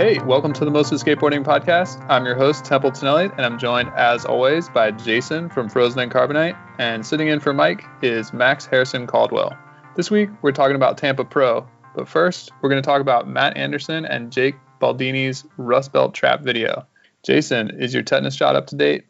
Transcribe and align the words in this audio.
Hey, 0.00 0.18
welcome 0.20 0.54
to 0.54 0.64
the 0.64 0.70
Mostly 0.70 0.96
Skateboarding 0.96 1.44
Podcast. 1.44 2.02
I'm 2.08 2.24
your 2.24 2.34
host, 2.34 2.64
Temple 2.64 2.90
Elliott, 3.02 3.32
and 3.32 3.44
I'm 3.44 3.58
joined, 3.58 3.90
as 3.90 4.24
always, 4.24 4.66
by 4.70 4.92
Jason 4.92 5.50
from 5.50 5.68
Frozen 5.68 6.00
and 6.00 6.10
Carbonite. 6.10 6.56
And 6.78 7.04
sitting 7.04 7.28
in 7.28 7.38
for 7.38 7.52
Mike 7.52 7.84
is 8.00 8.32
Max 8.32 8.64
Harrison 8.64 9.06
Caldwell. 9.06 9.54
This 9.96 10.10
week, 10.10 10.30
we're 10.40 10.52
talking 10.52 10.74
about 10.74 10.96
Tampa 10.96 11.26
Pro. 11.26 11.68
But 11.94 12.08
first, 12.08 12.50
we're 12.62 12.70
going 12.70 12.80
to 12.82 12.86
talk 12.86 13.02
about 13.02 13.28
Matt 13.28 13.58
Anderson 13.58 14.06
and 14.06 14.32
Jake 14.32 14.54
Baldini's 14.80 15.44
Rust 15.58 15.92
Belt 15.92 16.14
Trap 16.14 16.40
video. 16.40 16.86
Jason, 17.22 17.68
is 17.78 17.92
your 17.92 18.02
tetanus 18.02 18.34
shot 18.34 18.56
up 18.56 18.68
to 18.68 18.76
date? 18.76 19.04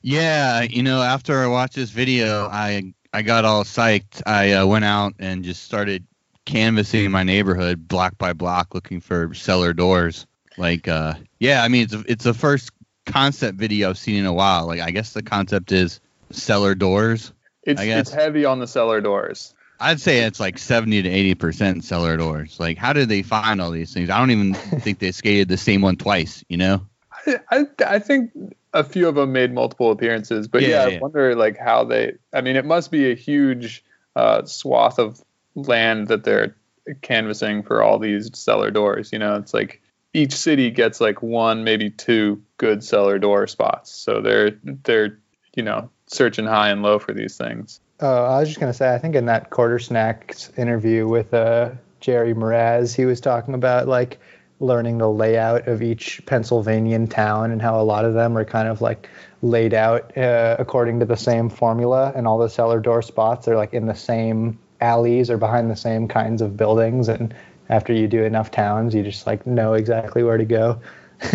Yeah, 0.00 0.62
you 0.62 0.82
know, 0.82 1.02
after 1.02 1.38
I 1.38 1.48
watched 1.48 1.74
this 1.74 1.90
video, 1.90 2.48
I 2.50 2.94
I 3.12 3.20
got 3.20 3.44
all 3.44 3.64
psyched. 3.64 4.22
I 4.26 4.52
uh, 4.52 4.66
went 4.66 4.86
out 4.86 5.16
and 5.18 5.44
just 5.44 5.64
started 5.64 6.06
canvassing 6.48 7.10
my 7.10 7.22
neighborhood 7.22 7.86
block 7.86 8.16
by 8.16 8.32
block 8.32 8.74
looking 8.74 9.00
for 9.00 9.32
cellar 9.34 9.74
doors. 9.74 10.26
Like, 10.56 10.88
uh, 10.88 11.14
yeah, 11.38 11.62
I 11.62 11.68
mean, 11.68 11.84
it's 11.84 11.94
a, 11.94 12.04
it's 12.08 12.24
the 12.24 12.34
first 12.34 12.70
concept 13.06 13.58
video 13.58 13.90
I've 13.90 13.98
seen 13.98 14.16
in 14.16 14.26
a 14.26 14.32
while. 14.32 14.66
Like, 14.66 14.80
I 14.80 14.90
guess 14.90 15.12
the 15.12 15.22
concept 15.22 15.70
is 15.70 16.00
cellar 16.30 16.74
doors. 16.74 17.32
It's 17.62 17.80
it's 17.82 18.10
heavy 18.10 18.46
on 18.46 18.60
the 18.60 18.66
cellar 18.66 19.00
doors. 19.02 19.54
I'd 19.78 20.00
say 20.00 20.20
it's 20.20 20.40
like 20.40 20.58
70 20.58 21.02
to 21.02 21.08
80 21.08 21.34
percent 21.34 21.84
cellar 21.84 22.16
doors. 22.16 22.58
Like, 22.58 22.78
how 22.78 22.94
did 22.94 23.10
they 23.10 23.22
find 23.22 23.60
all 23.60 23.70
these 23.70 23.92
things? 23.92 24.08
I 24.08 24.18
don't 24.18 24.30
even 24.30 24.54
think 24.80 24.98
they 24.98 25.12
skated 25.12 25.48
the 25.48 25.58
same 25.58 25.82
one 25.82 25.96
twice. 25.96 26.42
You 26.48 26.56
know? 26.56 26.86
I, 27.26 27.38
I, 27.50 27.66
I 27.86 27.98
think 27.98 28.32
a 28.72 28.82
few 28.82 29.06
of 29.06 29.16
them 29.16 29.32
made 29.32 29.52
multiple 29.52 29.90
appearances, 29.90 30.48
but 30.48 30.62
yeah, 30.62 30.68
yeah, 30.68 30.86
yeah, 30.86 30.96
I 30.96 31.00
wonder 31.00 31.36
like 31.36 31.58
how 31.58 31.84
they. 31.84 32.14
I 32.32 32.40
mean, 32.40 32.56
it 32.56 32.64
must 32.64 32.90
be 32.90 33.12
a 33.12 33.14
huge 33.14 33.84
uh, 34.16 34.46
swath 34.46 34.98
of 34.98 35.22
land 35.66 36.08
that 36.08 36.24
they're 36.24 36.56
canvassing 37.02 37.62
for 37.62 37.82
all 37.82 37.98
these 37.98 38.30
cellar 38.36 38.70
doors. 38.70 39.12
You 39.12 39.18
know, 39.18 39.36
it's 39.36 39.54
like 39.54 39.82
each 40.14 40.34
city 40.34 40.70
gets 40.70 41.00
like 41.00 41.22
one, 41.22 41.64
maybe 41.64 41.90
two 41.90 42.42
good 42.56 42.82
cellar 42.82 43.18
door 43.18 43.46
spots. 43.46 43.90
So 43.90 44.20
they're 44.20 44.52
they're 44.62 45.18
you 45.54 45.62
know 45.62 45.90
searching 46.06 46.46
high 46.46 46.70
and 46.70 46.82
low 46.82 46.98
for 46.98 47.12
these 47.12 47.36
things. 47.36 47.80
Oh, 48.00 48.24
I 48.24 48.40
was 48.40 48.48
just 48.48 48.60
gonna 48.60 48.72
say, 48.72 48.94
I 48.94 48.98
think 48.98 49.14
in 49.14 49.26
that 49.26 49.50
quarter 49.50 49.78
snacks 49.78 50.50
interview 50.56 51.06
with 51.08 51.34
uh, 51.34 51.70
Jerry 52.00 52.34
Mraz, 52.34 52.94
he 52.94 53.04
was 53.04 53.20
talking 53.20 53.54
about 53.54 53.88
like 53.88 54.18
learning 54.60 54.98
the 54.98 55.08
layout 55.08 55.68
of 55.68 55.82
each 55.82 56.24
Pennsylvanian 56.26 57.06
town 57.06 57.52
and 57.52 57.62
how 57.62 57.80
a 57.80 57.82
lot 57.82 58.04
of 58.04 58.14
them 58.14 58.36
are 58.36 58.44
kind 58.44 58.66
of 58.68 58.80
like 58.80 59.08
laid 59.40 59.72
out 59.72 60.16
uh, 60.18 60.56
according 60.58 60.98
to 61.00 61.06
the 61.06 61.16
same 61.16 61.48
formula, 61.48 62.12
and 62.14 62.26
all 62.26 62.38
the 62.38 62.48
cellar 62.48 62.80
door 62.80 63.02
spots 63.02 63.46
are 63.46 63.56
like 63.56 63.74
in 63.74 63.86
the 63.86 63.94
same 63.94 64.58
alleys 64.80 65.30
or 65.30 65.38
behind 65.38 65.70
the 65.70 65.76
same 65.76 66.08
kinds 66.08 66.42
of 66.42 66.56
buildings 66.56 67.08
and 67.08 67.34
after 67.68 67.92
you 67.92 68.08
do 68.08 68.24
enough 68.24 68.50
towns 68.50 68.94
you 68.94 69.02
just 69.02 69.26
like 69.26 69.46
know 69.46 69.74
exactly 69.74 70.22
where 70.22 70.38
to 70.38 70.44
go. 70.44 70.80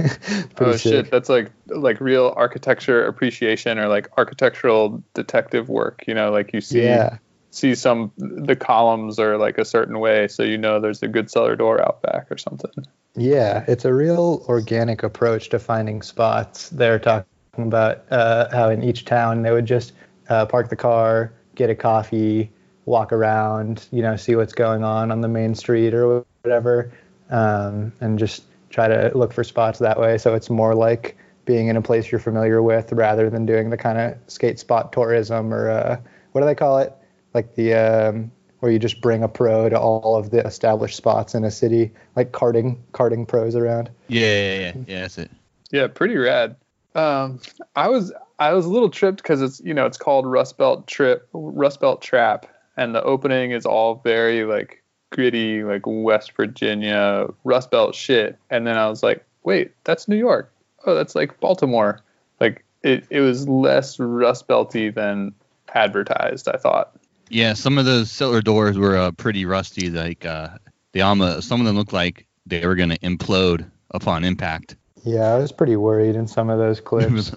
Oh 0.60 0.72
sick. 0.72 0.80
shit 0.80 1.12
that's 1.12 1.28
like 1.28 1.52
like 1.68 2.00
real 2.00 2.34
architecture 2.38 3.06
appreciation 3.06 3.78
or 3.78 3.90
like 3.90 4.10
architectural 4.18 5.04
detective 5.14 5.68
work 5.68 6.06
you 6.08 6.14
know? 6.14 6.32
Like 6.32 6.54
you 6.54 6.62
see 6.62 6.84
yeah. 6.84 7.18
see 7.52 7.76
some 7.76 8.12
the 8.18 8.56
columns 8.56 9.20
are 9.20 9.38
like 9.38 9.58
a 9.58 9.66
certain 9.66 10.00
way 10.00 10.30
so 10.30 10.44
you 10.44 10.58
know 10.58 10.80
there's 10.80 11.04
a 11.04 11.08
good 11.08 11.30
cellar 11.30 11.58
door 11.58 11.82
out 11.82 12.02
back 12.02 12.32
or 12.32 12.38
something. 12.38 12.72
Yeah. 13.16 13.66
It's 13.68 13.86
a 13.86 13.94
real 13.94 14.44
organic 14.48 15.04
approach 15.04 15.50
to 15.50 15.60
finding 15.60 16.02
spots. 16.02 16.70
They're 16.70 17.00
talking 17.00 17.26
about 17.58 18.04
uh, 18.10 18.50
how 18.56 18.70
in 18.70 18.84
each 18.84 19.06
town 19.06 19.44
they 19.44 19.52
would 19.52 19.66
just 19.66 19.94
uh, 20.30 20.46
park 20.46 20.70
the 20.70 20.76
car 20.76 21.34
get 21.56 21.70
a 21.70 21.76
coffee 21.76 22.50
walk 22.86 23.12
around, 23.12 23.88
you 23.92 24.02
know, 24.02 24.16
see 24.16 24.36
what's 24.36 24.54
going 24.54 24.84
on 24.84 25.12
on 25.12 25.22
the 25.22 25.28
main 25.28 25.56
street 25.56 25.94
or 25.94 26.26
whatever, 26.42 26.92
um, 27.30 27.92
and 28.02 28.20
just 28.20 28.44
try 28.70 28.88
to 28.88 29.12
look 29.16 29.34
for 29.34 29.44
spots 29.44 29.80
that 29.80 30.00
way. 30.00 30.18
So 30.18 30.34
it's 30.36 30.50
more 30.50 30.76
like 30.76 31.18
being 31.46 31.68
in 31.68 31.78
a 31.78 31.82
place 31.82 32.12
you're 32.12 32.20
familiar 32.20 32.62
with 32.62 32.92
rather 32.92 33.30
than 33.30 33.46
doing 33.46 33.70
the 33.70 33.78
kind 33.78 33.98
of 33.98 34.18
skate 34.28 34.60
spot 34.60 34.92
tourism 34.92 35.54
or 35.54 35.70
uh, 35.70 35.98
what 36.32 36.42
do 36.42 36.48
they 36.48 36.56
call 36.56 36.80
it? 36.80 36.94
Like 37.34 37.56
the 37.56 37.74
um, 37.74 38.32
where 38.60 38.72
you 38.72 38.80
just 38.80 39.02
bring 39.02 39.24
a 39.24 39.28
pro 39.28 39.68
to 39.70 39.78
all 39.78 40.16
of 40.16 40.30
the 40.30 40.40
established 40.46 40.96
spots 40.96 41.36
in 41.36 41.44
a 41.44 41.52
city, 41.52 41.92
like 42.16 42.32
carting 42.32 42.82
carting 42.94 43.26
pros 43.26 43.56
around. 43.56 43.90
Yeah, 44.08 44.22
yeah, 44.22 44.60
yeah, 44.60 44.74
yeah. 44.88 45.02
That's 45.02 45.18
it. 45.18 45.32
Yeah, 45.72 45.88
pretty 45.88 46.16
rad. 46.16 46.56
Um, 46.96 47.40
I 47.76 47.90
was 47.90 48.14
I 48.40 48.54
was 48.54 48.66
a 48.66 48.70
little 48.70 48.90
tripped 48.90 49.18
because 49.18 49.42
it's 49.42 49.60
you 49.62 49.74
know 49.74 49.86
it's 49.86 49.98
called 49.98 50.26
Rust 50.26 50.58
Belt 50.58 50.88
Trip 50.88 51.28
Rust 51.34 51.82
Belt 51.82 52.02
Trap, 52.02 52.46
and 52.78 52.96
the 52.96 53.04
opening 53.04 53.52
is 53.52 53.66
all 53.66 53.96
very 54.04 54.46
like 54.46 54.84
gritty, 55.12 55.64
like 55.64 55.84
West 55.86 56.34
Virginia 56.34 57.28
Rust 57.44 57.72
Belt 57.72 57.96
shit. 57.96 58.38
And 58.50 58.68
then 58.68 58.78
I 58.78 58.90
was 58.90 59.04
like, 59.04 59.26
wait, 59.44 59.72
that's 59.84 60.08
New 60.08 60.18
York. 60.18 60.52
Oh, 60.86 60.96
that's 60.96 61.16
like 61.16 61.40
Baltimore. 61.40 62.02
Like 62.40 62.66
it, 62.82 63.06
it 63.10 63.22
was 63.22 63.48
less 63.48 64.00
Rust 64.00 64.48
Belty 64.48 64.94
than 64.94 65.34
advertised. 65.74 66.48
I 66.48 66.58
thought. 66.58 66.96
Yeah, 67.30 67.54
some 67.54 67.78
of 67.78 67.86
those 67.86 68.12
cellar 68.12 68.42
doors 68.42 68.78
were 68.78 68.98
uh, 68.98 69.12
pretty 69.12 69.46
rusty. 69.46 69.90
Like 69.90 70.26
uh, 70.26 70.50
the 70.92 71.02
almost 71.02 71.48
some 71.48 71.60
of 71.62 71.66
them 71.66 71.76
looked 71.76 71.94
like 71.94 72.28
they 72.46 72.66
were 72.66 72.76
gonna 72.76 72.98
implode 72.98 73.70
upon 73.92 74.24
impact. 74.24 74.76
Yeah, 75.04 75.34
I 75.34 75.38
was 75.38 75.52
pretty 75.52 75.76
worried 75.76 76.16
in 76.16 76.28
some 76.28 76.50
of 76.50 76.60
those 76.60 76.80
clips. 76.82 77.34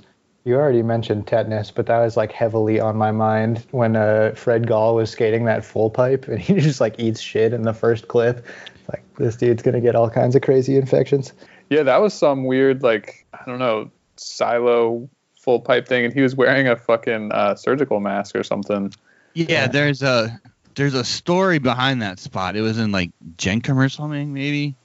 You 0.47 0.55
already 0.55 0.84
mentioned 0.84 1.27
tetanus, 1.27 1.73
but 1.73 1.87
that 1.87 1.99
was 1.99 2.17
like 2.17 2.31
heavily 2.31 2.79
on 2.79 2.97
my 2.97 3.11
mind 3.11 3.67
when 3.73 3.97
uh, 3.97 4.31
Fred 4.37 4.69
Gall 4.69 4.95
was 4.95 5.11
skating 5.11 5.45
that 5.47 5.65
full 5.65 5.91
pipe 5.91 6.29
and 6.29 6.39
he 6.39 6.55
just 6.61 6.81
like 6.81 6.95
eats 7.01 7.21
shit 7.21 7.53
in 7.53 7.62
the 7.62 7.75
first 7.75 8.07
clip. 8.07 8.47
Like 8.89 9.03
this 9.17 9.34
dude's 9.34 9.65
gonna 9.65 9.81
get 9.81 9.97
all 9.97 10.09
kinds 10.09 10.37
of 10.37 10.43
crazy 10.43 10.77
infections. 10.77 11.33
Yeah, 11.69 11.83
that 11.83 12.01
was 12.01 12.15
some 12.15 12.45
weird 12.45 12.84
like 12.84 13.27
I 13.34 13.41
don't 13.45 13.59
know 13.59 13.91
silo 14.15 15.11
full 15.34 15.59
pipe 15.59 15.89
thing, 15.89 16.05
and 16.05 16.15
he 16.15 16.21
was 16.21 16.37
wearing 16.37 16.69
a 16.69 16.77
fucking 16.77 17.33
uh, 17.33 17.57
surgical 17.57 17.99
mask 17.99 18.37
or 18.37 18.45
something. 18.45 18.95
Yeah, 19.34 19.47
yeah, 19.49 19.67
there's 19.67 20.01
a 20.01 20.41
there's 20.77 20.95
a 20.95 21.03
story 21.03 21.59
behind 21.59 22.03
that 22.03 22.21
spot. 22.21 22.55
It 22.55 22.61
was 22.61 22.78
in 22.78 22.93
like 22.93 23.11
Jenkem 23.37 23.84
or 23.84 23.89
something, 23.89 24.33
maybe. 24.33 24.77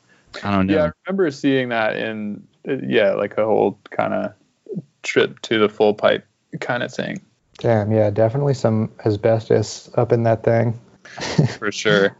I 0.43 0.49
don't 0.49 0.65
know. 0.65 0.73
Yeah, 0.73 0.85
I 0.85 0.91
remember 1.05 1.29
seeing 1.29 1.69
that 1.69 1.97
in 1.97 2.47
yeah, 2.65 3.11
like 3.11 3.37
a 3.37 3.45
whole 3.45 3.77
kind 3.91 4.15
of 4.15 4.33
trip 5.03 5.39
to 5.41 5.59
the 5.59 5.69
full 5.69 5.93
pipe 5.93 6.25
kind 6.59 6.83
of 6.83 6.93
thing. 6.93 7.21
Damn, 7.57 7.91
yeah, 7.91 8.09
definitely 8.09 8.53
some 8.53 8.91
asbestos 9.05 9.89
up 9.95 10.11
in 10.11 10.23
that 10.23 10.43
thing. 10.43 10.79
For 11.59 11.71
sure. 11.71 12.17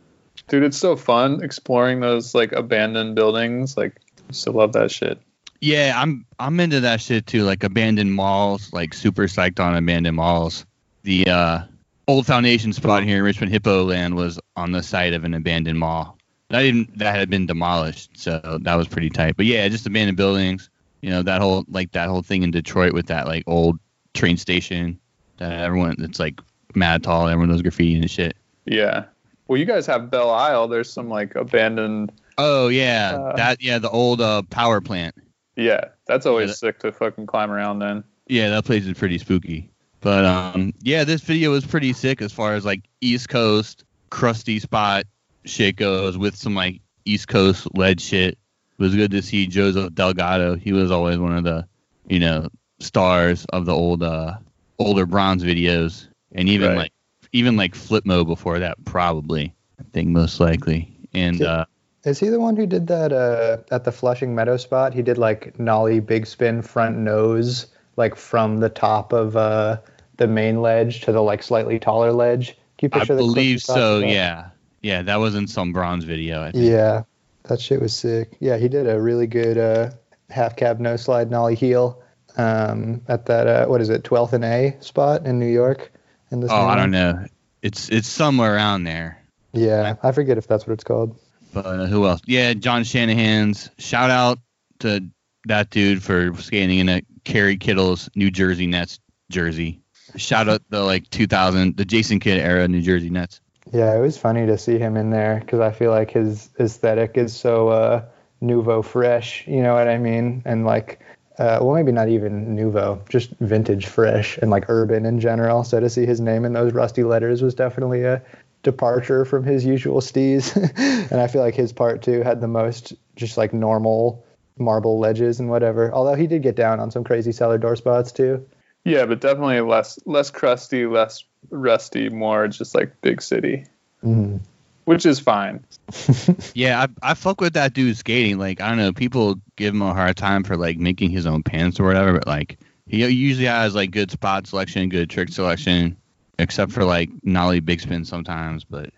Dude, 0.47 0.64
it's 0.64 0.78
so 0.78 0.96
fun 0.96 1.44
exploring 1.44 2.00
those 2.00 2.36
like 2.36 2.52
abandoned 2.52 3.16
buildings. 3.16 3.78
Like, 3.78 4.00
I 4.30 4.34
still 4.34 4.53
love 4.53 4.74
that 4.74 4.91
shit. 4.91 5.20
Yeah, 5.62 5.94
I'm 5.96 6.25
I'm 6.40 6.59
into 6.59 6.81
that 6.81 7.02
shit 7.02 7.28
too. 7.28 7.44
Like 7.44 7.64
abandoned 7.64 8.14
malls, 8.14 8.74
like 8.74 8.94
super 8.94 9.24
psyched 9.24 9.59
on 9.59 9.75
abandoned 9.75 10.16
malls. 10.16 10.66
The 11.03 11.28
uh, 11.28 11.62
old 12.08 12.25
foundation 12.25 12.74
spot 12.74 13.03
here 13.03 13.18
in 13.18 13.24
Richmond 13.24 13.52
Hippo 13.52 13.84
Land 13.84 14.16
was 14.16 14.40
on 14.56 14.72
the 14.72 14.81
site 14.84 15.14
of 15.14 15.24
an 15.24 15.34
abandoned 15.34 15.80
mall. 15.80 16.18
That 16.50 16.64
didn't 16.64 16.97
that 16.97 17.16
had 17.16 17.30
been 17.30 17.46
demolished, 17.46 18.18
so 18.18 18.59
that 18.62 18.75
was 18.75 18.88
pretty 18.88 19.09
tight. 19.09 19.38
But 19.38 19.46
yeah, 19.46 19.68
just 19.70 19.86
abandoned 19.86 20.18
buildings. 20.18 20.70
You 21.01 21.09
know 21.09 21.23
that 21.23 21.41
whole 21.41 21.66
like 21.67 21.91
that 21.91 22.09
whole 22.09 22.22
thing 22.22 22.44
in 22.44 22.51
Detroit 22.51 22.94
with 22.94 23.07
that 23.07 23.28
like 23.28 23.44
old 23.47 23.79
train 24.13 24.38
station 24.38 25.00
that 25.38 25.51
everyone 25.51 25.95
that's 25.97 26.19
like 26.19 26.39
mad 26.75 27.03
tall. 27.03 27.28
Everyone 27.28 27.50
knows 27.50 27.62
graffiti 27.62 27.95
and 27.95 28.09
shit. 28.09 28.35
Yeah. 28.66 29.06
Well, 29.47 29.57
you 29.57 29.66
guys 29.66 29.85
have 29.88 30.09
Belle 30.09 30.29
Isle. 30.29 30.67
There's 30.67 30.91
some 30.91 31.09
like 31.09 31.35
abandoned. 31.35 32.11
Oh 32.38 32.69
yeah, 32.69 33.17
uh, 33.19 33.35
that 33.35 33.61
yeah 33.61 33.79
the 33.79 33.90
old 33.90 34.22
uh, 34.22 34.44
power 34.44 34.79
plant. 34.79 35.16
Yeah, 35.56 35.85
that's 36.06 36.25
always 36.25 36.50
yeah, 36.50 36.56
sick 36.56 36.79
to 36.79 36.91
fucking 36.91 37.25
climb 37.25 37.51
around 37.51 37.79
then. 37.79 38.03
Yeah, 38.28 38.50
that 38.50 38.66
place 38.66 38.85
is 38.85 38.97
pretty 38.97 39.17
spooky. 39.17 39.69
But 40.00 40.25
um, 40.25 40.73
yeah, 40.81 41.03
this 41.03 41.22
video 41.22 41.51
was 41.51 41.66
pretty 41.66 41.94
sick 41.94 42.22
as 42.22 42.31
far 42.31 42.53
as 42.53 42.63
like 42.63 42.84
East 43.01 43.29
Coast 43.29 43.84
crusty 44.09 44.59
spot 44.59 45.06
shit 45.45 45.75
goes 45.75 46.17
with 46.17 46.35
some 46.35 46.56
like 46.56 46.81
East 47.05 47.28
Coast 47.28 47.67
lead 47.76 47.99
shit 47.99 48.37
was 48.81 48.95
good 48.95 49.11
to 49.11 49.22
see 49.22 49.47
Joseph 49.47 49.93
Delgado. 49.93 50.55
He 50.55 50.73
was 50.73 50.91
always 50.91 51.17
one 51.17 51.37
of 51.37 51.43
the, 51.43 51.66
you 52.07 52.19
know, 52.19 52.49
stars 52.79 53.45
of 53.53 53.66
the 53.66 53.73
old 53.73 54.03
uh 54.03 54.37
older 54.79 55.05
bronze 55.05 55.43
videos. 55.43 56.07
And 56.33 56.49
even 56.49 56.69
right. 56.69 56.78
like 56.78 56.93
even 57.31 57.55
like 57.55 57.73
Flipmo 57.75 58.25
before 58.25 58.59
that 58.59 58.83
probably. 58.83 59.53
I 59.79 59.83
think 59.93 60.09
most 60.09 60.39
likely. 60.39 60.93
And 61.13 61.41
uh 61.41 61.66
is 62.03 62.19
he 62.19 62.29
the 62.29 62.39
one 62.39 62.55
who 62.55 62.66
did 62.66 62.87
that 62.87 63.13
uh, 63.13 63.57
at 63.69 63.83
the 63.83 63.91
Flushing 63.91 64.33
Meadow 64.33 64.57
spot? 64.57 64.93
He 64.93 65.03
did 65.03 65.19
like 65.19 65.59
nollie 65.59 65.99
big 65.99 66.25
spin 66.25 66.63
front 66.63 66.97
nose, 66.97 67.67
like 67.95 68.16
from 68.16 68.57
the 68.57 68.69
top 68.69 69.13
of 69.13 69.37
uh, 69.37 69.78
the 70.17 70.28
main 70.28 70.61
ledge 70.61 71.01
to 71.01 71.11
the 71.11 71.22
like 71.22 71.43
slightly 71.43 71.78
taller 71.78 72.11
ledge. 72.11 72.57
You 72.81 72.89
picture 72.89 73.13
I 73.13 73.17
believe 73.17 73.61
so. 73.61 73.99
Yeah, 73.99 74.49
yeah, 74.81 75.03
that 75.03 75.17
was 75.17 75.35
in 75.35 75.47
some 75.47 75.72
bronze 75.72 76.03
video. 76.03 76.41
I 76.41 76.51
think. 76.51 76.66
Yeah, 76.66 77.03
that 77.43 77.59
shit 77.59 77.82
was 77.82 77.96
sick. 77.96 78.38
Yeah, 78.40 78.58
he 78.58 78.67
did 78.67 78.88
a 78.88 78.99
really 78.99 79.28
good 79.28 79.58
uh, 79.58 79.91
half 80.29 80.55
cab 80.55 80.79
no 80.79 80.96
slide 80.96 81.29
nollie 81.29 81.55
heel 81.55 82.02
um, 82.38 83.02
at 83.08 83.26
that 83.26 83.47
uh, 83.47 83.66
what 83.66 83.82
is 83.82 83.90
it 83.90 84.03
12th 84.03 84.34
and 84.34 84.46
A 84.46 84.78
spot 84.79 85.26
in 85.26 85.40
New 85.40 85.52
York. 85.52 85.91
In 86.32 86.40
this 86.40 86.52
oh, 86.52 86.55
I 86.55 86.76
don't 86.76 86.91
know. 86.91 87.26
It's 87.61 87.90
it's 87.90 88.08
somewhere 88.08 88.55
around 88.55 88.85
there. 88.85 89.22
Yeah, 89.53 89.96
I 90.02 90.11
forget 90.14 90.38
if 90.38 90.47
that's 90.47 90.66
what 90.66 90.73
it's 90.73 90.84
called. 90.84 91.20
But 91.53 91.66
uh, 91.66 91.85
who 91.88 92.08
else? 92.08 92.22
Yeah, 92.26 92.53
John 92.53 92.84
Shanahan's. 92.84 93.70
Shout 93.78 94.09
out 94.09 94.40
to 94.79 95.05
that 95.46 95.70
dude 95.70 96.02
for 96.02 96.34
skating 96.38 96.79
in 96.79 96.90
a 96.90 97.02
Kerry 97.23 97.58
Kittles 97.58 98.09
New 98.16 98.32
Jersey 98.32 98.67
Nets 98.67 98.99
jersey. 99.29 99.82
Shout 100.16 100.49
out 100.49 100.61
the 100.70 100.82
like 100.82 101.09
2000, 101.09 101.78
the 101.78 101.85
Jason 101.85 102.20
Kidd 102.20 102.40
era 102.40 102.67
New 102.67 102.82
Jersey 102.82 103.09
Nets. 103.09 103.41
Yeah, 103.69 103.96
it 103.96 103.99
was 103.99 104.17
funny 104.17 104.46
to 104.47 104.58
see 104.58 104.78
him 104.79 104.97
in 104.97 105.09
there 105.09 105.40
because 105.40 105.59
I 105.59 105.72
feel 105.72 105.91
like 105.91 106.11
his 106.11 106.49
aesthetic 106.59 107.17
is 107.17 107.34
so 107.35 107.69
uh, 107.69 108.03
nouveau 108.41 108.81
fresh. 108.81 109.46
You 109.47 109.61
know 109.61 109.73
what 109.73 109.87
I 109.87 109.97
mean? 109.97 110.41
And 110.46 110.66
like, 110.66 110.99
uh, 111.37 111.59
well, 111.61 111.75
maybe 111.75 111.91
not 111.91 112.09
even 112.09 112.55
nouveau, 112.55 113.02
just 113.08 113.31
vintage 113.40 113.85
fresh 113.85 114.37
and 114.40 114.49
like 114.49 114.69
urban 114.69 115.05
in 115.05 115.19
general. 115.19 115.63
So 115.63 115.79
to 115.79 115.90
see 115.90 116.05
his 116.05 116.19
name 116.19 116.43
in 116.43 116.53
those 116.53 116.73
rusty 116.73 117.03
letters 117.03 117.41
was 117.41 117.53
definitely 117.53 118.03
a 118.03 118.22
departure 118.63 119.25
from 119.25 119.43
his 119.43 119.64
usual 119.64 120.02
stees. 120.02 120.55
and 121.11 121.22
I 121.22 121.28
feel 121.28 121.41
like 121.41 121.55
his 121.55 121.72
part 121.72 122.02
too 122.02 122.22
had 122.23 122.41
the 122.41 122.47
most 122.47 122.93
just 123.16 123.37
like 123.37 123.53
normal 123.53 124.25
marble 124.57 124.99
ledges 124.99 125.40
and 125.40 125.49
whatever. 125.49 125.93
Although 125.93 126.16
he 126.16 126.28
did 126.28 126.41
get 126.41 126.55
down 126.55 126.79
on 126.79 126.90
some 126.91 127.03
crazy 127.03 127.31
cellar 127.31 127.57
door 127.59 127.75
spots 127.75 128.11
too. 128.11 128.46
Yeah, 128.85 129.05
but 129.05 129.22
definitely 129.22 129.61
less 129.61 129.99
less 130.05 130.31
crusty, 130.31 130.85
less 130.85 131.23
rusty, 131.49 132.09
more 132.09 132.47
just 132.47 132.73
like 132.75 132.99
big 133.01 133.22
city, 133.22 133.66
Mm. 134.03 134.41
which 134.85 135.05
is 135.05 135.19
fine. 135.19 135.63
Yeah, 136.55 136.85
I, 137.03 137.11
I 137.11 137.13
fuck 137.13 137.39
with 137.41 137.53
that 137.53 137.73
dude 137.73 137.97
skating. 137.97 138.37
Like 138.39 138.59
I 138.61 138.69
don't 138.69 138.78
know, 138.78 138.91
people 138.93 139.35
give 139.55 139.73
him 139.73 139.81
a 139.81 139.93
hard 139.93 140.17
time 140.17 140.43
for 140.43 140.57
like 140.57 140.78
making 140.78 141.11
his 141.11 141.25
own 141.25 141.43
pants 141.43 141.79
or 141.79 141.85
whatever, 141.85 142.13
but 142.13 142.28
like 142.28 142.57
he 142.87 143.05
usually 143.07 143.45
has 143.47 143.75
like 143.75 143.91
good 143.91 144.09
spot 144.11 144.47
selection, 144.47 144.89
good 144.89 145.09
trick 145.09 145.29
selection, 145.29 145.95
except 146.39 146.72
for 146.72 146.83
like 146.83 147.09
nollie 147.23 147.59
big 147.59 147.79
spin 147.81 148.03
sometimes. 148.05 148.63
But 148.63 148.89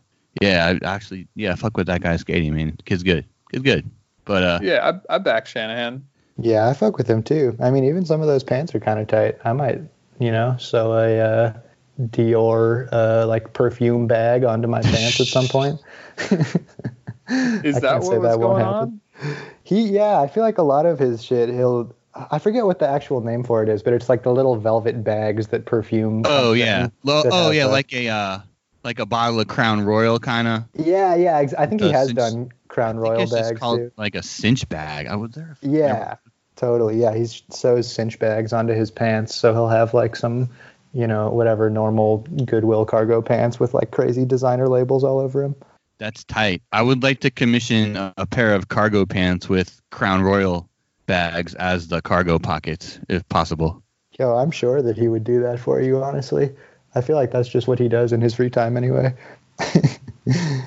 yeah, 0.42 0.78
I 0.82 0.86
actually 0.86 1.28
yeah, 1.36 1.56
fuck 1.56 1.76
with 1.78 1.88
that 1.88 2.02
guy 2.02 2.16
skating, 2.18 2.56
man. 2.56 2.78
Kid's 2.86 3.04
good. 3.04 3.26
Kid's 3.52 3.64
good. 3.64 3.90
But 4.26 4.44
uh, 4.44 4.60
Yeah, 4.64 5.00
I, 5.10 5.16
I 5.16 5.18
back 5.18 5.46
Shanahan. 5.46 6.06
Yeah, 6.38 6.68
I 6.68 6.74
fuck 6.74 6.98
with 6.98 7.08
him 7.08 7.24
too. 7.24 7.56
I 7.62 7.70
mean, 7.72 7.84
even 7.86 8.06
some 8.06 8.22
of 8.22 8.28
those 8.28 8.44
pants 8.44 8.74
are 8.74 8.80
kind 8.80 9.00
of 9.00 9.08
tight. 9.08 9.38
I 9.44 9.54
might, 9.54 9.82
you 10.20 10.32
know, 10.32 10.56
sew 10.60 10.94
a 10.94 11.20
uh, 11.20 11.54
Dior 12.02 12.90
uh, 12.92 13.28
like 13.28 13.54
perfume 13.54 14.08
bag 14.08 14.44
onto 14.44 14.68
my 14.68 14.82
pants 14.82 15.20
at 15.22 15.28
some 15.28 15.48
point. 15.48 15.80
Is 17.30 17.78
I 17.78 17.80
that 17.80 17.82
can't 17.82 18.04
what 18.04 18.12
say 18.12 18.18
was 18.18 18.30
that 18.32 18.40
won't 18.40 18.60
going 18.60 18.60
happen. 18.66 19.02
on? 19.24 19.36
He, 19.64 19.84
yeah, 19.90 20.20
I 20.20 20.28
feel 20.28 20.44
like 20.44 20.58
a 20.58 20.64
lot 20.64 20.86
of 20.86 21.00
his 21.00 21.24
shit, 21.24 21.50
he'll. 21.50 21.96
I 22.16 22.38
forget 22.38 22.66
what 22.66 22.78
the 22.80 22.88
actual 22.88 23.22
name 23.22 23.44
for 23.44 23.64
it 23.64 23.70
is, 23.70 23.82
but 23.82 23.94
it's 23.94 24.08
like 24.10 24.22
the 24.24 24.32
little 24.32 24.56
velvet 24.58 25.04
bags 25.04 25.48
that 25.48 25.66
perfume. 25.66 26.24
oh 26.26 26.54
yeah, 26.54 26.90
Lo- 27.04 27.24
oh 27.26 27.52
yeah, 27.52 27.66
like 27.66 27.92
a 27.94 28.10
uh, 28.10 28.40
like 28.84 29.00
a 29.00 29.06
bottle 29.06 29.40
of 29.40 29.48
Crown 29.48 29.82
Royal 29.82 30.20
kind 30.20 30.48
of. 30.48 30.64
Yeah, 30.76 31.16
yeah. 31.16 31.38
Ex- 31.40 31.54
I 31.56 31.66
think 31.66 31.82
he 31.82 31.92
has 31.92 32.08
cinch- 32.08 32.18
done 32.18 32.50
Crown 32.68 32.98
I 32.98 33.00
Royal 33.00 33.16
think 33.18 33.24
it's 33.30 33.32
just 33.38 33.50
bags 33.52 33.60
called 33.60 33.80
too. 33.80 33.92
like 33.98 34.16
a 34.16 34.22
cinch 34.22 34.68
bag. 34.70 35.08
I 35.08 35.16
was 35.16 35.32
there. 35.32 35.58
Yeah, 35.62 36.16
totally. 36.64 37.02
Yeah, 37.02 37.14
he 37.14 37.26
sews 37.26 37.92
cinch 37.92 38.20
bags 38.20 38.54
onto 38.54 38.74
his 38.74 38.90
pants, 38.90 39.36
so 39.36 39.52
he'll 39.54 39.68
have 39.68 39.94
like 39.94 40.16
some, 40.16 40.50
you 40.94 41.08
know, 41.08 41.30
whatever 41.30 41.70
normal 41.70 42.20
Goodwill 42.46 42.86
cargo 42.86 43.22
pants 43.22 43.60
with 43.60 43.74
like 43.74 43.92
crazy 43.92 44.24
designer 44.24 44.70
labels 44.70 45.04
all 45.04 45.20
over 45.20 45.44
him. 45.44 45.56
That's 45.98 46.24
tight. 46.24 46.62
I 46.72 46.82
would 46.82 47.04
like 47.04 47.20
to 47.22 47.32
commission 47.32 47.98
a, 47.98 48.14
a 48.16 48.26
pair 48.26 48.56
of 48.56 48.70
cargo 48.70 49.06
pants 49.06 49.50
with 49.50 49.82
Crown 49.92 50.22
Royal 50.22 50.70
bags 51.06 51.54
as 51.56 51.90
the 51.90 52.02
cargo 52.02 52.40
pockets, 52.40 52.98
if 53.10 53.28
possible. 53.28 53.84
Yo, 54.18 54.38
I'm 54.38 54.52
sure 54.52 54.82
that 54.82 54.98
he 54.98 55.10
would 55.10 55.26
do 55.26 55.42
that 55.42 55.60
for 55.60 55.82
you. 55.82 56.02
Honestly, 56.02 56.56
I 56.96 57.02
feel 57.02 57.18
like 57.18 57.32
that's 57.32 57.50
just 57.50 57.68
what 57.68 57.80
he 57.80 57.90
does 57.90 58.14
in 58.14 58.22
his 58.22 58.36
free 58.36 58.50
time 58.50 58.78
anyway. 58.78 59.14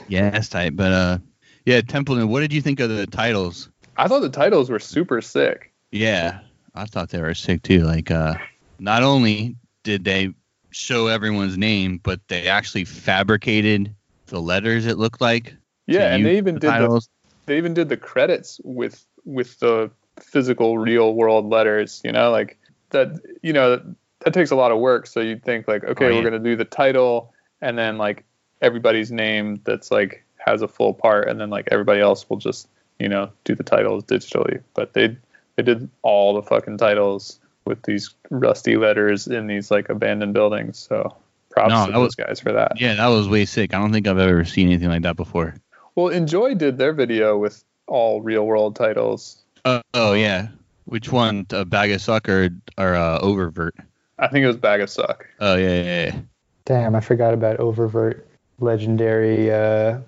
Yeah, 0.08 0.28
that's 0.28 0.50
tight. 0.50 0.76
But 0.76 0.92
uh, 0.92 1.18
yeah, 1.64 1.80
Templeton. 1.80 2.28
What 2.28 2.40
did 2.40 2.52
you 2.52 2.60
think 2.60 2.80
of 2.80 2.90
the 2.90 3.06
titles? 3.06 3.70
I 3.96 4.06
thought 4.06 4.20
the 4.20 4.28
titles 4.28 4.68
were 4.68 4.78
super 4.78 5.22
sick. 5.22 5.72
Yeah, 5.92 6.40
I 6.74 6.84
thought 6.86 7.10
they 7.10 7.20
were 7.20 7.34
sick 7.34 7.62
too. 7.62 7.80
Like, 7.84 8.10
uh, 8.10 8.34
not 8.78 9.02
only 9.02 9.56
did 9.82 10.04
they 10.04 10.32
show 10.70 11.06
everyone's 11.06 11.56
name, 11.56 12.00
but 12.02 12.20
they 12.28 12.48
actually 12.48 12.84
fabricated 12.84 13.94
the 14.26 14.40
letters. 14.40 14.86
It 14.86 14.98
looked 14.98 15.20
like. 15.20 15.54
Yeah, 15.86 16.14
and 16.14 16.26
they 16.26 16.36
even 16.36 16.54
the 16.54 16.60
did 16.60 16.70
the 16.70 17.06
they 17.46 17.56
even 17.58 17.74
did 17.74 17.88
the 17.88 17.96
credits 17.96 18.60
with 18.64 19.04
with 19.24 19.58
the 19.60 19.90
physical 20.20 20.78
real 20.78 21.14
world 21.14 21.50
letters 21.50 22.00
you 22.02 22.10
know 22.10 22.30
like 22.30 22.58
that 22.90 23.20
you 23.42 23.52
know 23.52 23.80
that 24.20 24.32
takes 24.32 24.50
a 24.50 24.56
lot 24.56 24.72
of 24.72 24.78
work 24.78 25.06
so 25.06 25.20
you'd 25.20 25.44
think 25.44 25.68
like 25.68 25.84
okay 25.84 26.06
Oh, 26.06 26.08
yeah. 26.08 26.14
we're 26.14 26.22
going 26.30 26.42
to 26.42 26.48
do 26.50 26.56
the 26.56 26.64
title 26.64 27.32
and 27.60 27.76
then 27.76 27.98
like 27.98 28.24
everybody's 28.62 29.12
name 29.12 29.60
that's 29.64 29.90
like 29.90 30.24
has 30.38 30.62
a 30.62 30.68
full 30.68 30.94
part 30.94 31.28
and 31.28 31.38
then 31.38 31.50
like 31.50 31.68
everybody 31.70 32.00
else 32.00 32.28
will 32.30 32.38
just 32.38 32.66
you 32.98 33.08
know 33.08 33.30
do 33.44 33.54
the 33.54 33.62
titles 33.62 34.04
digitally 34.04 34.62
but 34.74 34.94
they 34.94 35.16
they 35.56 35.62
did 35.62 35.88
all 36.02 36.34
the 36.34 36.42
fucking 36.42 36.78
titles 36.78 37.40
with 37.64 37.82
these 37.82 38.14
rusty 38.30 38.76
letters 38.76 39.26
in 39.26 39.46
these 39.46 39.70
like 39.70 39.88
abandoned 39.88 40.32
buildings 40.34 40.78
so 40.78 41.14
props 41.50 41.70
No, 41.70 41.86
to 41.86 41.92
that 41.92 41.98
those 41.98 42.06
was- 42.06 42.14
guys 42.14 42.40
for 42.40 42.52
that 42.52 42.80
Yeah, 42.80 42.94
that 42.94 43.08
was 43.08 43.28
way 43.28 43.44
sick. 43.44 43.74
I 43.74 43.78
don't 43.78 43.92
think 43.92 44.06
I've 44.06 44.18
ever 44.18 44.44
seen 44.44 44.68
anything 44.68 44.88
like 44.88 45.02
that 45.02 45.16
before. 45.16 45.54
well 45.94 46.06
Enjoi 46.14 46.56
did 46.56 46.78
their 46.78 46.92
video 46.92 47.36
with 47.38 47.64
all 47.86 48.20
real 48.22 48.46
world 48.46 48.76
titles 48.76 49.42
Oh, 49.64 49.80
oh 49.94 50.12
yeah. 50.12 50.48
Which 50.84 51.10
one? 51.10 51.44
A 51.50 51.64
bag 51.64 51.90
of 51.90 52.00
suck 52.00 52.28
or, 52.28 52.50
or 52.78 52.94
uh, 52.94 53.18
oververt? 53.20 53.72
I 54.20 54.28
think 54.28 54.44
it 54.44 54.46
was 54.46 54.56
Bag 54.56 54.80
of 54.80 54.88
Suck. 54.88 55.26
Oh 55.40 55.56
yeah, 55.56 55.82
yeah, 55.82 56.04
yeah. 56.06 56.18
Damn, 56.64 56.94
I 56.94 57.00
forgot 57.00 57.34
about 57.34 57.58
Oververt, 57.58 58.22
legendary, 58.60 59.52
uh, 59.52 59.98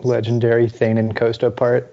legendary 0.00 0.68
Thaynan 0.68 1.16
Costa 1.16 1.50
part. 1.50 1.92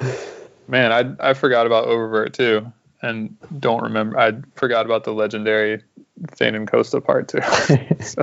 Man, 0.68 0.92
I 0.92 1.30
I 1.30 1.34
forgot 1.34 1.66
about 1.66 1.86
Oververt 1.86 2.34
too, 2.34 2.70
and 3.02 3.36
don't 3.58 3.82
remember. 3.82 4.18
I 4.18 4.34
forgot 4.54 4.86
about 4.86 5.04
the 5.04 5.12
legendary 5.12 5.82
Thaynan 6.32 6.68
Costa 6.68 7.00
part 7.00 7.28
too. 7.28 7.40
so, 8.04 8.22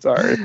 sorry. 0.00 0.36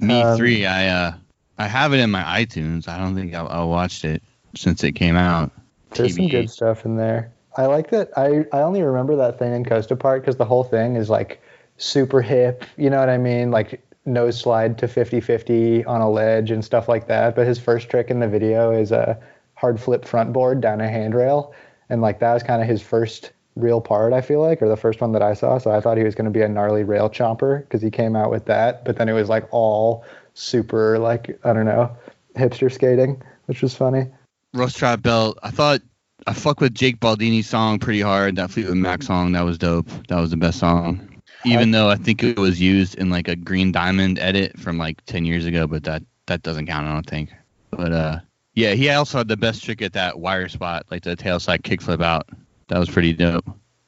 Me 0.00 0.20
Um, 0.20 0.36
three. 0.36 0.66
I 0.66 0.88
uh, 0.88 1.14
I 1.58 1.68
have 1.68 1.94
it 1.94 2.00
in 2.00 2.10
my 2.10 2.22
iTunes. 2.22 2.88
I 2.88 2.98
don't 2.98 3.14
think 3.14 3.34
I, 3.34 3.42
I 3.42 3.62
watched 3.62 4.04
it 4.04 4.22
since 4.56 4.82
it 4.82 4.92
came 4.92 5.16
out. 5.16 5.52
There's 5.90 6.16
some 6.16 6.28
good 6.28 6.50
stuff 6.50 6.84
in 6.84 6.96
there. 6.96 7.32
I 7.56 7.66
like 7.66 7.90
that. 7.90 8.10
I, 8.16 8.44
I 8.52 8.62
only 8.62 8.82
remember 8.82 9.16
that 9.16 9.38
Thaynan 9.38 9.68
Costa 9.68 9.96
part 9.96 10.22
because 10.22 10.36
the 10.36 10.44
whole 10.44 10.64
thing 10.64 10.96
is 10.96 11.10
like 11.10 11.42
super 11.76 12.22
hip. 12.22 12.64
You 12.76 12.90
know 12.90 13.00
what 13.00 13.08
I 13.08 13.18
mean? 13.18 13.50
Like 13.50 13.82
nose 14.06 14.40
slide 14.40 14.78
to 14.78 14.86
50-50 14.86 15.86
on 15.86 16.00
a 16.00 16.08
ledge 16.08 16.50
and 16.50 16.64
stuff 16.64 16.88
like 16.88 17.08
that. 17.08 17.34
But 17.34 17.46
his 17.46 17.58
first 17.58 17.90
trick 17.90 18.08
in 18.08 18.20
the 18.20 18.28
video 18.28 18.70
is 18.70 18.92
a 18.92 19.20
hard 19.60 19.80
flip 19.80 20.04
front 20.04 20.32
board 20.32 20.60
down 20.60 20.80
a 20.80 20.88
handrail, 20.88 21.54
and 21.90 22.00
like 22.00 22.20
that 22.20 22.32
was 22.32 22.42
kind 22.42 22.62
of 22.62 22.68
his 22.68 22.80
first 22.80 23.32
real 23.56 23.80
part. 23.80 24.12
I 24.12 24.22
feel 24.22 24.40
like, 24.40 24.62
or 24.62 24.68
the 24.68 24.76
first 24.76 25.00
one 25.00 25.12
that 25.12 25.22
I 25.22 25.34
saw. 25.34 25.58
So 25.58 25.70
I 25.70 25.80
thought 25.80 25.98
he 25.98 26.04
was 26.04 26.14
going 26.14 26.24
to 26.24 26.30
be 26.30 26.40
a 26.40 26.48
gnarly 26.48 26.84
rail 26.84 27.10
chomper 27.10 27.60
because 27.60 27.82
he 27.82 27.90
came 27.90 28.16
out 28.16 28.30
with 28.30 28.46
that. 28.46 28.84
But 28.84 28.96
then 28.96 29.08
it 29.08 29.12
was 29.12 29.28
like 29.28 29.46
all 29.50 30.04
super 30.34 30.98
like 30.98 31.38
I 31.44 31.52
don't 31.52 31.66
know 31.66 31.94
hipster 32.36 32.72
skating, 32.72 33.22
which 33.46 33.60
was 33.60 33.74
funny. 33.74 34.06
Rust 34.54 34.78
Trap 34.78 35.02
Belt. 35.02 35.38
I 35.42 35.50
thought 35.50 35.80
I 36.26 36.32
fuck 36.32 36.60
with 36.60 36.74
Jake 36.74 36.98
Baldini's 36.98 37.48
song 37.48 37.78
pretty 37.78 38.00
hard. 38.00 38.36
That 38.36 38.50
Fleetwood 38.50 38.76
Mac 38.76 39.02
song 39.02 39.32
that 39.32 39.44
was 39.44 39.58
dope. 39.58 39.88
That 40.08 40.20
was 40.20 40.30
the 40.30 40.36
best 40.36 40.58
song. 40.58 41.06
Even 41.44 41.70
though 41.70 41.88
I 41.88 41.96
think 41.96 42.22
it 42.22 42.38
was 42.38 42.60
used 42.60 42.96
in 42.96 43.08
like 43.08 43.26
a 43.26 43.34
Green 43.34 43.72
Diamond 43.72 44.18
edit 44.18 44.58
from 44.58 44.76
like 44.78 45.04
ten 45.06 45.24
years 45.24 45.46
ago, 45.46 45.66
but 45.66 45.84
that 45.84 46.02
that 46.26 46.42
doesn't 46.42 46.66
count. 46.66 46.86
I 46.86 46.92
don't 46.92 47.06
think. 47.06 47.30
But 47.70 47.92
uh, 47.92 48.20
yeah, 48.60 48.74
he 48.74 48.88
also 48.90 49.18
had 49.18 49.28
the 49.28 49.36
best 49.36 49.64
trick 49.64 49.82
at 49.82 49.94
that 49.94 50.18
wire 50.18 50.48
spot, 50.48 50.86
like 50.90 51.02
the 51.02 51.16
tail 51.16 51.40
side 51.40 51.62
kickflip 51.62 52.02
out. 52.02 52.28
That 52.68 52.78
was 52.78 52.88
pretty 52.88 53.12
dope. 53.12 53.44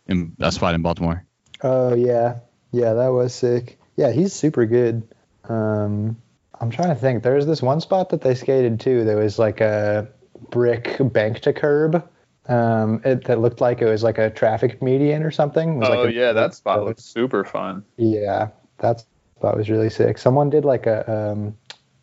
In 0.06 0.34
that 0.38 0.52
spot 0.52 0.74
in 0.74 0.82
Baltimore. 0.82 1.24
Oh 1.62 1.94
yeah, 1.94 2.40
yeah, 2.72 2.94
that 2.94 3.08
was 3.08 3.32
sick. 3.34 3.78
Yeah, 3.96 4.10
he's 4.10 4.32
super 4.32 4.66
good. 4.66 5.06
Um, 5.48 6.16
I'm 6.60 6.70
trying 6.70 6.88
to 6.88 6.94
think. 6.96 7.22
There's 7.22 7.46
this 7.46 7.62
one 7.62 7.80
spot 7.80 8.10
that 8.10 8.20
they 8.20 8.34
skated 8.34 8.80
too. 8.80 9.04
There 9.04 9.16
was 9.18 9.38
like 9.38 9.60
a 9.60 10.08
brick 10.50 10.96
bank 11.00 11.40
to 11.40 11.52
curb. 11.52 12.08
Um, 12.48 13.00
it, 13.04 13.24
that 13.26 13.38
looked 13.40 13.60
like 13.60 13.80
it 13.80 13.84
was 13.84 14.02
like 14.02 14.18
a 14.18 14.28
traffic 14.30 14.82
median 14.82 15.22
or 15.22 15.30
something. 15.30 15.78
Was 15.78 15.88
Oh 15.88 15.92
like 16.00 16.08
a- 16.08 16.12
yeah, 16.12 16.32
that 16.32 16.54
spot 16.54 16.84
looks 16.84 17.04
super 17.04 17.44
fun. 17.44 17.84
Yeah, 17.96 18.48
that 18.78 19.04
spot 19.36 19.56
was 19.56 19.70
really 19.70 19.90
sick. 19.90 20.18
Someone 20.18 20.50
did 20.50 20.64
like 20.64 20.86
a 20.86 21.30
um, 21.32 21.56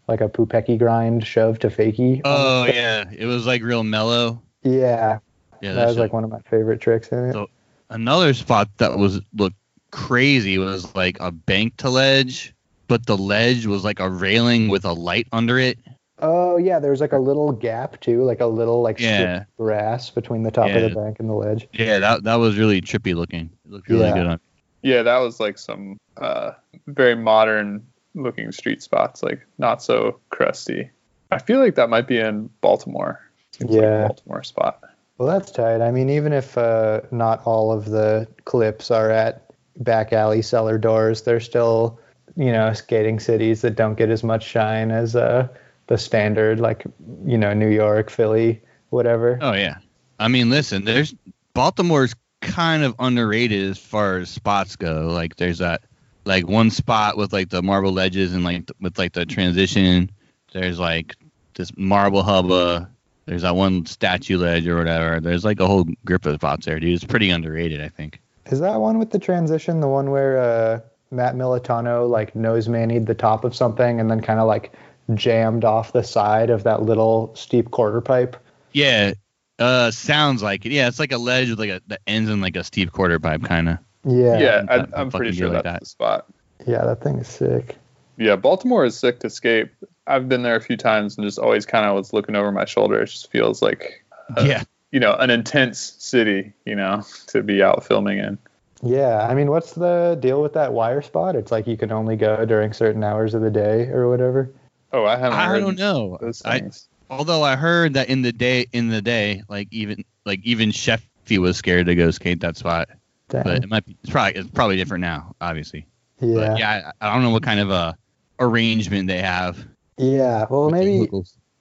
like 0.10 0.22
a 0.22 0.28
Pupecki 0.28 0.78
grind 0.78 1.26
shove 1.26 1.60
to 1.60 1.68
fakie. 1.70 2.22
Oh 2.26 2.66
yeah, 2.66 3.06
it 3.16 3.26
was 3.26 3.46
like 3.48 3.64
real 3.64 3.84
mellow. 3.84 4.42
yeah, 4.64 5.20
Yeah, 5.62 5.74
that 5.74 5.86
was 5.86 5.96
shit- 5.96 6.02
like 6.02 6.14
one 6.14 6.24
of 6.24 6.30
my 6.30 6.40
favorite 6.50 6.82
tricks 6.82 7.10
in 7.10 7.26
it. 7.30 7.34
So- 7.34 7.48
another 7.90 8.34
spot 8.34 8.70
that 8.78 8.98
was 8.98 9.22
looked 9.36 9.56
crazy 9.92 10.58
was 10.58 10.94
like 10.96 11.18
a 11.20 11.32
bank 11.32 11.78
to 11.78 11.90
ledge, 11.90 12.54
but 12.88 13.06
the 13.06 13.18
ledge 13.18 13.66
was 13.66 13.84
like 13.84 14.00
a 14.00 14.10
railing 14.10 14.68
with 14.68 14.86
a 14.86 14.94
light 14.94 15.28
under 15.32 15.58
it. 15.58 15.80
Oh 16.22 16.58
yeah, 16.58 16.80
there 16.80 16.92
was 16.92 17.00
like 17.02 17.14
a 17.14 17.18
little 17.18 17.52
gap 17.54 18.00
too, 18.02 18.24
like 18.24 18.42
a 18.42 18.46
little 18.46 18.82
like 18.82 18.98
strip 18.98 19.12
Yeah. 19.12 19.38
of 19.42 19.46
grass 19.58 20.10
between 20.10 20.44
the 20.44 20.52
top 20.52 20.70
of 20.70 20.82
the 20.82 20.90
bank 20.90 21.18
and 21.20 21.30
the 21.30 21.34
ledge. 21.34 21.68
Yeah, 21.72 22.00
that 22.00 22.24
that 22.24 22.36
was 22.36 22.58
really 22.58 22.82
trippy 22.82 23.16
looking. 23.16 23.50
It 23.66 23.72
looked 23.72 23.88
really 23.90 24.06
Yeah. 24.08 24.14
good 24.14 24.28
on. 24.28 24.40
Yeah, 24.82 25.04
that 25.04 25.18
was 25.20 25.40
like 25.40 25.58
some 25.58 25.98
uh, 26.18 26.52
very 26.88 27.16
modern 27.16 27.86
looking 28.24 28.52
street 28.52 28.82
spots, 28.82 29.24
like 29.24 29.46
not 29.58 29.82
so 29.82 30.20
crusty. 30.30 30.90
I 31.32 31.38
feel 31.40 31.60
like 31.60 31.76
that 31.76 31.90
might 31.90 32.08
be 32.08 32.20
in 32.20 32.50
Baltimore. 32.62 33.20
Seems 33.52 33.72
like 33.72 33.82
a 33.82 33.84
Yeah. 33.84 34.08
Baltimore 34.08 34.44
spot. 34.44 34.84
Well, 35.18 35.28
that's 35.28 35.52
tight. 35.52 35.82
I 35.82 35.92
mean, 35.92 36.10
even 36.10 36.32
if 36.34 36.58
uh, 36.58 37.02
not 37.12 37.42
all 37.46 37.72
of 37.72 37.86
the 37.86 38.28
clips 38.46 38.90
are 38.90 39.12
at 39.12 39.52
back 39.78 40.14
alley 40.14 40.42
cellar 40.42 40.78
doors, 40.78 41.24
they're 41.24 41.40
still, 41.42 42.00
you 42.36 42.52
know, 42.52 42.72
skating 42.74 43.20
cities 43.20 43.62
that 43.62 43.76
don't 43.76 43.96
get 43.96 44.10
as 44.10 44.24
much 44.24 44.44
shine 44.46 44.92
as 44.92 45.16
uh, 45.16 45.48
the 45.88 45.98
standard, 45.98 46.60
like, 46.60 46.86
you 47.26 47.38
know, 47.38 47.54
New 47.54 47.68
York, 47.70 48.10
Philly, 48.10 48.62
whatever. 48.90 49.38
Oh 49.42 49.54
yeah. 49.54 49.78
I 50.20 50.30
mean, 50.30 50.50
listen, 50.50 50.86
there's 50.86 51.14
Baltimore's 51.54 52.16
kind 52.42 52.84
of 52.84 52.96
underrated 53.00 53.70
as 53.70 53.78
far 53.78 54.18
as 54.18 54.30
spots 54.30 54.78
go. 54.78 55.08
Like 55.08 55.36
there's 55.36 55.58
that 55.58 55.82
like 56.26 56.48
one 56.48 56.70
spot 56.70 57.18
with 57.18 57.34
like 57.34 57.50
the 57.50 57.62
marble 57.62 57.92
ledges 57.92 58.34
and 58.34 58.44
like 58.44 58.68
th- 58.68 58.78
with 58.80 58.98
like 58.98 59.14
the 59.14 59.26
transition. 59.26 60.12
There's 60.54 60.80
like 60.80 61.16
this 61.56 61.72
marble 61.78 62.24
hubba. 62.24 62.90
There's 63.26 63.44
that 63.44 63.56
one 63.56 63.86
statue 63.86 64.38
ledge 64.38 64.68
or 64.68 64.78
whatever. 64.78 65.20
There's 65.20 65.46
like 65.46 65.60
a 65.60 65.68
whole 65.68 65.86
grip 66.06 66.26
of 66.26 66.36
spots 66.36 66.66
there, 66.66 66.80
dude. 66.80 66.96
It's 66.96 67.04
pretty 67.04 67.30
underrated, 67.30 67.82
I 67.82 67.90
think. 67.90 68.20
Is 68.48 68.60
that 68.62 68.82
one 68.82 68.98
with 68.98 69.12
the 69.12 69.20
transition, 69.20 69.80
the 69.80 69.88
one 69.88 70.10
where 70.10 70.40
uh, 70.40 70.80
Matt 71.12 71.36
Militano, 71.36 72.08
like, 72.08 72.36
nose 72.36 72.68
manied 72.68 73.06
the 73.06 73.14
top 73.14 73.44
of 73.44 73.56
something 73.56 74.00
and 74.00 74.10
then 74.10 74.22
kind 74.22 74.40
of, 74.40 74.48
like, 74.48 74.74
jammed 75.14 75.64
off 75.64 75.94
the 75.94 76.02
side 76.02 76.50
of 76.50 76.64
that 76.64 76.82
little 76.82 77.32
steep 77.36 77.70
quarter 77.70 78.02
pipe? 78.02 78.36
Yeah. 78.72 79.14
Uh, 79.60 79.92
sounds 79.92 80.42
like 80.42 80.66
it. 80.66 80.72
Yeah, 80.72 80.88
it's 80.88 81.00
like 81.00 81.12
a 81.12 81.18
ledge 81.18 81.50
with 81.50 81.60
like 81.60 81.70
a 81.70 81.82
that 81.88 82.02
ends 82.08 82.30
in 82.30 82.40
like 82.42 82.56
a 82.56 82.64
steep 82.64 82.92
quarter 82.92 83.20
pipe, 83.20 83.44
kind 83.44 83.70
of. 83.70 83.78
Yeah. 84.10 84.40
Yeah, 84.40 84.66
I, 84.68 84.78
fucking 84.80 84.94
I'm 84.96 85.12
pretty 85.12 85.32
sure 85.34 85.50
like 85.50 85.64
that's 85.64 85.74
that. 85.74 85.80
the 85.82 85.86
spot. 85.86 86.26
Yeah, 86.66 86.86
that 86.86 87.02
thing 87.02 87.18
is 87.18 87.28
sick. 87.28 87.76
Yeah, 88.18 88.36
Baltimore 88.36 88.84
is 88.84 88.98
sick 88.98 89.20
to 89.20 89.30
skate. 89.30 89.70
I've 90.08 90.28
been 90.28 90.44
there 90.44 90.56
a 90.56 90.62
few 90.62 90.76
times 90.76 91.18
and 91.18 91.26
just 91.26 91.40
always 91.40 91.66
kind 91.66 91.86
of 91.86 91.96
was 91.96 92.12
looking 92.12 92.36
over 92.36 92.52
my 92.52 92.66
shoulder. 92.66 93.02
It 93.02 93.08
just 93.08 93.32
feels 93.32 93.62
like, 93.62 94.04
uh, 94.36 94.44
yeah. 94.46 94.64
you 94.92 95.00
know, 95.00 95.14
an 95.14 95.30
intense 95.30 95.96
city, 96.00 96.52
you 96.66 96.76
know, 96.76 97.04
to 97.28 97.44
be 97.44 97.64
out 97.64 97.86
filming 97.86 98.18
in. 98.18 98.38
Yeah, 98.82 99.28
I 99.28 99.36
mean, 99.36 99.50
what's 99.50 99.74
the 99.74 100.18
deal 100.20 100.42
with 100.42 100.54
that 100.54 100.74
wire 100.74 101.02
spot? 101.02 101.36
It's 101.36 101.52
like 101.52 101.68
you 101.68 101.78
can 101.78 101.92
only 101.92 102.16
go 102.16 102.46
during 102.46 102.74
certain 102.74 103.04
hours 103.04 103.34
of 103.34 103.42
the 103.42 103.52
day 103.52 103.88
or 103.88 104.10
whatever. 104.10 104.52
Oh, 104.92 105.06
I 105.06 105.18
haven't 105.18 105.40
I 105.40 105.46
heard 105.46 105.60
don't 105.62 105.78
know. 105.78 106.18
I, 106.46 106.72
although 107.10 107.44
I 107.44 107.56
heard 107.56 107.94
that 107.94 108.10
in 108.10 108.22
the 108.22 108.32
day 108.32 108.68
in 108.72 108.90
the 108.90 109.02
day, 109.02 109.44
like 109.50 109.68
even 109.72 110.04
like 110.26 110.40
even 110.44 110.70
Sheffey 110.70 111.38
was 111.38 111.58
scared 111.58 111.88
to 111.88 111.96
go 111.96 112.12
skate 112.12 112.42
that 112.42 112.58
spot. 112.58 112.90
Damn. 113.30 113.44
But 113.44 113.64
it 113.64 113.70
might 113.70 113.86
be 113.86 113.96
it's 114.04 114.12
probably 114.12 114.40
it's 114.40 114.50
probably 114.50 114.76
different 114.76 115.02
now, 115.02 115.36
obviously. 115.40 115.86
yeah. 116.20 116.36
But 116.36 116.60
yeah, 116.60 116.92
I, 117.02 117.08
I 117.08 117.14
don't 117.14 117.24
know 117.24 117.30
what 117.30 117.44
kind 117.44 117.60
of 117.60 117.70
a 117.70 117.98
arrangement 118.40 119.08
they 119.08 119.22
have. 119.22 119.66
Yeah. 119.98 120.46
Well, 120.50 120.70
maybe 120.70 121.08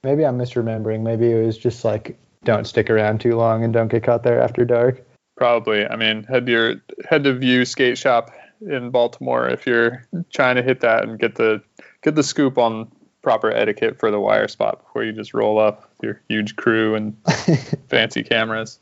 maybe 0.02 0.24
I'm 0.24 0.38
misremembering. 0.38 1.02
Maybe 1.02 1.30
it 1.30 1.44
was 1.44 1.58
just 1.58 1.84
like 1.84 2.18
don't 2.44 2.66
stick 2.66 2.88
around 2.90 3.20
too 3.20 3.36
long 3.36 3.64
and 3.64 3.72
don't 3.72 3.88
get 3.88 4.02
caught 4.02 4.22
there 4.22 4.40
after 4.40 4.64
dark. 4.64 5.02
Probably. 5.36 5.86
I 5.86 5.96
mean, 5.96 6.24
head 6.24 6.46
to 6.46 6.52
your 6.52 6.74
head 7.08 7.24
to 7.24 7.34
Vu 7.34 7.64
Skate 7.64 7.98
Shop 7.98 8.32
in 8.60 8.90
Baltimore 8.90 9.48
if 9.48 9.66
you're 9.66 10.06
trying 10.32 10.56
to 10.56 10.62
hit 10.62 10.80
that 10.80 11.04
and 11.04 11.18
get 11.18 11.36
the 11.36 11.62
get 12.02 12.14
the 12.14 12.22
scoop 12.22 12.58
on 12.58 12.90
proper 13.22 13.50
etiquette 13.50 13.98
for 13.98 14.10
the 14.10 14.20
wire 14.20 14.48
spot 14.48 14.82
before 14.84 15.04
you 15.04 15.12
just 15.12 15.34
roll 15.34 15.58
up 15.58 15.90
with 15.90 16.04
your 16.04 16.20
huge 16.28 16.56
crew 16.56 16.94
and 16.94 17.16
fancy 17.88 18.22
cameras. 18.22 18.78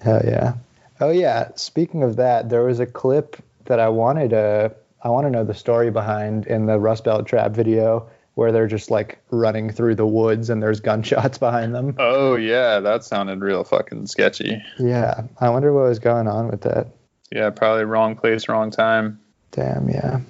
Hell 0.00 0.22
yeah. 0.24 0.54
Oh 1.04 1.10
yeah. 1.10 1.50
Speaking 1.54 2.02
of 2.02 2.16
that, 2.16 2.48
there 2.48 2.64
was 2.64 2.80
a 2.80 2.86
clip 2.86 3.36
that 3.66 3.78
I 3.78 3.90
wanted 3.90 4.30
to 4.30 4.74
I 5.02 5.10
want 5.10 5.26
to 5.26 5.30
know 5.30 5.44
the 5.44 5.52
story 5.52 5.90
behind 5.90 6.46
in 6.46 6.64
the 6.64 6.78
Rust 6.78 7.04
Belt 7.04 7.26
Trap 7.26 7.50
video 7.50 8.08
where 8.36 8.52
they're 8.52 8.66
just 8.66 8.90
like 8.90 9.18
running 9.30 9.70
through 9.70 9.96
the 9.96 10.06
woods 10.06 10.48
and 10.48 10.62
there's 10.62 10.80
gunshots 10.80 11.36
behind 11.46 11.74
them. 11.74 11.94
Oh 11.98 12.36
yeah, 12.36 12.80
that 12.80 13.04
sounded 13.04 13.42
real 13.42 13.64
fucking 13.64 14.06
sketchy. 14.06 14.62
Yeah. 14.78 15.24
I 15.38 15.50
wonder 15.50 15.74
what 15.74 15.82
was 15.82 15.98
going 15.98 16.26
on 16.26 16.48
with 16.48 16.62
that. 16.62 16.86
Yeah, 17.30 17.50
probably 17.50 17.84
wrong 17.84 18.16
place, 18.16 18.48
wrong 18.48 18.70
time. 18.70 19.20
Damn, 19.50 19.90
yeah. 19.90 20.20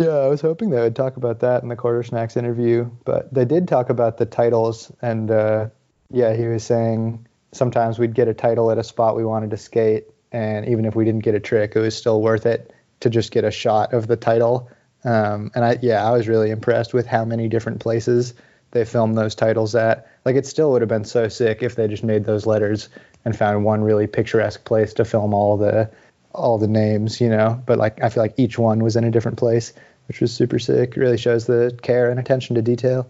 Yeah, 0.00 0.16
I 0.16 0.26
was 0.26 0.40
hoping 0.40 0.70
they 0.70 0.80
would 0.80 0.96
talk 0.96 1.16
about 1.16 1.38
that 1.40 1.62
in 1.62 1.68
the 1.68 1.76
Quarter 1.76 2.02
Snacks 2.02 2.36
interview, 2.36 2.90
but 3.04 3.32
they 3.32 3.44
did 3.44 3.68
talk 3.68 3.88
about 3.88 4.16
the 4.16 4.26
titles. 4.26 4.90
And 5.00 5.30
uh, 5.30 5.68
yeah, 6.10 6.34
he 6.34 6.48
was 6.48 6.64
saying 6.64 7.24
sometimes 7.52 8.00
we'd 8.00 8.14
get 8.14 8.26
a 8.26 8.34
title 8.34 8.72
at 8.72 8.78
a 8.78 8.82
spot 8.82 9.16
we 9.16 9.24
wanted 9.24 9.50
to 9.50 9.56
skate, 9.56 10.08
and 10.34 10.68
even 10.68 10.84
if 10.84 10.96
we 10.96 11.04
didn't 11.04 11.22
get 11.22 11.36
a 11.36 11.40
trick, 11.40 11.76
it 11.76 11.80
was 11.80 11.96
still 11.96 12.20
worth 12.20 12.44
it 12.44 12.74
to 13.00 13.08
just 13.08 13.30
get 13.30 13.44
a 13.44 13.52
shot 13.52 13.94
of 13.94 14.08
the 14.08 14.16
title. 14.16 14.68
Um, 15.04 15.52
and 15.54 15.64
I, 15.64 15.78
yeah, 15.80 16.04
I 16.04 16.10
was 16.10 16.26
really 16.26 16.50
impressed 16.50 16.92
with 16.92 17.06
how 17.06 17.24
many 17.24 17.48
different 17.48 17.78
places 17.78 18.34
they 18.72 18.84
filmed 18.84 19.16
those 19.16 19.36
titles 19.36 19.76
at. 19.76 20.08
Like, 20.24 20.34
it 20.34 20.44
still 20.44 20.72
would 20.72 20.82
have 20.82 20.88
been 20.88 21.04
so 21.04 21.28
sick 21.28 21.62
if 21.62 21.76
they 21.76 21.86
just 21.86 22.02
made 22.02 22.24
those 22.24 22.46
letters 22.46 22.88
and 23.24 23.36
found 23.36 23.64
one 23.64 23.82
really 23.82 24.08
picturesque 24.08 24.64
place 24.64 24.92
to 24.94 25.04
film 25.04 25.32
all 25.32 25.56
the 25.56 25.88
all 26.32 26.58
the 26.58 26.66
names, 26.66 27.20
you 27.20 27.28
know. 27.28 27.62
But 27.64 27.78
like, 27.78 28.02
I 28.02 28.08
feel 28.08 28.24
like 28.24 28.34
each 28.36 28.58
one 28.58 28.82
was 28.82 28.96
in 28.96 29.04
a 29.04 29.12
different 29.12 29.38
place, 29.38 29.72
which 30.08 30.20
was 30.20 30.34
super 30.34 30.58
sick. 30.58 30.96
It 30.96 31.00
really 31.00 31.16
shows 31.16 31.46
the 31.46 31.78
care 31.80 32.10
and 32.10 32.18
attention 32.18 32.56
to 32.56 32.62
detail. 32.62 33.08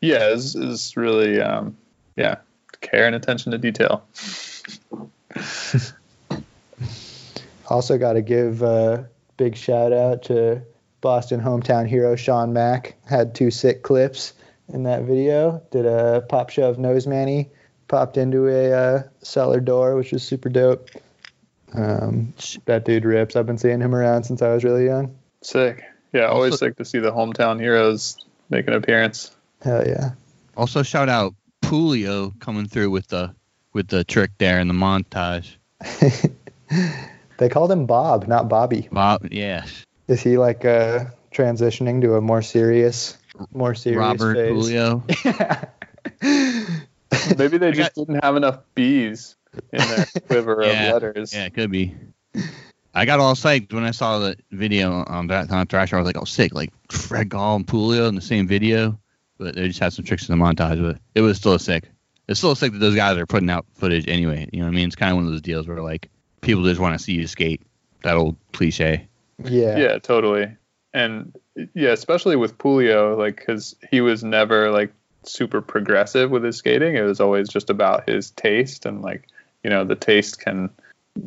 Yeah, 0.00 0.30
is 0.30 0.56
is 0.56 0.96
really 0.96 1.40
um 1.40 1.76
yeah, 2.16 2.36
care 2.80 3.06
and 3.06 3.14
attention 3.14 3.52
to 3.52 3.58
detail. 3.58 4.02
Also, 7.68 7.98
got 7.98 8.14
to 8.14 8.22
give 8.22 8.62
a 8.62 9.08
big 9.36 9.56
shout 9.56 9.92
out 9.92 10.22
to 10.24 10.62
Boston 11.00 11.40
hometown 11.40 11.86
hero 11.86 12.16
Sean 12.16 12.52
Mack. 12.52 12.96
Had 13.06 13.34
two 13.34 13.50
sick 13.50 13.82
clips 13.82 14.32
in 14.72 14.84
that 14.84 15.02
video. 15.02 15.62
Did 15.70 15.86
a 15.86 16.22
pop 16.28 16.50
shove 16.50 16.78
nose 16.78 17.06
manny, 17.06 17.50
popped 17.86 18.16
into 18.16 18.48
a 18.48 18.72
uh, 18.72 19.02
cellar 19.22 19.60
door, 19.60 19.96
which 19.96 20.12
was 20.12 20.22
super 20.22 20.48
dope. 20.48 20.88
Um, 21.74 22.32
that 22.64 22.84
dude 22.86 23.04
rips. 23.04 23.36
I've 23.36 23.46
been 23.46 23.58
seeing 23.58 23.80
him 23.80 23.94
around 23.94 24.24
since 24.24 24.40
I 24.40 24.52
was 24.54 24.64
really 24.64 24.86
young. 24.86 25.16
Sick. 25.42 25.84
Yeah, 26.12 26.26
always 26.26 26.52
Also- 26.52 26.66
sick 26.66 26.76
to 26.78 26.84
see 26.84 26.98
the 26.98 27.12
hometown 27.12 27.60
heroes 27.60 28.16
make 28.48 28.66
an 28.66 28.72
appearance. 28.72 29.30
Hell 29.62 29.86
yeah. 29.86 30.12
Also 30.56 30.82
shout 30.82 31.08
out 31.08 31.34
Puleo 31.62 32.38
coming 32.40 32.66
through 32.66 32.90
with 32.90 33.08
the 33.08 33.34
with 33.74 33.88
the 33.88 34.04
trick 34.04 34.30
there 34.38 34.58
in 34.58 34.68
the 34.68 34.74
montage. 34.74 35.56
they 37.38 37.48
called 37.48 37.72
him 37.72 37.86
Bob, 37.86 38.28
not 38.28 38.48
Bobby. 38.48 38.88
Bob, 38.92 39.28
yeah. 39.30 39.64
Is 40.08 40.20
he 40.22 40.36
like 40.38 40.64
uh, 40.64 41.06
transitioning 41.32 42.02
to 42.02 42.16
a 42.16 42.20
more 42.20 42.42
serious, 42.42 43.16
more 43.52 43.74
serious 43.74 43.98
Robert 43.98 44.34
phase? 44.34 44.70
Puleo. 44.70 45.02
Maybe 47.38 47.58
they 47.58 47.68
I 47.68 47.72
just 47.72 47.94
didn't 47.94 48.22
have 48.22 48.36
enough 48.36 48.60
bees 48.74 49.36
in 49.72 49.78
their 49.78 50.06
quiver 50.26 50.62
Yeah, 50.64 50.88
of 50.88 51.02
letters. 51.02 51.34
Yeah, 51.34 51.46
it 51.46 51.54
could 51.54 51.70
be. 51.70 51.94
I 52.94 53.04
got 53.04 53.20
all 53.20 53.34
psyched 53.34 53.72
when 53.72 53.84
I 53.84 53.92
saw 53.92 54.18
the 54.18 54.36
video 54.50 55.04
on 55.04 55.28
that 55.28 55.50
on 55.50 55.66
Thrasher. 55.66 55.96
I 55.96 56.00
was 56.00 56.06
like, 56.06 56.18
"Oh, 56.18 56.24
sick!" 56.24 56.54
Like 56.54 56.72
Fred 56.90 57.28
Gall 57.28 57.56
and 57.56 57.66
Puleo 57.66 58.08
in 58.08 58.14
the 58.14 58.20
same 58.20 58.48
video, 58.48 58.98
but 59.38 59.54
they 59.54 59.68
just 59.68 59.78
had 59.78 59.92
some 59.92 60.04
tricks 60.04 60.28
in 60.28 60.36
the 60.36 60.44
montage. 60.44 60.82
But 60.82 61.00
it 61.14 61.20
was 61.20 61.36
still 61.36 61.58
sick. 61.58 61.84
It's 62.26 62.40
still 62.40 62.54
sick 62.54 62.72
that 62.72 62.78
those 62.78 62.96
guys 62.96 63.16
are 63.16 63.26
putting 63.26 63.50
out 63.50 63.66
footage 63.74 64.08
anyway. 64.08 64.48
You 64.52 64.60
know 64.60 64.66
what 64.66 64.72
I 64.72 64.76
mean? 64.76 64.86
It's 64.86 64.96
kind 64.96 65.12
of 65.12 65.16
one 65.16 65.26
of 65.26 65.32
those 65.32 65.42
deals 65.42 65.68
where 65.68 65.80
like 65.80 66.10
people 66.40 66.64
just 66.64 66.80
want 66.80 66.98
to 66.98 67.02
see 67.02 67.14
you 67.14 67.26
skate. 67.26 67.62
That 68.02 68.16
old 68.16 68.36
cliche. 68.52 69.08
Yeah. 69.44 69.76
Yeah, 69.76 69.98
totally. 69.98 70.56
And 70.94 71.36
yeah, 71.74 71.90
especially 71.90 72.36
with 72.36 72.58
Puleo, 72.58 73.16
like, 73.16 73.36
because 73.36 73.76
he 73.90 74.00
was 74.00 74.24
never 74.24 74.70
like 74.70 74.92
super 75.24 75.60
progressive 75.60 76.30
with 76.30 76.44
his 76.44 76.56
skating. 76.56 76.96
It 76.96 77.02
was 77.02 77.20
always 77.20 77.48
just 77.48 77.70
about 77.70 78.08
his 78.08 78.30
taste, 78.30 78.86
and 78.86 79.02
like, 79.02 79.28
you 79.62 79.70
know, 79.70 79.84
the 79.84 79.96
taste 79.96 80.40
can 80.40 80.70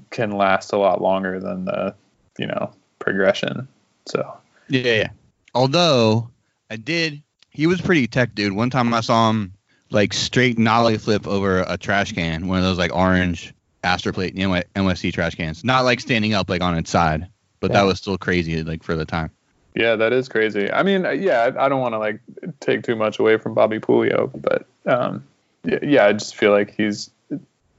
can 0.09 0.31
last 0.31 0.71
a 0.71 0.77
lot 0.77 1.01
longer 1.01 1.39
than 1.39 1.65
the, 1.65 1.93
you 2.37 2.47
know, 2.47 2.73
progression. 2.99 3.67
So 4.05 4.37
Yeah, 4.71 4.95
yeah. 4.95 5.09
Although 5.53 6.29
I 6.69 6.77
did, 6.77 7.21
he 7.49 7.67
was 7.67 7.81
pretty 7.81 8.07
tech 8.07 8.33
dude. 8.33 8.53
One 8.53 8.69
time 8.69 8.93
I 8.93 9.01
saw 9.01 9.29
him 9.29 9.53
like 9.89 10.13
straight 10.13 10.57
nollie 10.57 10.97
flip 10.97 11.27
over 11.27 11.65
a 11.67 11.77
trash 11.77 12.13
can, 12.13 12.47
one 12.47 12.57
of 12.57 12.63
those 12.63 12.77
like 12.77 12.95
orange 12.95 13.53
Astroplate 13.83 14.37
you 14.37 14.47
know, 14.47 14.61
MSC 14.75 15.11
trash 15.13 15.35
cans. 15.35 15.63
Not 15.63 15.85
like 15.85 15.99
standing 15.99 16.33
up 16.33 16.49
like 16.49 16.61
on 16.61 16.77
its 16.77 16.89
side, 16.89 17.27
but 17.59 17.71
that 17.73 17.83
was 17.83 17.97
still 17.97 18.17
crazy 18.17 18.63
like 18.63 18.83
for 18.83 18.95
the 18.95 19.05
time. 19.05 19.31
yeah, 19.75 19.95
that 19.95 20.13
is 20.13 20.29
crazy. 20.29 20.71
I 20.71 20.83
mean, 20.83 21.05
yeah, 21.21 21.49
I 21.55 21.65
I 21.65 21.69
don't 21.69 21.81
want 21.81 21.93
to 21.93 21.99
like 21.99 22.19
take 22.59 22.83
too 22.83 22.95
much 22.95 23.19
away 23.19 23.37
from 23.37 23.53
Bobby 23.53 23.79
Puleo, 23.79 24.29
but 24.33 24.65
um, 24.85 25.23
yeah, 25.63 25.79
yeah, 25.81 26.05
I 26.05 26.13
just 26.13 26.35
feel 26.35 26.51
like 26.51 26.75
he's 26.75 27.09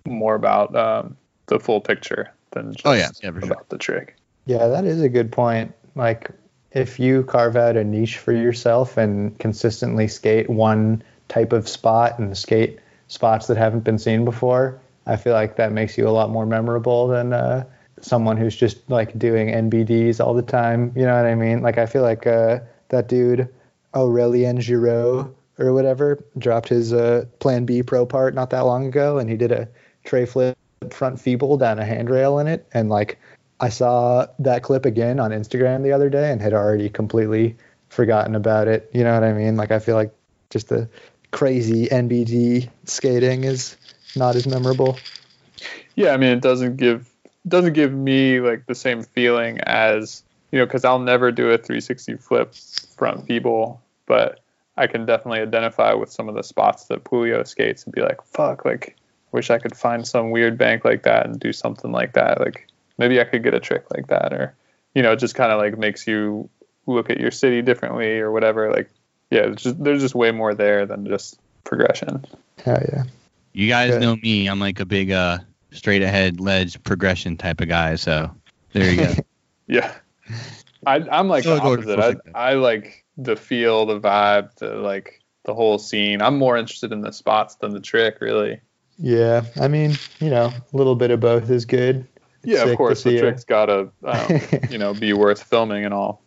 more 0.07 0.35
about 0.35 0.75
um, 0.75 1.17
the 1.47 1.61
full 1.61 1.81
picture 1.81 2.33
than 2.51 2.73
just 2.73 2.87
Oh, 2.87 2.93
yeah. 2.93 3.11
Yeah, 3.23 3.31
for 3.33 3.41
sure. 3.41 3.53
about 3.53 3.69
the 3.69 3.79
trick. 3.79 4.17
Yeah, 4.47 4.69
that 4.69 4.85
is 4.85 5.01
a 5.03 5.09
good 5.09 5.31
point. 5.33 5.75
Like, 5.95 6.31
if 6.73 6.99
you 6.99 7.23
carve 7.23 7.57
out 7.57 7.77
a 7.77 7.85
niche 7.85 8.19
for 8.19 8.33
yourself 8.33 8.97
and 8.97 9.39
consistently 9.39 10.09
skate 10.09 10.49
one 10.49 11.03
type 11.29 11.53
of 11.53 11.69
spot 11.69 12.19
and 12.19 12.37
skate 12.37 12.81
spots 13.09 13.47
that 13.47 13.57
haven't 13.57 13.85
been 13.85 13.99
seen 13.99 14.25
before, 14.25 14.81
I 15.07 15.17
feel 15.17 15.33
like 15.33 15.57
that 15.57 15.73
makes 15.73 15.99
you 15.99 16.09
a 16.09 16.11
lot 16.11 16.31
more 16.31 16.47
memorable 16.47 17.09
than 17.09 17.33
uh, 17.33 17.65
someone 18.01 18.37
who's 18.37 18.57
just 18.57 18.89
like 18.89 19.19
doing 19.19 19.49
NBDs 19.49 20.21
all 20.21 20.35
the 20.35 20.43
time. 20.43 20.93
You 20.95 21.05
know 21.05 21.17
what 21.17 21.27
I 21.27 21.35
mean? 21.35 21.63
Like, 21.63 21.79
I 21.79 21.87
feel 21.87 22.03
like 22.03 22.27
uh, 22.27 22.61
that 22.89 23.09
dude 23.09 23.49
Aurelien 23.95 24.59
Giraud 24.61 25.35
or 25.59 25.73
whatever 25.73 26.23
dropped 26.39 26.69
his 26.69 26.93
uh, 26.93 27.25
Plan 27.41 27.65
B 27.65 27.83
Pro 27.83 28.07
part 28.07 28.35
not 28.35 28.51
that 28.51 28.61
long 28.61 28.87
ago, 28.87 29.19
and 29.19 29.29
he 29.29 29.37
did 29.37 29.53
a 29.53 29.69
tray 30.05 30.27
flip 30.27 30.57
front 30.91 31.21
feeble 31.21 31.57
down 31.57 31.79
a 31.79 31.85
handrail 31.85 32.39
in 32.39 32.47
it, 32.47 32.67
and 32.73 32.89
like 32.89 33.19
I 33.61 33.69
saw 33.69 34.27
that 34.41 34.63
clip 34.63 34.85
again 34.85 35.21
on 35.21 35.31
Instagram 35.31 35.83
the 35.83 35.93
other 35.93 36.11
day 36.11 36.33
and 36.33 36.41
had 36.41 36.53
already 36.53 36.89
completely 36.89 37.57
forgotten 37.91 38.35
about 38.35 38.67
it. 38.67 38.91
You 38.93 39.05
know 39.05 39.15
what 39.15 39.23
I 39.23 39.33
mean? 39.33 39.57
Like 39.57 39.71
I 39.71 39.79
feel 39.79 39.95
like 39.95 40.13
just 40.51 40.69
the 40.69 40.89
crazy 41.31 41.87
NBD 41.87 42.69
skating 42.85 43.45
is 43.45 43.77
not 44.17 44.37
as 44.37 44.47
memorable. 44.47 44.99
Yeah, 45.95 46.13
I 46.13 46.17
mean, 46.17 46.31
it 46.31 46.41
doesn't 46.41 46.77
give 46.77 47.09
doesn't 47.47 47.73
give 47.73 47.93
me 47.93 48.41
like 48.41 48.67
the 48.67 48.75
same 48.75 49.03
feeling 49.03 49.59
as 49.61 50.23
you 50.53 50.59
know, 50.59 50.67
because 50.67 50.85
I'll 50.85 50.99
never 50.99 51.33
do 51.33 51.51
a 51.51 51.59
360 51.59 52.17
flip 52.17 52.55
front 52.55 53.27
feeble, 53.27 53.81
but 54.07 54.41
I 54.77 54.87
can 54.87 55.07
definitely 55.07 55.41
identify 55.41 55.95
with 55.95 56.13
some 56.13 56.29
of 56.29 56.35
the 56.35 56.43
spots 56.43 56.85
that 56.85 57.05
Puleo 57.05 57.47
skates 57.47 57.85
and 57.85 57.95
be 57.95 58.03
like, 58.03 58.23
fuck, 58.23 58.65
like, 58.65 58.97
wish 59.33 59.51
I 59.51 59.59
could 59.59 59.77
find 59.77 60.07
some 60.07 60.31
weird 60.31 60.59
bank 60.59 60.85
like 60.85 61.03
that 61.05 61.27
and 61.27 61.41
do 61.41 61.53
something 61.53 61.91
like 61.91 62.13
that. 62.13 62.39
Like, 62.39 62.69
maybe 62.99 63.19
I 63.21 63.25
could 63.25 63.43
get 63.43 63.55
a 63.55 63.61
trick 63.61 63.87
like 63.95 64.09
that, 64.09 64.33
or 64.33 64.55
you 64.95 65.03
know, 65.03 65.13
it 65.13 65.19
just 65.19 65.35
kind 65.35 65.51
of 65.51 65.59
like 65.59 65.79
makes 65.79 66.07
you 66.07 66.49
look 66.87 67.09
at 67.09 67.19
your 67.19 67.31
city 67.31 67.63
differently 67.63 68.19
or 68.19 68.31
whatever. 68.31 68.71
Like, 68.71 68.91
yeah, 69.31 69.43
there's 69.43 69.63
just, 69.63 69.83
there's 69.83 70.03
just 70.03 70.15
way 70.15 70.33
more 70.33 70.55
there 70.55 70.85
than 70.85 71.07
just 71.07 71.41
progression. 71.65 72.27
Hell 72.63 72.83
yeah. 72.93 73.05
You 73.53 73.69
guys 73.69 73.91
Good. 73.91 74.01
know 74.01 74.17
me. 74.17 74.47
I'm 74.49 74.59
like 74.61 74.81
a 74.81 74.87
big 74.87 75.11
uh 75.11 75.39
straight 75.71 76.03
ahead 76.03 76.41
ledge 76.41 76.83
progression 76.85 77.37
type 77.37 77.61
of 77.61 77.69
guy. 77.69 77.95
So 77.97 78.31
there 78.73 78.91
you 78.91 78.97
go. 78.97 79.15
Yeah, 79.69 79.95
I, 80.87 80.97
I'm 80.97 81.29
like 81.29 81.45
So 81.45 81.55
the 81.55 81.63
opposite. 81.63 81.99
I, 81.99 82.09
like. 82.09 82.19
I 82.35 82.55
like 82.55 83.05
the 83.17 83.37
feel, 83.37 83.87
the 83.87 84.01
vibe, 84.01 84.55
the 84.57 84.75
like 84.75 85.23
the 85.45 85.55
whole 85.55 85.79
scene. 85.79 86.21
I'm 86.21 86.37
more 86.37 86.57
interested 86.59 86.93
in 86.93 87.01
the 87.01 87.13
spots 87.13 87.55
than 87.55 87.73
the 87.73 87.81
trick, 87.81 88.21
really. 88.21 88.61
Yeah, 88.99 89.45
I 89.59 89.69
mean, 89.69 89.93
you 90.21 90.29
know, 90.31 90.53
a 90.73 90.77
little 90.77 90.97
bit 90.97 91.11
of 91.11 91.21
both 91.21 91.49
is 91.49 91.65
good. 91.65 92.07
It's 92.43 92.53
Yeah, 92.53 92.65
of 92.65 92.77
course, 92.77 93.03
see 93.03 93.15
the 93.15 93.21
trick's 93.21 93.45
gotta, 93.45 93.89
um, 94.05 94.41
you 94.71 94.77
know, 94.79 94.93
be 94.93 95.13
worth 95.13 95.43
filming 95.43 95.85
and 95.85 95.95
all. 95.95 96.23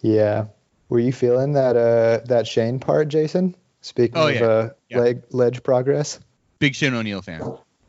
Yeah. 0.00 0.46
Were 0.88 1.00
you 1.00 1.12
feeling 1.12 1.52
that 1.54 1.76
uh 1.76 2.24
that 2.26 2.46
Shane 2.46 2.78
part, 2.78 3.08
Jason? 3.08 3.54
Speaking 3.82 4.16
Oh, 4.18 4.28
of 4.28 4.34
yeah. 4.34 4.44
uh 4.46 4.68
Yeah. 4.88 4.98
leg 4.98 5.22
ledge 5.30 5.62
progress. 5.62 6.20
Big 6.58 6.74
Shane 6.74 6.94
O'Neill 6.94 7.22
fan. 7.22 7.42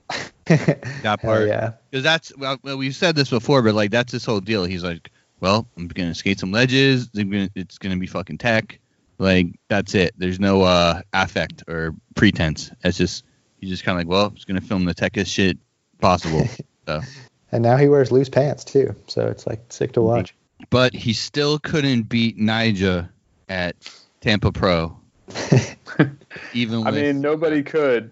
That 1.03 1.19
part. 1.21 1.47
yeah. 1.50 1.74
Because 1.91 2.03
that's 2.03 2.31
well, 2.38 2.57
well, 2.63 2.77
we've 2.77 2.95
said 2.95 3.17
this 3.17 3.29
before, 3.29 3.62
but 3.62 3.75
like 3.75 3.91
that's 3.91 4.13
his 4.13 4.24
whole 4.24 4.39
deal. 4.39 4.63
He's 4.63 4.81
like, 4.83 5.12
well, 5.41 5.67
I'm 5.77 5.89
gonna 5.89 6.15
skate 6.15 6.39
some 6.39 6.53
ledges. 6.53 7.09
I'm 7.17 7.29
gonna, 7.29 7.50
it's 7.53 7.77
gonna 7.77 7.97
be 7.97 8.07
fucking 8.07 8.38
tech. 8.38 8.79
Like 9.17 9.47
that's 9.67 9.93
it. 9.93 10.13
There's 10.17 10.39
no 10.39 10.62
uh 10.62 11.01
affect 11.12 11.63
or 11.67 11.93
pretense. 12.15 12.71
It's 12.86 12.97
just 12.97 13.25
he's 13.59 13.69
just 13.71 13.83
kind 13.83 13.97
of 13.97 14.00
like, 14.00 14.07
well, 14.09 14.27
I'm 14.27 14.36
just 14.36 14.47
gonna 14.47 14.62
film 14.62 14.86
the 14.86 14.95
techest 14.95 15.27
shit 15.33 15.57
possible. 16.00 16.47
And 17.51 17.63
now 17.63 17.77
he 17.77 17.88
wears 17.88 18.12
loose 18.12 18.27
pants 18.29 18.63
too, 18.65 18.93
so 19.07 19.27
it's 19.27 19.47
like 19.47 19.62
sick 19.69 19.93
to 19.93 20.01
watch. 20.01 20.33
but 20.69 20.93
he 20.93 21.13
still 21.13 21.59
couldn't 21.59 22.03
beat 22.03 22.38
Nyjah 22.38 23.09
at 23.47 23.75
Tampa 24.21 24.51
Pro. 24.51 24.97
Even 26.53 26.79
with, 26.79 26.88
I 26.88 26.91
mean, 26.91 27.21
nobody 27.21 27.63
could. 27.63 28.12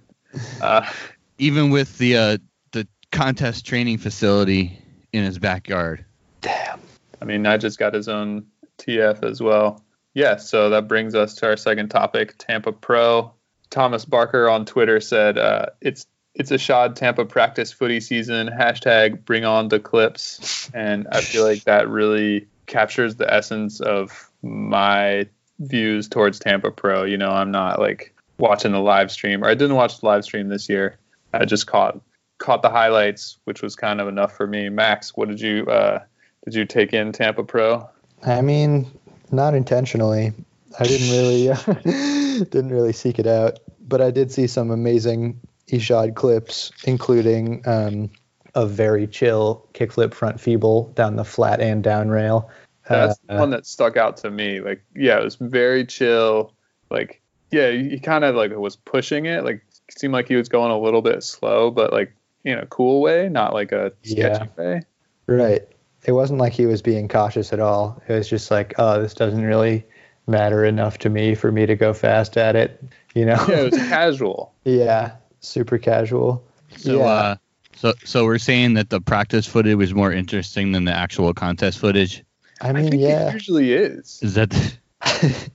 Uh, 0.62 0.89
even 1.38 1.70
with 1.70 1.98
the 1.98 2.18
uh, 2.18 2.38
the 2.72 2.88
contest 3.12 3.65
training 3.65 3.98
facility 3.98 4.77
in 5.13 5.24
his 5.24 5.39
backyard. 5.39 6.06
Damn. 6.42 6.80
I 7.22 7.25
mean, 7.25 7.46
I 7.46 7.58
just 7.58 7.80
got 7.80 7.94
his 7.94 8.08
own 8.08 8.46
TF 8.77 9.24
as 9.24 9.42
well. 9.42 9.82
Yeah, 10.13 10.38
so 10.38 10.70
that 10.70 10.88
brings 10.88 11.13
us 11.13 11.36
to 11.36 11.48
our 11.48 11.58
second 11.58 11.89
topic, 11.89 12.36
Tampa 12.38 12.72
Pro. 12.72 13.34
Thomas 13.70 14.06
Barker 14.06 14.50
on 14.50 14.65
Twitter 14.65 15.00
said, 15.01 15.38
uh, 15.38 15.68
"It's 15.82 16.06
it's 16.34 16.51
Ishod 16.51 16.96
Tampa 16.96 17.25
practice 17.25 17.71
footy 17.71 18.00
season. 18.00 18.48
Hashtag 18.48 19.26
bring 19.26 19.43
on 19.43 19.67
the 19.67 19.80
clips." 19.80 20.69
And 20.74 21.08
I 21.12 21.21
feel 21.21 21.43
like 21.43 21.65
that 21.65 21.89
really 21.89 22.48
captures 22.65 23.15
the 23.15 23.32
essence 23.32 23.82
of 23.82 24.30
my 24.41 25.28
views 25.60 26.08
towards 26.08 26.39
Tampa 26.39 26.71
Pro. 26.71 27.04
You 27.04 27.17
know, 27.17 27.32
I'm 27.32 27.52
not 27.52 27.80
like 27.80 28.14
watching 28.38 28.71
the 28.71 28.80
live 28.80 29.12
stream, 29.12 29.43
or 29.43 29.48
I 29.48 29.54
didn't 29.54 29.76
watch 29.76 30.00
the 30.00 30.06
live 30.06 30.24
stream 30.24 30.50
this 30.50 30.69
year. 30.69 30.98
I 31.34 31.45
just 31.45 31.67
caught 31.67 32.00
caught 32.38 32.62
the 32.62 32.69
highlights, 32.69 33.38
which 33.45 33.62
was 33.62 33.76
kind 33.76 34.02
of 34.02 34.08
enough 34.08 34.36
for 34.36 34.48
me. 34.48 34.69
Max, 34.69 35.15
what 35.15 35.30
did 35.30 35.41
you 35.41 35.65
uh, 35.67 36.00
did 36.45 36.56
you 36.56 36.65
take 36.65 36.93
in 36.93 37.12
Tampa 37.12 37.43
Pro? 37.43 37.89
I 38.24 38.41
mean, 38.41 38.89
not 39.32 39.54
intentionally. 39.54 40.34
I 40.80 40.84
didn't 40.84 41.10
really 41.10 42.43
didn't 42.45 42.69
really 42.71 42.93
seek 42.93 43.19
it 43.19 43.28
out, 43.28 43.60
but 43.88 44.02
I 44.02 44.12
did 44.12 44.32
see 44.32 44.48
some 44.48 44.71
amazing 44.71 45.39
Ishod 45.69 46.15
clips, 46.15 46.71
including 46.84 47.63
um, 47.65 48.10
a 48.54 48.65
very 48.65 49.08
chill 49.08 49.67
kickflip 49.74 50.13
front 50.13 50.39
feeble 50.39 50.91
down 50.95 51.15
the 51.15 51.26
flat 51.26 51.60
and 51.62 51.84
down 51.84 52.10
rail. 52.10 52.50
That's 52.88 53.19
Uh, 53.30 53.34
the 53.34 53.39
one 53.39 53.50
that 53.52 53.65
stuck 53.65 53.98
out 53.98 54.17
to 54.17 54.30
me. 54.32 54.62
Like, 54.62 54.84
yeah, 54.95 55.17
it 55.19 55.24
was 55.24 55.36
very 55.36 55.86
chill. 55.86 56.54
Like, 56.91 57.21
yeah, 57.51 57.71
he, 57.71 57.89
he 57.89 57.99
kind 57.99 58.23
of 58.23 58.36
like 58.36 58.51
was 58.51 58.75
pushing 58.75 59.25
it. 59.25 59.43
Like, 59.43 59.62
seemed 59.97 60.13
like 60.13 60.27
he 60.27 60.36
was 60.36 60.49
going 60.49 60.71
a 60.71 60.79
little 60.79 61.01
bit 61.01 61.23
slow, 61.23 61.71
but 61.71 61.93
like 61.93 62.13
in 62.43 62.58
a 62.58 62.65
cool 62.65 63.01
way, 63.01 63.29
not 63.29 63.53
like 63.53 63.71
a 63.71 63.91
sketchy 64.03 64.49
way. 64.58 64.81
Right. 65.27 65.67
It 66.05 66.12
wasn't 66.12 66.39
like 66.39 66.53
he 66.53 66.65
was 66.65 66.81
being 66.81 67.08
cautious 67.08 67.51
at 67.51 67.60
all. 67.60 68.01
It 68.08 68.13
was 68.13 68.29
just 68.29 68.51
like, 68.51 68.75
oh, 68.77 69.01
this 69.01 69.13
doesn't 69.13 69.43
really 69.43 69.86
matter 70.27 70.63
enough 70.63 70.99
to 70.99 71.10
me 71.10 71.36
for 71.36 71.51
me 71.51 71.65
to 71.65 71.75
go 71.75 71.93
fast 71.93 72.38
at 72.38 72.55
it. 72.55 72.84
You 73.15 73.25
know? 73.25 73.43
Yeah, 73.47 73.62
it 73.62 73.71
was 73.71 73.81
casual. 73.89 74.53
yeah. 74.63 75.15
Super 75.39 75.77
casual. 75.77 76.43
So, 76.77 76.97
yeah. 76.97 77.05
uh, 77.05 77.36
so, 77.75 77.93
so 78.03 78.25
we're 78.25 78.38
saying 78.39 78.75
that 78.75 78.89
the 78.89 79.01
practice 79.01 79.45
footage 79.45 79.75
was 79.75 79.93
more 79.93 80.12
interesting 80.12 80.71
than 80.71 80.86
the 80.86 80.93
actual 80.93 81.34
contest 81.34 81.79
footage. 81.79 82.23
I 82.62 82.69
I 82.69 82.73
mean, 82.73 82.89
think 82.89 83.01
yeah. 83.01 83.29
it 83.29 83.34
usually 83.34 83.73
is. 83.73 84.19
Is 84.23 84.34
that? 84.36 84.77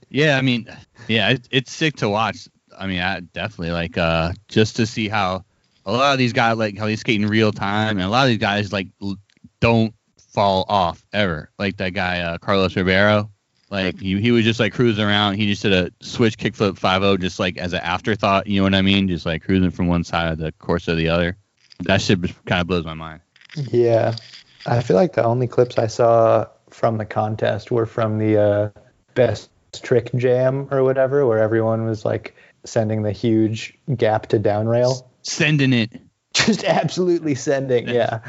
Yeah, 0.09 0.37
I 0.37 0.42
mean, 0.42 0.68
yeah, 1.09 1.30
it, 1.30 1.48
it's 1.50 1.72
sick 1.72 1.96
to 1.96 2.09
watch. 2.09 2.48
I 2.76 2.87
mean, 2.87 3.00
I 3.00 3.20
definitely 3.20 3.72
like 3.72 3.98
uh 3.98 4.33
just 4.48 4.76
to 4.76 4.87
see 4.87 5.09
how 5.09 5.44
a 5.85 5.92
lot 5.92 6.12
of 6.12 6.18
these 6.18 6.33
guys 6.33 6.56
like 6.56 6.78
how 6.78 6.87
they 6.87 6.96
skate 6.96 7.20
in 7.20 7.28
real 7.28 7.52
time, 7.52 7.98
and 7.98 8.02
a 8.02 8.09
lot 8.09 8.24
of 8.24 8.28
these 8.28 8.38
guys 8.38 8.72
like 8.72 8.88
don't 9.61 9.94
fall 10.33 10.64
off 10.68 11.04
ever. 11.12 11.50
Like 11.59 11.76
that 11.78 11.90
guy 11.90 12.20
uh, 12.20 12.38
Carlos 12.38 12.76
Ribeiro, 12.76 13.30
like 13.70 14.00
he, 14.00 14.20
he 14.20 14.30
was 14.33 14.44
just 14.44 14.61
like 14.61 14.72
cruising 14.72 15.04
around. 15.04 15.35
He 15.35 15.46
just 15.46 15.62
did 15.62 15.72
a 15.72 15.90
switch 16.04 16.38
kickflip 16.38 16.78
5 16.78 17.20
just 17.20 17.38
like 17.38 17.56
as 17.56 17.72
an 17.72 17.80
afterthought. 17.80 18.46
You 18.46 18.61
know 18.61 18.64
what 18.64 18.74
I 18.74 18.83
mean? 18.83 19.09
Just 19.09 19.24
like 19.24 19.44
cruising 19.44 19.70
from 19.70 19.87
one 19.87 20.04
side 20.04 20.33
of 20.33 20.38
the 20.38 20.52
course 20.52 20.87
to 20.87 20.94
the 20.94 21.09
other. 21.09 21.37
That 21.80 22.02
shit 22.02 22.20
kind 22.46 22.61
of 22.61 22.66
blows 22.66 22.85
my 22.85 22.94
mind. 22.94 23.20
Yeah. 23.56 24.16
I 24.66 24.83
feel 24.83 24.96
like 24.96 25.14
the 25.14 25.24
only 25.24 25.46
clips 25.46 25.78
I 25.78 25.87
saw 25.87 26.46
from 26.68 26.98
the 26.98 27.06
contest 27.06 27.70
were 27.70 27.87
from 27.87 28.18
the 28.18 28.38
uh, 28.38 28.80
best 29.14 29.50
trick 29.72 30.11
jam 30.14 30.68
or 30.70 30.83
whatever, 30.85 31.26
where 31.26 31.38
everyone 31.38 31.85
was 31.85 32.04
like 32.04 32.35
sending 32.64 33.02
the 33.02 33.12
huge 33.12 33.78
gap 33.96 34.28
to 34.28 34.38
down 34.38 34.66
rail. 34.66 35.11
Sending 35.22 35.72
it. 35.72 36.00
Just 36.35 36.64
absolutely 36.64 37.35
sending, 37.35 37.88
yeah. 37.94 38.20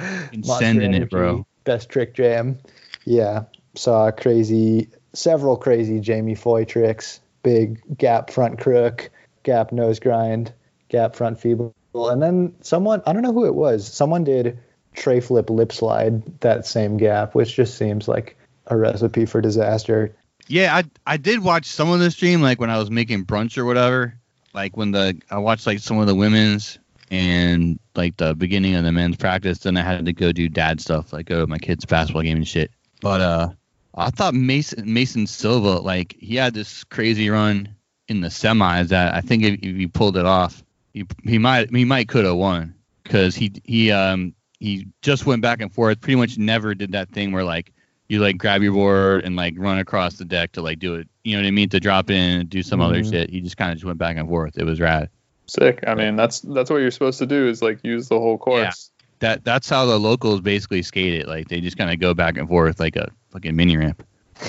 Sending 0.43 0.93
it, 0.93 0.95
Energy, 0.95 1.09
bro. 1.09 1.45
Best 1.63 1.89
trick 1.89 2.13
jam. 2.13 2.59
Yeah. 3.05 3.43
Saw 3.75 4.11
crazy, 4.11 4.89
several 5.13 5.57
crazy 5.57 5.99
Jamie 5.99 6.35
Foy 6.35 6.65
tricks. 6.65 7.19
Big 7.43 7.81
gap 7.97 8.29
front 8.29 8.59
crook, 8.59 9.09
gap 9.43 9.71
nose 9.71 9.99
grind, 9.99 10.53
gap 10.89 11.15
front 11.15 11.39
feeble. 11.39 11.73
And 11.93 12.21
then 12.21 12.55
someone, 12.61 13.01
I 13.05 13.13
don't 13.13 13.23
know 13.23 13.33
who 13.33 13.45
it 13.45 13.55
was, 13.55 13.87
someone 13.87 14.23
did 14.23 14.59
tray 14.93 15.19
flip 15.19 15.49
lip 15.49 15.71
slide 15.71 16.39
that 16.41 16.65
same 16.65 16.97
gap, 16.97 17.33
which 17.33 17.55
just 17.55 17.77
seems 17.77 18.07
like 18.07 18.37
a 18.67 18.77
recipe 18.77 19.25
for 19.25 19.41
disaster. 19.41 20.15
Yeah, 20.51 20.75
I 20.75 20.83
I 21.07 21.15
did 21.15 21.39
watch 21.39 21.65
some 21.65 21.89
of 21.89 22.01
the 22.01 22.11
stream 22.11 22.41
like 22.41 22.59
when 22.59 22.69
I 22.69 22.77
was 22.77 22.91
making 22.91 23.25
brunch 23.25 23.57
or 23.57 23.63
whatever. 23.63 24.15
Like 24.53 24.75
when 24.75 24.91
the 24.91 25.19
I 25.29 25.37
watched 25.37 25.65
like 25.65 25.79
some 25.79 25.97
of 25.97 26.07
the 26.07 26.15
women's 26.15 26.77
and 27.09 27.79
like 27.95 28.17
the 28.17 28.35
beginning 28.35 28.75
of 28.75 28.83
the 28.83 28.91
men's 28.91 29.15
practice. 29.15 29.59
Then 29.59 29.77
I 29.77 29.81
had 29.81 30.05
to 30.05 30.11
go 30.11 30.33
do 30.33 30.49
dad 30.49 30.81
stuff, 30.81 31.13
like 31.13 31.27
go 31.27 31.39
to 31.39 31.47
my 31.47 31.57
kids' 31.57 31.85
basketball 31.85 32.23
game 32.23 32.35
and 32.35 32.47
shit. 32.47 32.69
But 32.99 33.21
uh, 33.21 33.49
I 33.95 34.09
thought 34.09 34.33
Mason 34.33 34.93
Mason 34.93 35.25
Silva 35.25 35.79
like 35.79 36.17
he 36.19 36.35
had 36.35 36.53
this 36.53 36.83
crazy 36.83 37.29
run 37.29 37.73
in 38.09 38.19
the 38.19 38.27
semis 38.27 38.89
that 38.89 39.13
I 39.13 39.21
think 39.21 39.43
if, 39.43 39.53
if 39.61 39.77
he 39.77 39.87
pulled 39.87 40.17
it 40.17 40.25
off, 40.25 40.61
he 40.93 41.05
he 41.23 41.37
might 41.37 41.73
he 41.73 41.85
might 41.85 42.09
could 42.09 42.25
have 42.25 42.35
won 42.35 42.75
because 43.03 43.35
he 43.35 43.53
he 43.63 43.89
um 43.91 44.35
he 44.59 44.87
just 45.01 45.25
went 45.25 45.41
back 45.41 45.61
and 45.61 45.73
forth. 45.73 46.01
Pretty 46.01 46.17
much 46.17 46.37
never 46.37 46.75
did 46.75 46.91
that 46.91 47.09
thing 47.09 47.31
where 47.31 47.45
like 47.45 47.71
you 48.11 48.19
like 48.19 48.37
grab 48.37 48.61
your 48.61 48.73
board 48.73 49.23
and 49.23 49.37
like 49.37 49.55
run 49.57 49.79
across 49.79 50.15
the 50.17 50.25
deck 50.25 50.51
to 50.51 50.61
like 50.61 50.79
do 50.79 50.95
it. 50.95 51.07
You 51.23 51.37
know 51.37 51.43
what 51.43 51.47
I 51.47 51.51
mean? 51.51 51.69
To 51.69 51.79
drop 51.79 52.09
in 52.09 52.41
and 52.41 52.49
do 52.49 52.61
some 52.61 52.81
other 52.81 53.01
Mhm. 53.01 53.09
shit. 53.09 53.29
He 53.29 53.39
just 53.39 53.55
kind 53.55 53.71
of 53.71 53.77
just 53.77 53.85
went 53.85 53.99
back 53.99 54.17
and 54.17 54.27
forth. 54.27 54.57
It 54.57 54.65
was 54.65 54.81
rad. 54.81 55.09
Sick. 55.47 55.81
I 55.87 55.95
mean, 55.95 56.17
that's 56.17 56.41
that's 56.41 56.69
what 56.69 56.77
you're 56.77 56.91
supposed 56.91 57.19
to 57.19 57.25
do 57.25 57.47
is 57.47 57.61
like 57.61 57.79
use 57.83 58.09
the 58.09 58.19
whole 58.19 58.37
course. 58.37 58.59
Yeah. 58.91 59.05
That 59.19 59.45
that's 59.45 59.69
how 59.69 59.85
the 59.85 59.97
locals 59.97 60.41
basically 60.41 60.81
skate 60.81 61.13
it. 61.13 61.27
Like 61.27 61.47
they 61.47 61.61
just 61.61 61.77
kind 61.77 61.89
of 61.89 61.99
go 61.99 62.13
back 62.13 62.35
and 62.37 62.49
forth 62.49 62.81
like 62.81 62.97
a 62.97 63.09
fucking 63.31 63.55
mini 63.55 63.77
ramp. 63.77 64.03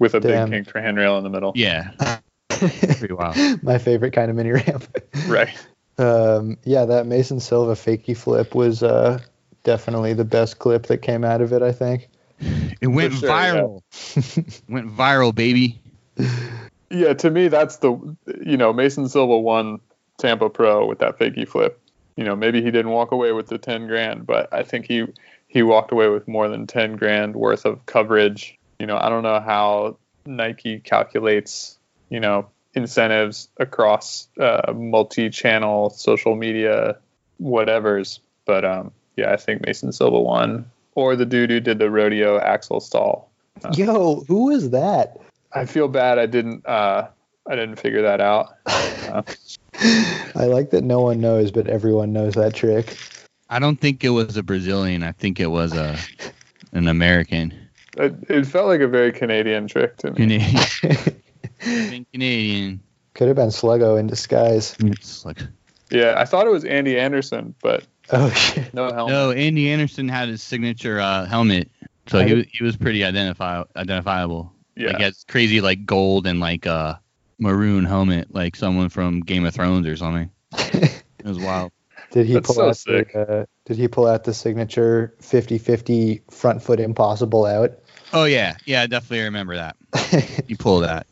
with 0.00 0.14
a 0.14 0.20
Damn. 0.20 0.50
big 0.50 0.64
kink 0.66 0.74
handrail 0.76 1.18
in 1.18 1.24
the 1.24 1.30
middle. 1.30 1.52
Yeah. 1.54 1.90
Pretty 2.48 3.14
wild. 3.14 3.36
My 3.62 3.78
favorite 3.78 4.12
kind 4.12 4.28
of 4.30 4.36
mini 4.36 4.50
ramp. 4.50 4.84
Right. 5.28 5.50
Um, 6.00 6.58
yeah, 6.62 6.84
that 6.84 7.06
Mason 7.08 7.40
Silva 7.40 7.72
fakie 7.72 8.16
flip 8.16 8.54
was 8.54 8.84
uh, 8.84 9.18
definitely 9.68 10.14
the 10.14 10.24
best 10.24 10.58
clip 10.58 10.86
that 10.86 11.02
came 11.02 11.24
out 11.24 11.42
of 11.42 11.52
it. 11.52 11.60
I 11.60 11.72
think. 11.72 12.08
It 12.80 12.86
went 12.86 13.12
sure, 13.12 13.28
yeah. 13.28 13.52
viral. 13.52 14.62
went 14.68 14.90
viral, 14.96 15.34
baby. 15.34 15.78
Yeah, 16.90 17.12
to 17.12 17.30
me, 17.30 17.48
that's 17.48 17.76
the 17.76 17.90
you 18.40 18.56
know 18.56 18.72
Mason 18.72 19.10
Silva 19.10 19.36
won 19.38 19.78
Tampa 20.16 20.48
Pro 20.48 20.86
with 20.86 21.00
that 21.00 21.18
fakie 21.18 21.46
flip. 21.46 21.78
You 22.16 22.24
know, 22.24 22.34
maybe 22.34 22.62
he 22.62 22.70
didn't 22.70 22.92
walk 22.92 23.12
away 23.12 23.32
with 23.32 23.48
the 23.48 23.58
ten 23.58 23.86
grand, 23.86 24.26
but 24.26 24.50
I 24.54 24.62
think 24.62 24.86
he 24.86 25.04
he 25.48 25.62
walked 25.62 25.92
away 25.92 26.08
with 26.08 26.26
more 26.26 26.48
than 26.48 26.66
ten 26.66 26.96
grand 26.96 27.36
worth 27.36 27.66
of 27.66 27.84
coverage. 27.84 28.58
You 28.78 28.86
know, 28.86 28.96
I 28.96 29.10
don't 29.10 29.22
know 29.22 29.40
how 29.40 29.98
Nike 30.24 30.78
calculates 30.78 31.78
you 32.08 32.20
know 32.20 32.48
incentives 32.72 33.50
across 33.58 34.28
uh, 34.40 34.72
multi-channel 34.74 35.90
social 35.90 36.36
media 36.36 36.96
whatevers, 37.38 38.20
but 38.46 38.64
um, 38.64 38.92
yeah, 39.18 39.32
I 39.32 39.36
think 39.36 39.66
Mason 39.66 39.92
Silva 39.92 40.20
won, 40.20 40.70
or 40.94 41.16
the 41.16 41.26
dude 41.26 41.50
who 41.50 41.60
did 41.60 41.78
the 41.78 41.90
rodeo 41.90 42.38
axle 42.38 42.80
stall. 42.80 43.30
Yo, 43.74 44.24
who 44.28 44.50
is 44.50 44.70
that? 44.70 45.18
I 45.52 45.66
feel 45.66 45.88
bad 45.88 46.18
I 46.18 46.26
didn't 46.26 46.64
uh, 46.66 47.08
I 47.46 47.56
didn't 47.56 47.76
figure 47.76 48.02
that 48.02 48.20
out. 48.20 48.54
Uh, 48.66 49.22
I 50.36 50.46
like 50.46 50.70
that 50.70 50.84
no 50.84 51.00
one 51.00 51.20
knows, 51.20 51.50
but 51.50 51.66
everyone 51.66 52.12
knows 52.12 52.34
that 52.34 52.54
trick. 52.54 52.96
I 53.50 53.58
don't 53.58 53.80
think 53.80 54.04
it 54.04 54.10
was 54.10 54.36
a 54.36 54.42
Brazilian. 54.42 55.02
I 55.02 55.12
think 55.12 55.40
it 55.40 55.46
was 55.46 55.72
a 55.72 55.98
an 56.72 56.86
American. 56.86 57.52
it, 57.96 58.14
it 58.28 58.46
felt 58.46 58.66
like 58.66 58.80
a 58.80 58.88
very 58.88 59.10
Canadian 59.10 59.66
trick 59.66 59.96
to 59.98 60.10
me. 60.12 60.16
Canadian. 60.16 60.62
Been 61.64 62.06
Canadian. 62.12 62.80
Could 63.14 63.26
have 63.26 63.36
been 63.36 63.48
Sluggo 63.48 63.98
in 63.98 64.06
disguise. 64.06 64.76
It's 64.78 65.24
like 65.24 65.38
Yeah, 65.90 66.14
I 66.16 66.24
thought 66.24 66.46
it 66.46 66.50
was 66.50 66.64
Andy 66.64 66.96
Anderson, 66.96 67.52
but 67.60 67.84
Oh 68.10 68.30
shit. 68.34 68.72
no 68.74 68.92
helmet. 68.92 69.12
no. 69.14 69.30
Andy 69.32 69.70
Anderson 69.70 70.08
had 70.08 70.28
his 70.28 70.42
signature 70.42 71.00
uh, 71.00 71.26
helmet, 71.26 71.70
so 72.06 72.24
he 72.24 72.34
was 72.34 72.46
he 72.50 72.64
was 72.64 72.76
pretty 72.76 73.04
identify 73.04 73.62
identifiable. 73.76 74.52
yeah, 74.76 74.88
Like 74.88 74.96
he 74.98 75.02
has 75.04 75.24
crazy 75.28 75.60
like 75.60 75.84
gold 75.86 76.26
and 76.26 76.40
like 76.40 76.66
uh 76.66 76.94
maroon 77.38 77.84
helmet, 77.84 78.34
like 78.34 78.56
someone 78.56 78.88
from 78.88 79.20
Game 79.20 79.44
of 79.44 79.54
Thrones 79.54 79.86
or 79.86 79.96
something. 79.96 80.30
It 81.20 81.26
was 81.26 81.38
wild. 81.40 81.72
Did 82.12 82.26
he 82.26 82.34
That's 82.34 82.46
pull 82.46 82.54
so 82.54 82.68
out 82.68 82.76
sick. 82.76 83.12
the 83.12 83.20
uh, 83.40 83.44
Did 83.66 83.76
he 83.76 83.88
pull 83.88 84.06
out 84.06 84.22
the 84.22 84.32
signature 84.32 85.14
50-50 85.20 86.22
front 86.32 86.62
foot 86.62 86.78
impossible 86.78 87.44
out? 87.44 87.72
Oh 88.12 88.24
yeah, 88.24 88.56
yeah, 88.64 88.82
I 88.82 88.86
definitely 88.86 89.24
remember 89.24 89.56
that. 89.56 89.76
You 90.46 90.56
pull 90.56 90.78
that. 90.80 91.06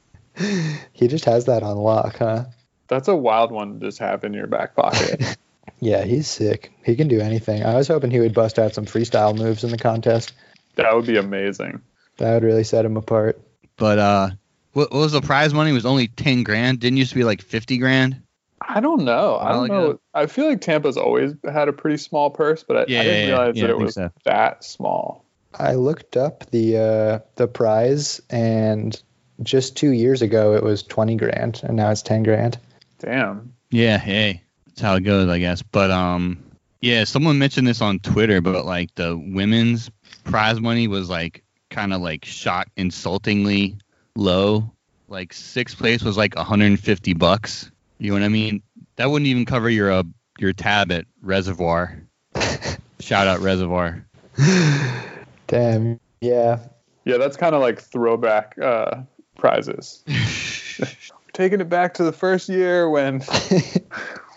he 0.93 1.09
just 1.09 1.25
has 1.25 1.47
that 1.47 1.63
on 1.65 1.77
lock, 1.77 2.19
huh? 2.19 2.45
that's 2.89 3.09
a 3.09 3.17
wild 3.17 3.51
one 3.51 3.81
to 3.81 3.87
just 3.87 3.99
have 3.99 4.23
in 4.25 4.33
your 4.33 4.47
back 4.47 4.77
pocket. 4.77 5.37
Yeah, 5.81 6.05
he's 6.05 6.27
sick. 6.29 6.73
He 6.85 6.97
can 6.97 7.09
do 7.09 7.21
anything. 7.21 7.63
I 7.65 7.75
was 7.75 7.89
hoping 7.89 8.11
he 8.11 8.21
would 8.21 8.35
bust 8.35 8.59
out 8.59 8.75
some 8.75 8.87
freestyle 8.87 9.37
moves 9.37 9.65
in 9.65 9.71
the 9.71 9.79
contest. 9.79 10.33
that 10.77 10.95
would 10.95 11.07
be 11.07 11.17
amazing. 11.17 11.83
That 12.19 12.35
would 12.35 12.45
really 12.45 12.65
set 12.65 12.85
him 12.85 12.97
apart. 12.97 13.41
But 13.77 13.99
uh, 13.99 14.31
what, 14.73 14.91
what 14.93 15.01
was 15.01 15.13
the 15.13 15.21
prize 15.21 15.53
money? 15.53 15.71
It 15.71 15.75
was 15.75 15.87
only 15.87 16.09
ten 16.09 16.43
grand. 16.45 16.81
Didn't 16.81 16.97
used 16.97 17.11
to 17.11 17.17
be 17.17 17.25
like 17.25 17.43
fifty 17.43 17.79
grand. 17.79 18.23
I 18.61 18.81
don't 18.81 19.05
know. 19.05 19.37
I 19.37 19.53
don't 19.53 19.63
like 19.69 19.71
know. 19.71 20.01
I 20.15 20.27
feel 20.27 20.49
like 20.49 20.61
Tampa's 20.63 20.97
always 20.97 21.35
had 21.45 21.69
a 21.69 21.73
pretty 21.75 21.99
small 21.99 22.31
purse, 22.31 22.63
but 22.63 22.77
I, 22.77 22.85
Yeah, 22.89 23.01
I 23.01 23.05
didn't 23.05 23.19
yeah, 23.21 23.27
realize 23.37 23.57
yeah, 23.57 23.63
that 23.67 23.71
I 23.71 23.75
it 23.75 23.79
was 23.79 23.95
so. 23.95 24.11
that 24.25 24.65
small. 24.65 25.25
I 25.55 25.75
looked 25.75 26.17
up 26.17 26.51
the 26.51 26.79
uh, 26.79 27.19
the 27.37 27.49
prize, 27.49 28.21
and 28.31 29.01
just 29.43 29.77
two 29.77 29.91
years 29.91 30.23
ago 30.23 30.55
it 30.55 30.63
was 30.63 30.83
twenty 30.83 31.17
grand, 31.17 31.61
and 31.65 31.77
now 31.77 31.91
it's 31.91 32.03
ten 32.03 32.23
grand. 32.23 32.59
Damn. 32.99 33.53
Yeah, 33.71 33.99
hey, 33.99 34.43
that's 34.77 34.85
how 34.85 34.97
it 34.97 35.05
goes, 35.05 35.31
I 35.31 35.39
guess. 35.39 35.62
But 35.62 35.91
um, 35.91 36.39
yeah, 36.83 37.05
someone 37.05 37.39
mentioned 37.39 37.67
this 37.67 37.81
on 37.81 37.99
Twitter, 37.99 38.43
but 38.43 38.67
like 38.67 38.95
the 38.95 39.17
women's 39.17 39.91
prize 40.25 40.61
money 40.61 40.87
was 40.87 41.09
like 41.09 41.43
kind 41.71 41.95
of 41.95 42.03
like 42.03 42.27
shot 42.27 42.69
insultingly 42.77 43.79
low. 44.17 44.71
Like 45.09 45.33
sixth 45.33 45.79
place 45.79 46.03
was 46.03 46.19
like 46.19 46.37
150 46.37 47.15
bucks. 47.15 47.71
You 47.99 48.11
know 48.11 48.17
what 48.17 48.23
I 48.23 48.29
mean? 48.29 48.62
That 48.97 49.11
wouldn't 49.11 49.29
even 49.29 49.47
cover 49.47 49.71
your 49.71 49.91
uh, 49.91 50.03
your 50.39 50.53
tab 50.53 50.93
at 50.93 51.07
Reservoir. 51.23 52.03
Shout 53.01 53.27
out 53.27 53.41
Reservoir. 53.41 54.05
Damn. 55.47 55.99
Yeah. 56.21 56.59
Yeah, 57.07 57.17
that's 57.17 57.39
kind 57.39 57.55
of 57.55 57.62
like 57.62 57.81
throwback 57.81 58.59
uh, 58.59 59.03
prizes. 59.39 60.05
Taking 61.33 61.61
it 61.62 61.71
back 61.71 61.95
to 61.95 62.05
the 62.05 62.12
first 62.12 62.49
year 62.51 62.91
when 62.91 63.23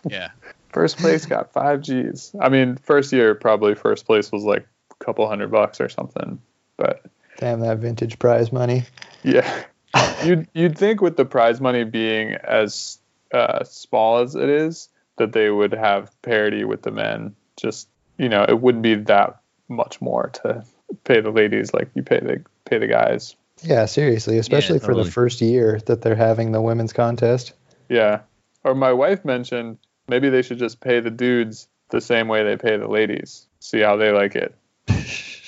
Yeah. 0.10 0.32
first 0.74 0.98
place 0.98 1.26
got 1.26 1.52
five 1.54 1.82
G's. 1.82 2.34
I 2.40 2.50
mean, 2.50 2.78
first 2.78 3.12
year 3.12 3.36
probably 3.36 3.76
first 3.76 4.06
place 4.06 4.32
was 4.32 4.44
like 4.44 4.68
a 4.92 5.04
couple 5.04 5.28
hundred 5.28 5.52
bucks 5.52 5.82
or 5.82 5.90
something. 5.90 6.42
But 6.78 7.04
Damn 7.38 7.62
that 7.62 7.80
vintage 7.80 8.20
prize 8.20 8.52
money. 8.52 8.84
yeah, 9.24 9.64
you'd 10.24 10.48
you'd 10.54 10.78
think 10.78 11.02
with 11.02 11.18
the 11.18 11.26
prize 11.26 11.60
money 11.62 11.84
being 11.84 12.34
as 12.36 13.00
uh, 13.34 13.64
small 13.64 14.20
as 14.20 14.36
it 14.36 14.50
is 14.50 14.90
that 15.18 15.34
they 15.34 15.50
would 15.50 15.74
have 15.74 16.20
parity 16.22 16.64
with 16.64 16.82
the 16.82 16.92
men. 16.92 17.36
Just 17.58 17.88
you 18.18 18.30
know, 18.30 18.46
it 18.48 18.62
wouldn't 18.62 18.84
be 18.84 18.96
that 18.96 19.42
much 19.68 20.02
more 20.02 20.32
to 20.44 20.64
pay 21.04 21.22
the 21.22 21.32
ladies 21.32 21.74
like 21.74 21.90
you 21.96 22.04
pay 22.04 22.20
the 22.20 22.44
pay 22.66 22.78
the 22.78 22.88
guys. 22.88 23.36
Yeah, 23.62 23.86
seriously, 23.86 24.38
especially 24.38 24.80
for 24.80 24.88
totally. 24.88 25.06
the 25.06 25.12
first 25.12 25.42
year 25.42 25.82
that 25.86 26.02
they're 26.02 26.16
having 26.16 26.54
the 26.54 26.62
women's 26.62 26.94
contest. 26.94 27.54
Yeah. 27.90 28.22
Or 28.64 28.74
my 28.74 28.94
wife 28.94 29.26
mentioned 29.26 29.78
maybe 30.10 30.30
they 30.30 30.42
should 30.42 30.60
just 30.60 30.80
pay 30.80 31.00
the 31.00 31.12
dudes 31.12 31.68
the 31.90 32.02
same 32.02 32.28
way 32.28 32.44
they 32.44 32.58
pay 32.58 32.78
the 32.78 32.88
ladies. 32.88 33.48
See 33.60 33.80
how 33.80 33.96
they 33.96 34.12
like 34.12 34.36
it. 34.36 34.56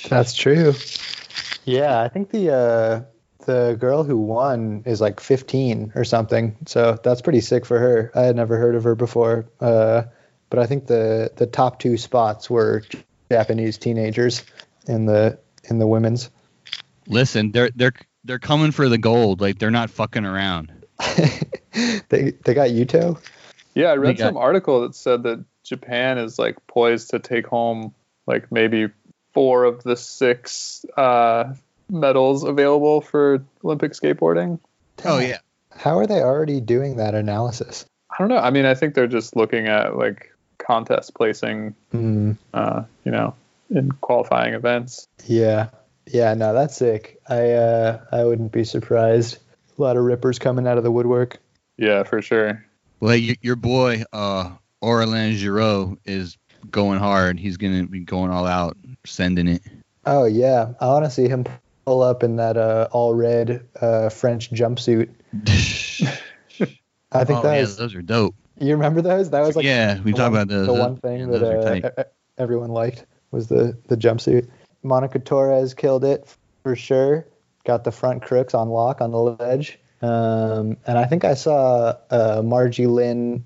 That's 0.10 0.34
true. 0.34 0.74
Yeah, 1.66 2.02
I 2.02 2.08
think 2.08 2.32
the 2.32 2.54
uh, 2.54 3.02
the 3.46 3.78
girl 3.80 4.04
who 4.04 4.18
won 4.18 4.84
is 4.86 5.02
like 5.02 5.20
15 5.20 5.94
or 5.96 6.04
something. 6.04 6.58
So 6.66 6.98
that's 7.04 7.22
pretty 7.22 7.42
sick 7.42 7.66
for 7.66 7.78
her. 7.80 8.12
I 8.16 8.22
had 8.22 8.36
never 8.36 8.58
heard 8.58 8.76
of 8.76 8.84
her 8.84 8.96
before. 8.96 9.46
Uh, 9.60 10.04
but 10.50 10.60
I 10.60 10.66
think 10.66 10.88
the 10.88 11.32
the 11.36 11.46
top 11.46 11.80
two 11.80 11.98
spots 11.98 12.50
were 12.50 12.84
Japanese 13.32 13.78
teenagers 13.78 14.44
in 14.88 15.06
the 15.06 15.40
in 15.64 15.80
the 15.80 15.88
women's. 15.88 16.30
Listen, 17.08 17.52
they're 17.52 17.70
they're 17.76 17.94
they're 18.24 18.40
coming 18.40 18.72
for 18.72 18.90
the 18.90 18.98
gold. 18.98 19.42
Like 19.42 19.60
they're 19.60 19.72
not 19.72 19.90
fucking 19.90 20.26
around. 20.26 20.72
they 22.10 22.32
they 22.44 22.54
got 22.54 22.70
Yuto. 22.70 23.20
Yeah, 23.74 23.88
I 23.88 23.96
read 23.96 24.20
some 24.20 24.38
article 24.38 24.82
that 24.82 24.96
said 24.96 25.24
that 25.24 25.44
Japan 25.64 26.18
is 26.18 26.38
like 26.38 26.56
poised 26.68 27.12
to 27.12 27.20
take 27.20 27.48
home 27.48 27.94
like 28.28 28.52
maybe 28.52 28.90
four 29.34 29.64
of 29.64 29.84
the 29.84 29.96
six 29.96 30.86
uh, 30.98 31.54
medals 31.90 32.44
available 32.44 33.02
for 33.02 33.44
Olympic 33.64 33.94
skateboarding. 33.94 34.60
Oh 35.06 35.20
yeah. 35.20 35.38
How 35.72 35.98
are 35.98 36.06
they 36.08 36.22
already 36.22 36.60
doing 36.60 36.98
that 36.98 37.16
analysis? 37.16 37.86
I 38.10 38.16
don't 38.20 38.28
know. 38.28 38.38
I 38.38 38.50
mean, 38.50 38.66
I 38.66 38.74
think 38.74 38.94
they're 38.94 39.08
just 39.08 39.36
looking 39.36 39.68
at 39.68 39.96
like 39.96 40.34
contest 40.58 41.14
placing, 41.16 41.76
Hmm. 41.92 42.34
uh, 42.54 42.84
you 43.06 43.12
know, 43.12 43.34
in 43.70 43.92
qualifying 43.94 44.54
events. 44.54 45.08
Yeah. 45.26 45.70
Yeah, 46.08 46.34
no, 46.34 46.54
that's 46.54 46.76
sick. 46.76 47.22
I 47.30 47.52
uh 47.52 48.02
I 48.12 48.26
wouldn't 48.26 48.52
be 48.52 48.64
surprised. 48.66 49.38
A 49.78 49.82
lot 49.82 49.96
of 49.98 50.04
rippers 50.04 50.40
coming 50.40 50.68
out 50.68 50.78
of 50.78 50.84
the 50.84 50.92
woodwork. 50.92 51.38
Yeah, 51.78 52.04
for 52.04 52.22
sure. 52.22 52.66
Well, 53.02 53.16
your, 53.16 53.36
your 53.42 53.56
boy 53.56 54.04
uh, 54.14 54.52
Aurelien 54.84 55.36
Giraud 55.36 55.98
is 56.06 56.38
going 56.70 57.00
hard. 57.00 57.40
He's 57.40 57.58
gonna 57.58 57.88
be 57.88 58.00
going 58.00 58.32
all 58.32 58.46
out, 58.46 58.78
sending 59.06 59.48
it. 59.48 59.64
Oh 60.06 60.26
yeah, 60.26 60.74
I 60.80 60.88
want 60.88 61.06
to 61.06 61.12
see 61.12 61.28
him 61.28 61.46
pull 61.86 62.04
up 62.04 62.24
in 62.24 62.36
that 62.36 62.58
uh, 62.58 62.88
all 62.92 63.16
red 63.16 63.68
uh, 63.82 64.10
French 64.10 64.52
jumpsuit. 64.52 65.10
I 67.12 67.26
think 67.26 67.40
oh 67.40 67.42
that 67.42 67.56
yeah, 67.56 67.62
was. 67.62 67.76
those 67.76 67.96
are 67.96 68.04
dope. 68.04 68.36
You 68.60 68.74
remember 68.74 69.02
those? 69.02 69.32
That 69.32 69.42
was 69.42 69.56
like 69.56 69.66
yeah, 69.66 70.00
we 70.02 70.14
talked 70.14 70.34
about 70.34 70.48
those. 70.48 70.68
The 70.68 70.74
one 70.74 70.96
thing 70.98 71.32
yeah, 71.32 71.38
that 71.40 71.94
uh, 71.98 72.04
everyone 72.38 72.70
liked 72.70 73.08
was 73.32 73.48
the 73.48 73.76
the 73.88 73.98
jumpsuit. 73.98 74.48
Monica 74.84 75.18
Torres 75.18 75.74
killed 75.74 76.06
it 76.06 76.38
for 76.62 76.76
sure. 76.76 77.28
Got 77.66 77.84
the 77.84 77.92
front 77.92 78.22
crooks 78.22 78.54
on 78.54 78.70
lock 78.70 79.02
on 79.02 79.12
the 79.12 79.18
ledge. 79.18 79.80
Um, 80.02 80.78
and 80.88 80.98
I 80.98 81.06
think 81.06 81.24
I 81.26 81.36
saw 81.36 81.96
uh, 82.10 82.42
Margielyn 82.42 83.44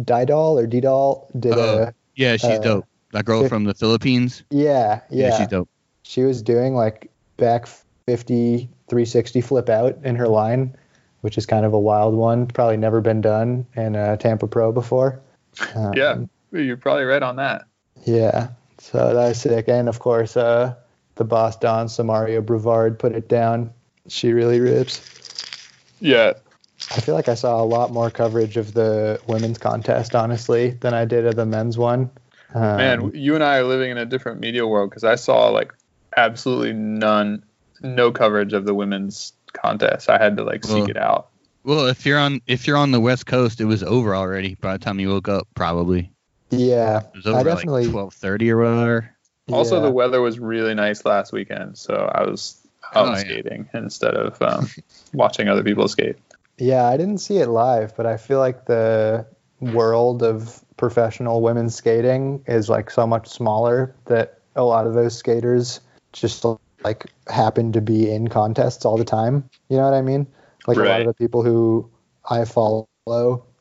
Didal 0.00 0.62
or 0.62 0.66
Didal 0.66 1.26
did 1.38 1.54
Oh, 1.54 1.78
a 1.84 1.94
yeah, 2.14 2.36
she's 2.36 2.44
uh, 2.50 2.58
dope. 2.58 2.86
That 3.12 3.24
girl 3.24 3.42
if- 3.42 3.48
from 3.48 3.64
the 3.64 3.74
Philippines. 3.74 4.42
yeah 4.50 5.00
yeah 5.10 5.36
she's 5.38 5.48
dope. 5.48 5.68
she 6.02 6.22
was 6.22 6.42
doing 6.42 6.74
like 6.74 7.10
back 7.36 7.66
50 8.06 8.68
360 8.88 9.40
flip 9.40 9.68
out 9.68 9.98
in 10.04 10.14
her 10.16 10.28
line 10.28 10.76
which 11.22 11.36
is 11.38 11.46
kind 11.46 11.64
of 11.66 11.72
a 11.72 11.78
wild 11.78 12.14
one 12.14 12.46
probably 12.46 12.76
never 12.76 13.00
been 13.00 13.20
done 13.20 13.66
in 13.74 13.96
uh, 13.96 14.16
tampa 14.16 14.46
pro 14.46 14.70
before 14.72 15.20
Um, 15.74 15.92
Yeah, 15.94 16.18
you're 16.52 16.76
probably 16.76 17.04
right 17.04 17.22
on 17.22 17.36
that. 17.36 17.64
yeah 18.04 18.48
so 18.78 18.98
that 19.14 19.28
was 19.28 19.40
sick 19.40 19.68
and 19.68 19.88
of 19.88 19.98
course 19.98 20.36
uh, 20.36 20.74
the 21.16 21.24
boss 21.24 21.56
don 21.56 21.86
Samarria 21.86 22.44
Brevard 22.44 22.98
put 22.98 23.12
it 23.12 23.28
down 23.28 23.72
she 24.08 24.32
really 24.32 24.60
rips 24.60 25.00
Yeah, 26.00 26.34
I 26.90 27.00
feel 27.00 27.14
like 27.14 27.28
I 27.28 27.34
saw 27.34 27.62
a 27.62 27.64
lot 27.64 27.92
more 27.92 28.10
coverage 28.10 28.56
of 28.56 28.74
the 28.74 29.20
women's 29.26 29.58
contest, 29.58 30.14
honestly, 30.14 30.70
than 30.70 30.94
I 30.94 31.04
did 31.04 31.26
of 31.26 31.34
the 31.34 31.46
men's 31.46 31.78
one. 31.78 32.10
Um, 32.54 32.76
Man, 32.76 33.10
you 33.14 33.34
and 33.34 33.42
I 33.42 33.58
are 33.58 33.64
living 33.64 33.90
in 33.90 33.98
a 33.98 34.06
different 34.06 34.40
media 34.40 34.66
world 34.66 34.90
because 34.90 35.04
I 35.04 35.14
saw 35.16 35.48
like 35.48 35.72
absolutely 36.16 36.74
none, 36.74 37.44
no 37.80 38.12
coverage 38.12 38.52
of 38.52 38.64
the 38.64 38.74
women's 38.74 39.32
contest. 39.52 40.08
I 40.08 40.18
had 40.18 40.36
to 40.36 40.44
like 40.44 40.64
seek 40.64 40.88
it 40.88 40.96
out. 40.96 41.28
Well, 41.64 41.86
if 41.86 42.06
you're 42.06 42.18
on 42.18 42.40
if 42.46 42.66
you're 42.66 42.76
on 42.76 42.92
the 42.92 43.00
West 43.00 43.26
Coast, 43.26 43.60
it 43.60 43.64
was 43.64 43.82
over 43.82 44.14
already 44.14 44.54
by 44.54 44.74
the 44.74 44.78
time 44.78 45.00
you 45.00 45.08
woke 45.08 45.28
up. 45.28 45.48
Probably 45.54 46.12
yeah, 46.50 47.00
it 47.00 47.16
was 47.16 47.26
over 47.26 47.38
I 47.38 47.40
at 47.40 47.44
definitely. 47.44 47.84
like 47.84 47.92
twelve 47.92 48.14
thirty 48.14 48.50
or 48.50 48.58
whatever. 48.58 49.10
Also, 49.50 49.76
yeah. 49.76 49.82
the 49.82 49.90
weather 49.90 50.20
was 50.20 50.38
really 50.38 50.74
nice 50.74 51.04
last 51.04 51.32
weekend, 51.32 51.78
so 51.78 51.94
I 51.94 52.24
was 52.24 52.65
out 52.94 53.08
Oh, 53.08 53.10
yeah. 53.12 53.18
skating 53.18 53.68
instead 53.74 54.14
of 54.14 54.40
um, 54.42 54.68
watching 55.12 55.48
other 55.48 55.62
people 55.62 55.88
skate. 55.88 56.16
Yeah, 56.58 56.86
I 56.86 56.96
didn't 56.96 57.18
see 57.18 57.38
it 57.38 57.48
live, 57.48 57.96
but 57.96 58.06
I 58.06 58.16
feel 58.16 58.38
like 58.38 58.66
the 58.66 59.26
world 59.60 60.22
of 60.22 60.62
professional 60.76 61.42
women's 61.42 61.74
skating 61.74 62.42
is 62.46 62.68
like 62.68 62.90
so 62.90 63.06
much 63.06 63.28
smaller 63.28 63.94
that 64.06 64.40
a 64.54 64.62
lot 64.64 64.86
of 64.86 64.94
those 64.94 65.16
skaters 65.16 65.80
just 66.12 66.44
like 66.84 67.06
happen 67.28 67.72
to 67.72 67.80
be 67.80 68.10
in 68.10 68.28
contests 68.28 68.84
all 68.84 68.96
the 68.96 69.04
time. 69.04 69.48
You 69.68 69.76
know 69.76 69.84
what 69.84 69.94
I 69.94 70.02
mean? 70.02 70.26
Like 70.66 70.76
a 70.78 70.82
lot 70.82 71.00
of 71.00 71.06
the 71.06 71.14
people 71.14 71.42
who 71.42 71.88
I 72.28 72.44
follow, 72.44 72.86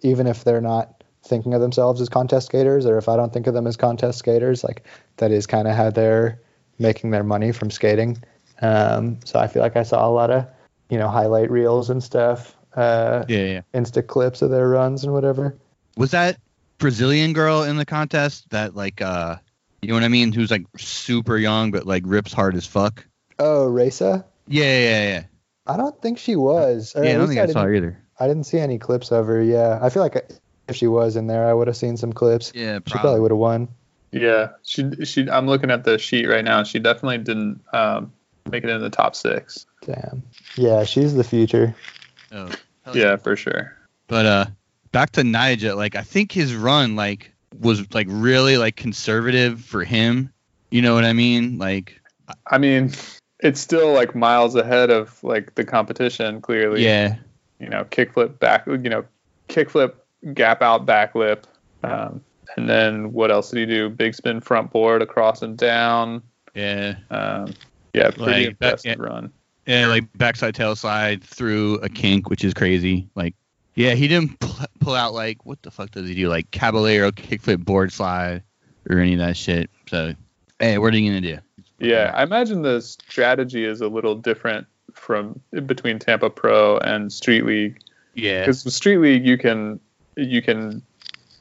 even 0.02 0.28
if 0.28 0.44
they're 0.44 0.62
not 0.62 1.04
thinking 1.24 1.54
of 1.54 1.62
themselves 1.62 2.02
as 2.02 2.10
contest 2.10 2.48
skaters, 2.48 2.86
or 2.86 2.98
if 2.98 3.10
I 3.10 3.16
don't 3.16 3.34
think 3.34 3.48
of 3.48 3.54
them 3.54 3.68
as 3.68 3.78
contest 3.78 4.20
skaters, 4.20 4.64
like 4.64 4.86
that 5.18 5.32
is 5.32 5.48
kind 5.48 5.68
of 5.68 5.76
how 5.76 5.90
they're 5.90 6.40
making 6.80 7.12
their 7.12 7.24
money 7.24 7.52
from 7.52 7.72
skating. 7.72 8.22
Um, 8.62 9.20
so 9.26 9.40
I 9.40 9.48
feel 9.48 9.62
like 9.62 9.76
I 9.76 9.84
saw 9.84 10.08
a 10.08 10.12
lot 10.12 10.32
of, 10.32 10.48
you 10.90 10.98
know, 10.98 11.08
highlight 11.10 11.52
reels 11.52 11.90
and 11.90 12.02
stuff. 12.04 12.56
Uh, 12.76 13.26
Yeah, 13.28 13.44
yeah. 13.46 13.62
Insta 13.74 14.06
clips 14.06 14.42
of 14.42 14.50
their 14.50 14.68
runs 14.70 15.04
and 15.04 15.14
whatever. 15.14 15.58
Was 15.98 16.12
that 16.12 16.38
Brazilian 16.78 17.34
girl 17.34 17.64
in 17.64 17.78
the 17.78 17.86
contest 17.86 18.50
that 18.50 18.76
like 18.76 19.02
uh 19.02 19.38
you 19.82 19.90
know 19.90 19.94
what 19.96 20.04
I 20.04 20.10
mean? 20.10 20.32
Who's 20.32 20.52
like 20.52 20.66
super 20.78 21.38
young 21.38 21.72
but 21.72 21.86
like 21.86 22.04
rips 22.06 22.34
hard 22.34 22.56
as 22.56 22.66
fuck. 22.66 23.06
Oh, 23.40 23.68
Rayssa? 23.70 24.26
Yeah, 24.48 24.80
yeah, 24.80 25.08
yeah. 25.08 25.24
I 25.68 25.78
don't 25.78 26.00
think 26.02 26.18
she 26.18 26.36
was. 26.36 26.96
Or 26.96 27.04
Yeah, 27.04 27.12
I 27.12 27.14
don't 27.16 27.28
think 27.28 27.40
I 27.40 27.46
saw 27.48 27.60
didn't, 27.60 27.64
her 27.64 27.74
either. 27.76 28.04
I 28.20 28.28
didn't 28.28 28.46
see 28.46 28.60
any 28.60 28.78
clips 28.78 29.12
of 29.12 29.28
her. 29.28 29.42
Yeah, 29.42 29.80
I 29.82 29.90
feel 29.90 30.04
like 30.04 30.30
if 30.68 30.76
she 30.76 30.88
was 30.88 31.16
in 31.16 31.28
there, 31.28 31.48
I 31.48 31.54
would 31.54 31.68
have 31.68 31.78
seen 31.78 31.98
some 31.98 32.14
clips. 32.14 32.52
Yeah, 32.56 32.80
She 32.86 32.92
probably 32.94 33.20
would 33.20 33.32
have 33.32 33.38
won. 33.38 33.68
Yeah, 34.12 34.50
she 34.64 34.90
she. 35.04 35.30
I'm 35.30 35.48
looking 35.48 35.72
at 35.72 35.84
the 35.84 35.98
sheet 35.98 36.28
right 36.28 36.44
now. 36.44 36.64
She 36.64 36.80
definitely 36.80 37.18
didn't 37.18 37.62
um, 37.74 38.14
make 38.50 38.64
it 38.64 38.70
in 38.70 38.82
the 38.82 38.90
top 38.90 39.16
six. 39.16 39.66
Damn. 39.82 40.24
Yeah, 40.56 40.84
she's 40.84 41.16
the 41.16 41.24
future. 41.24 41.76
Oh, 42.32 42.50
hell 42.84 42.98
Yeah, 42.98 43.16
for 43.18 43.36
sure. 43.36 43.76
But 44.08 44.26
uh 44.26 44.46
back 44.92 45.12
to 45.12 45.22
Nyjah, 45.22 45.76
like 45.76 45.96
I 45.96 46.02
think 46.02 46.32
his 46.32 46.56
run 46.56 46.96
like 46.96 47.32
was 47.60 47.94
like 47.94 48.08
really 48.10 48.58
like 48.58 48.76
conservative 48.76 49.62
for 49.62 49.84
him. 49.84 50.32
You 50.72 50.82
know 50.82 50.94
what 50.94 51.06
I 51.06 51.14
mean? 51.14 51.58
Like 51.58 52.02
I 52.48 52.58
mean, 52.58 52.92
it's 53.40 53.60
still 53.60 53.94
like 53.94 54.16
miles 54.16 54.56
ahead 54.56 54.90
of 54.90 55.24
like 55.24 55.56
the 55.56 55.64
competition. 55.64 56.42
Clearly, 56.42 56.84
yeah. 56.84 57.16
you 57.60 57.70
know, 57.70 57.86
kickflip 57.86 58.40
back, 58.40 58.66
you 58.66 58.78
know, 58.78 59.06
kickflip, 59.48 59.94
gap 60.34 60.62
out, 60.62 60.86
backlip, 60.86 61.44
um, 61.84 62.24
and 62.56 62.70
then 62.70 63.14
what 63.14 63.32
else 63.32 63.52
did 63.52 63.60
he 63.60 63.76
do? 63.76 63.90
Big 63.90 64.16
spin 64.16 64.42
front 64.42 64.72
board 64.72 65.02
across 65.02 65.42
and 65.42 65.58
down. 65.58 66.24
Yeah. 66.54 66.96
Um, 67.10 67.54
yeah, 67.96 68.12
pretty 68.12 68.24
Like, 68.24 68.48
impressive 68.48 68.98
yeah. 69.00 69.06
run. 69.06 69.32
Yeah, 69.66 69.88
like 69.88 70.06
backside 70.16 70.54
tail 70.54 70.76
slide 70.76 71.24
through 71.24 71.76
a 71.76 71.90
kink, 71.90 72.30
which 72.30 72.44
is 72.44 72.54
crazy. 72.54 73.10
Like, 73.16 73.34
yeah, 73.74 73.96
he 73.96 74.08
didn't 74.08 74.40
pull, 74.40 74.66
pull 74.80 74.94
out 74.94 75.14
like 75.14 75.46
what 75.46 75.62
the 75.64 75.72
fuck 75.72 75.92
does 75.92 76.08
he 76.08 76.14
do? 76.16 76.30
Like 76.30 76.52
caballero 76.52 77.12
kickflip 77.12 77.66
board 77.66 77.92
slide 77.92 78.44
or 78.90 79.00
any 79.00 79.14
of 79.14 79.20
that 79.20 79.36
shit. 79.38 79.70
So, 79.90 80.14
hey, 80.60 80.78
what 80.78 80.94
are 80.94 80.98
you 80.98 81.10
gonna 81.10 81.22
do? 81.22 81.40
Yeah, 81.80 82.12
I 82.16 82.24
imagine 82.24 82.62
the 82.62 82.82
strategy 82.82 83.66
is 83.66 83.82
a 83.82 83.88
little 83.88 84.16
different 84.16 84.68
from 84.94 85.42
between 85.66 86.00
Tampa 86.00 86.30
Pro 86.30 86.78
and 86.78 87.12
Street 87.12 87.46
League 87.46 87.80
Yeah, 88.14 88.42
because 88.42 88.74
Street 88.74 88.98
League 89.00 89.26
you 89.26 89.38
can 89.38 89.80
you 90.16 90.42
can 90.42 90.82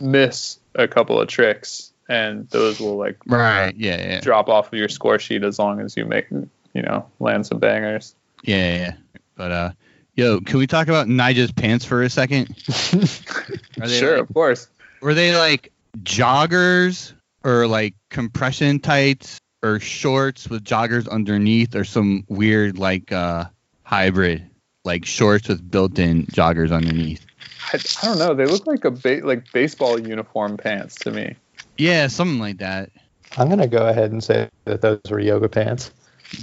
miss 0.01 0.59
a 0.75 0.89
couple 0.89 1.21
of 1.21 1.29
tricks 1.29 1.93
and 2.09 2.49
those 2.51 2.81
will 2.81 2.97
like 2.97 3.19
right. 3.27 3.75
Yeah, 3.77 3.97
yeah, 3.97 4.21
drop 4.21 4.49
off 4.49 4.69
of 4.73 4.79
your 4.79 4.89
score 4.89 5.19
sheet 5.19 5.43
as 5.45 5.59
long 5.59 5.81
as 5.81 5.97
you 5.97 6.05
make 6.05 6.27
you 6.31 6.83
know 6.83 7.07
land 7.21 7.47
some 7.47 7.59
bangers. 7.59 8.15
yeah, 8.43 8.57
yeah, 8.57 8.77
yeah. 8.79 8.93
But 9.37 9.53
uh, 9.53 9.71
yo, 10.15 10.41
can 10.41 10.59
we 10.59 10.67
talk 10.67 10.89
about 10.89 11.07
Nyjah's 11.09 11.53
pants 11.53 11.85
for 11.85 12.03
a 12.03 12.11
second? 12.11 12.49
Are 13.81 13.89
they 13.89 13.99
Sure, 13.99 14.19
like- 14.19 14.29
of 14.29 14.35
course. 14.35 14.69
were 15.01 15.15
they 15.15 15.37
like 15.37 15.73
joggers 15.99 17.13
or 17.43 17.67
like 17.67 17.95
compression 18.11 18.81
tights 18.81 19.39
or 19.63 19.81
shorts 19.81 20.49
with 20.49 20.65
joggers 20.65 21.09
underneath 21.09 21.75
or 21.75 21.85
some 21.85 22.25
weird 22.29 22.79
like 22.79 23.13
uh 23.13 23.45
hybrid 23.83 24.45
like 24.85 25.05
shorts 25.07 25.49
with 25.49 25.71
built-in 25.71 26.27
joggers 26.27 26.73
underneath 26.73 27.25
I, 27.73 27.77
I 28.03 28.07
don't 28.07 28.19
know. 28.19 28.35
They 28.35 28.45
look 28.47 28.67
like 28.67 28.85
a 28.85 28.91
ba- 28.91 29.23
like 29.25 29.51
baseball 29.53 29.99
uniform 29.99 30.59
pants 30.59 30.97
to 30.97 31.11
me. 31.11 31.37
Yeah 31.77 32.07
something 32.09 32.39
like 32.39 32.59
that 32.59 32.91
I'm 33.37 33.49
gonna 33.49 33.67
go 33.67 33.89
ahead 33.89 34.13
and 34.13 34.23
say 34.23 34.49
that 34.65 34.81
those 34.81 35.01
were 35.11 35.21
yoga 35.21 35.49
pants. 35.49 35.91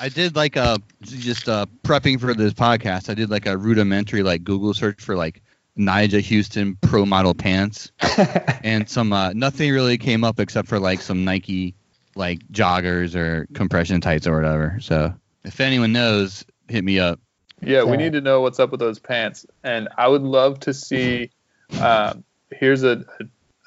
i 0.01 0.09
did 0.09 0.35
like 0.37 0.57
a 0.57 0.79
just 1.03 1.49
uh 1.49 1.67
prepping 1.83 2.19
for 2.19 2.35
this 2.35 2.53
podcast 2.53 3.11
i 3.11 3.15
did 3.15 3.31
like 3.31 3.47
a 3.47 3.57
rudimentary 3.57 4.23
like 4.23 4.43
google 4.45 4.73
search 4.73 5.01
for 5.03 5.17
like 5.17 5.43
Nyjah 5.79 6.25
Huston 6.25 6.77
pro 6.77 7.05
model 7.05 7.35
pants 7.35 7.91
and 8.65 8.89
some 8.89 9.13
uh, 9.13 9.33
nothing 9.33 9.73
really 9.73 9.99
came 9.99 10.23
up 10.23 10.39
except 10.39 10.69
for 10.69 10.79
like 10.79 11.01
some 11.01 11.25
Nike 11.25 11.75
like 12.15 12.47
joggers 12.53 13.17
or 13.17 13.47
compression 13.55 14.01
tights 14.01 14.27
or 14.27 14.37
whatever. 14.37 14.79
So 14.81 15.13
if 15.43 15.61
anyone 15.61 15.93
knows, 15.93 16.45
hit 16.69 16.85
me 16.85 17.01
up. 17.01 17.19
Yeah, 17.61 17.83
we 17.85 17.97
need 17.97 18.13
to 18.13 18.21
know 18.21 18.41
what's 18.41 18.61
up 18.61 18.71
with 18.71 18.81
those 18.81 18.99
pants, 18.99 19.47
and 19.63 19.89
I 19.97 20.07
would 20.09 20.23
love 20.23 20.61
to 20.61 20.75
see. 20.75 21.31
Um, 21.81 22.25
here's 22.59 22.83
a, 22.83 23.05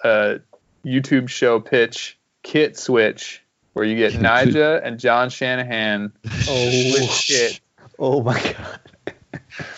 a, 0.03 0.07
a 0.07 0.39
YouTube 0.85 1.29
show 1.29 1.59
pitch 1.59 2.17
kit 2.43 2.77
switch 2.77 3.43
where 3.73 3.85
you 3.85 3.95
get 3.95 4.13
Nyjah 4.21 4.81
and 4.83 4.99
John 4.99 5.29
Shanahan 5.29 6.11
switch 6.25 7.27
kit, 7.27 7.59
oh 7.99 8.21
my 8.21 8.41
god. 8.41 8.79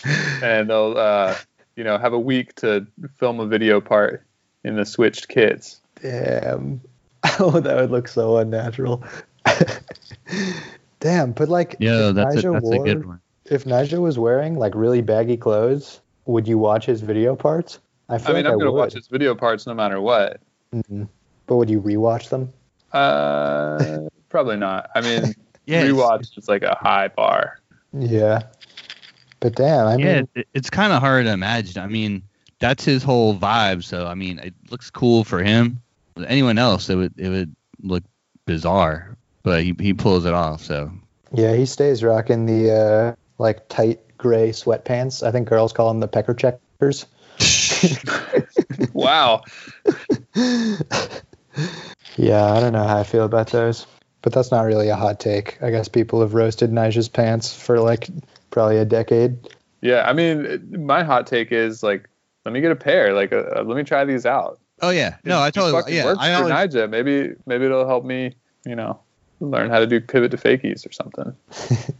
and 0.42 0.70
they'll 0.70 0.96
uh, 0.96 1.36
you 1.76 1.84
know 1.84 1.98
have 1.98 2.12
a 2.12 2.18
week 2.18 2.54
to 2.56 2.86
film 3.16 3.40
a 3.40 3.46
video 3.46 3.80
part 3.80 4.24
in 4.64 4.76
the 4.76 4.84
switched 4.84 5.28
kits. 5.28 5.80
Damn. 6.02 6.80
Oh, 7.38 7.60
that 7.60 7.76
would 7.76 7.90
look 7.90 8.08
so 8.08 8.38
unnatural. 8.38 9.04
Damn, 11.00 11.32
but 11.32 11.50
like 11.50 11.76
Yeah, 11.78 12.08
if 12.08 12.14
that's 12.14 12.36
a, 12.36 12.38
Nyjah 12.38 12.52
that's 12.52 12.70
a 12.70 12.78
good 12.78 13.06
one. 13.06 13.20
if 13.44 13.64
Nyjah 13.64 14.00
was 14.00 14.18
wearing 14.18 14.56
like 14.56 14.74
really 14.74 15.02
baggy 15.02 15.36
clothes, 15.36 16.00
would 16.24 16.48
you 16.48 16.56
watch 16.56 16.86
his 16.86 17.02
video 17.02 17.36
parts? 17.36 17.78
I 18.10 18.14
I 18.14 18.18
mean, 18.18 18.44
like 18.44 18.52
I'm 18.52 18.58
gonna 18.58 18.72
watch 18.72 18.92
his 18.94 19.06
video 19.06 19.34
parts 19.34 19.66
no 19.66 19.74
matter 19.74 20.00
what. 20.00 20.40
Mhm. 20.74 21.08
But 21.46 21.56
would 21.56 21.70
you 21.70 21.80
rewatch 21.80 22.28
them? 22.28 22.52
Uh, 22.92 24.00
probably 24.28 24.56
not. 24.56 24.90
I 24.94 25.00
mean, 25.00 25.34
Yeah, 25.66 25.82
it's- 25.84 25.92
rewatch 25.92 26.36
is 26.38 26.48
like 26.48 26.62
a 26.62 26.76
high 26.80 27.08
bar. 27.08 27.60
Yeah. 27.92 28.42
But 29.40 29.54
damn, 29.54 29.86
I 29.86 29.96
mean, 29.96 30.06
yeah, 30.06 30.22
it, 30.34 30.48
it's 30.54 30.68
kind 30.70 30.92
of 30.92 31.00
hard 31.00 31.24
to 31.24 31.32
imagine. 31.32 31.82
I 31.82 31.86
mean, 31.86 32.22
that's 32.58 32.84
his 32.84 33.02
whole 33.02 33.34
vibe. 33.36 33.82
So 33.84 34.06
I 34.06 34.14
mean, 34.14 34.38
it 34.38 34.54
looks 34.70 34.90
cool 34.90 35.24
for 35.24 35.42
him. 35.42 35.80
With 36.16 36.26
anyone 36.26 36.58
else, 36.58 36.90
it 36.90 36.96
would 36.96 37.14
it 37.18 37.28
would 37.30 37.54
look 37.82 38.04
bizarre. 38.46 39.16
But 39.42 39.62
he 39.64 39.74
he 39.80 39.94
pulls 39.94 40.24
it 40.26 40.34
off. 40.34 40.62
So 40.62 40.90
yeah, 41.32 41.54
he 41.54 41.64
stays 41.66 42.02
rocking 42.04 42.44
the 42.46 42.70
uh, 42.72 43.14
like 43.38 43.68
tight 43.68 44.00
gray 44.18 44.50
sweatpants. 44.50 45.26
I 45.26 45.30
think 45.32 45.48
girls 45.48 45.72
call 45.72 45.88
them 45.88 46.00
the 46.00 46.08
pecker 46.08 46.34
checkers. 46.34 47.06
Wow. 48.94 49.42
Yeah, 52.16 52.52
I 52.52 52.60
don't 52.60 52.72
know 52.72 52.84
how 52.86 52.98
I 52.98 53.04
feel 53.04 53.24
about 53.24 53.48
those, 53.48 53.86
but 54.22 54.32
that's 54.32 54.50
not 54.50 54.62
really 54.62 54.88
a 54.88 54.96
hot 54.96 55.20
take. 55.20 55.62
I 55.62 55.70
guess 55.70 55.88
people 55.88 56.20
have 56.20 56.34
roasted 56.34 56.70
Nyjah's 56.70 57.08
pants 57.08 57.54
for 57.54 57.80
like 57.80 58.08
probably 58.50 58.76
a 58.78 58.84
decade. 58.84 59.36
Yeah, 59.80 60.02
I 60.08 60.12
mean, 60.12 60.84
my 60.84 61.02
hot 61.02 61.26
take 61.26 61.52
is 61.52 61.82
like, 61.82 62.08
let 62.44 62.52
me 62.52 62.60
get 62.60 62.70
a 62.72 62.76
pair. 62.76 63.14
Like, 63.14 63.32
uh, 63.32 63.62
let 63.64 63.76
me 63.76 63.82
try 63.84 64.04
these 64.04 64.26
out. 64.26 64.58
oh 64.82 64.90
yeah, 64.90 65.16
no, 65.24 65.38
I 65.40 65.48
It 65.48 65.54
totally 65.54 65.72
fucking 65.72 65.94
yeah. 65.94 66.04
works 66.04 66.18
I 66.20 66.34
for 66.36 66.52
always, 66.52 66.74
Nyjah. 66.74 66.90
Maybe 66.90 67.34
maybe 67.46 67.64
it'll 67.66 67.86
help 67.86 68.04
me, 68.04 68.34
you 68.66 68.74
know, 68.76 69.00
learn 69.40 69.70
how 69.70 69.78
to 69.78 69.86
do 69.86 70.00
pivot 70.00 70.30
to 70.32 70.36
fakies 70.36 70.86
or 70.86 70.92
something. 70.92 71.34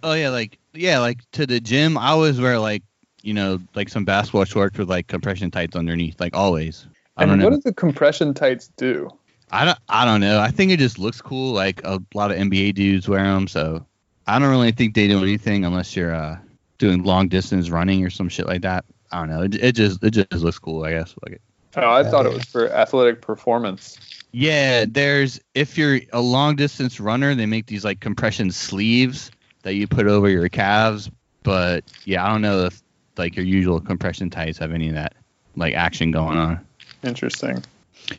Oh 0.03 0.13
yeah, 0.15 0.31
like 0.31 0.59
yeah, 0.75 0.99
like 0.99 1.19
to 1.33 1.47
the 1.47 1.61
gym. 1.61 1.97
I 1.99 2.09
always 2.09 2.41
wear 2.41 2.59
like 2.59 2.83
you 3.23 3.35
know 3.35 3.59
like 3.75 3.89
some 3.89 4.05
basketball 4.05 4.45
shorts 4.45 4.79
with 4.79 4.89
like 4.89 5.07
compression 5.09 5.51
tights 5.51 5.77
underneath, 5.77 6.21
like 6.21 6.35
always. 6.37 6.87
I 7.17 7.23
And 7.25 7.31
don't 7.31 7.39
know. 7.39 7.45
what 7.47 7.55
do 7.55 7.61
the 7.61 7.75
compression 7.75 8.33
tights 8.35 8.69
do? 8.77 9.11
I 9.51 9.65
don't. 9.65 9.79
I 9.89 10.05
don't 10.05 10.21
know. 10.21 10.41
I 10.41 10.51
think 10.51 10.71
it 10.71 10.79
just 10.79 10.99
looks 10.99 11.21
cool. 11.21 11.53
Like 11.53 11.81
a 11.85 12.01
lot 12.15 12.31
of 12.31 12.37
NBA 12.39 12.75
dudes 12.75 13.09
wear 13.09 13.25
them, 13.25 13.49
so 13.49 13.85
I 14.27 14.39
don't 14.39 14.49
really 14.51 14.73
think 14.73 14.95
they 14.95 15.09
do 15.09 15.23
anything 15.23 15.65
unless 15.65 15.95
you're 15.97 16.15
uh 16.15 16.39
doing 16.79 17.03
long 17.03 17.29
distance 17.29 17.69
running 17.69 18.05
or 18.05 18.11
some 18.11 18.29
shit 18.29 18.47
like 18.47 18.63
that. 18.63 18.85
I 19.13 19.19
don't 19.19 19.29
know. 19.29 19.43
It, 19.43 19.55
it 19.57 19.73
just 19.75 20.03
it 20.05 20.11
just 20.13 20.33
looks 20.33 20.59
cool, 20.59 20.85
I 20.85 20.93
guess. 20.93 21.15
Like 21.23 21.35
it. 21.35 21.43
Oh, 21.77 21.91
I 21.91 22.03
thought 22.05 22.27
it 22.27 22.33
was 22.33 22.45
for 22.45 22.69
athletic 22.71 23.21
performance. 23.23 23.99
Yeah, 24.33 24.85
there's 24.89 25.41
if 25.55 25.77
you're 25.77 26.01
a 26.13 26.21
long 26.21 26.55
distance 26.57 27.01
runner, 27.01 27.35
they 27.35 27.47
make 27.47 27.67
these 27.67 27.85
like 27.85 28.01
compression 28.01 28.51
sleeves 28.53 29.31
that 29.63 29.75
you 29.75 29.87
put 29.89 30.07
over 30.07 30.29
your 30.29 30.49
calves. 30.49 31.11
But 31.43 31.85
yeah, 32.05 32.25
I 32.25 32.29
don't 32.31 32.43
know 32.43 32.67
if 32.67 32.81
like 33.21 33.37
your 33.37 33.45
usual 33.47 33.79
compression 33.81 34.31
tights 34.31 34.59
have 34.59 34.73
any 34.73 34.89
of 34.89 34.95
that 34.95 35.15
like 35.57 35.75
action 35.75 36.11
going 36.11 36.37
on. 36.39 36.59
Interesting. 37.05 37.63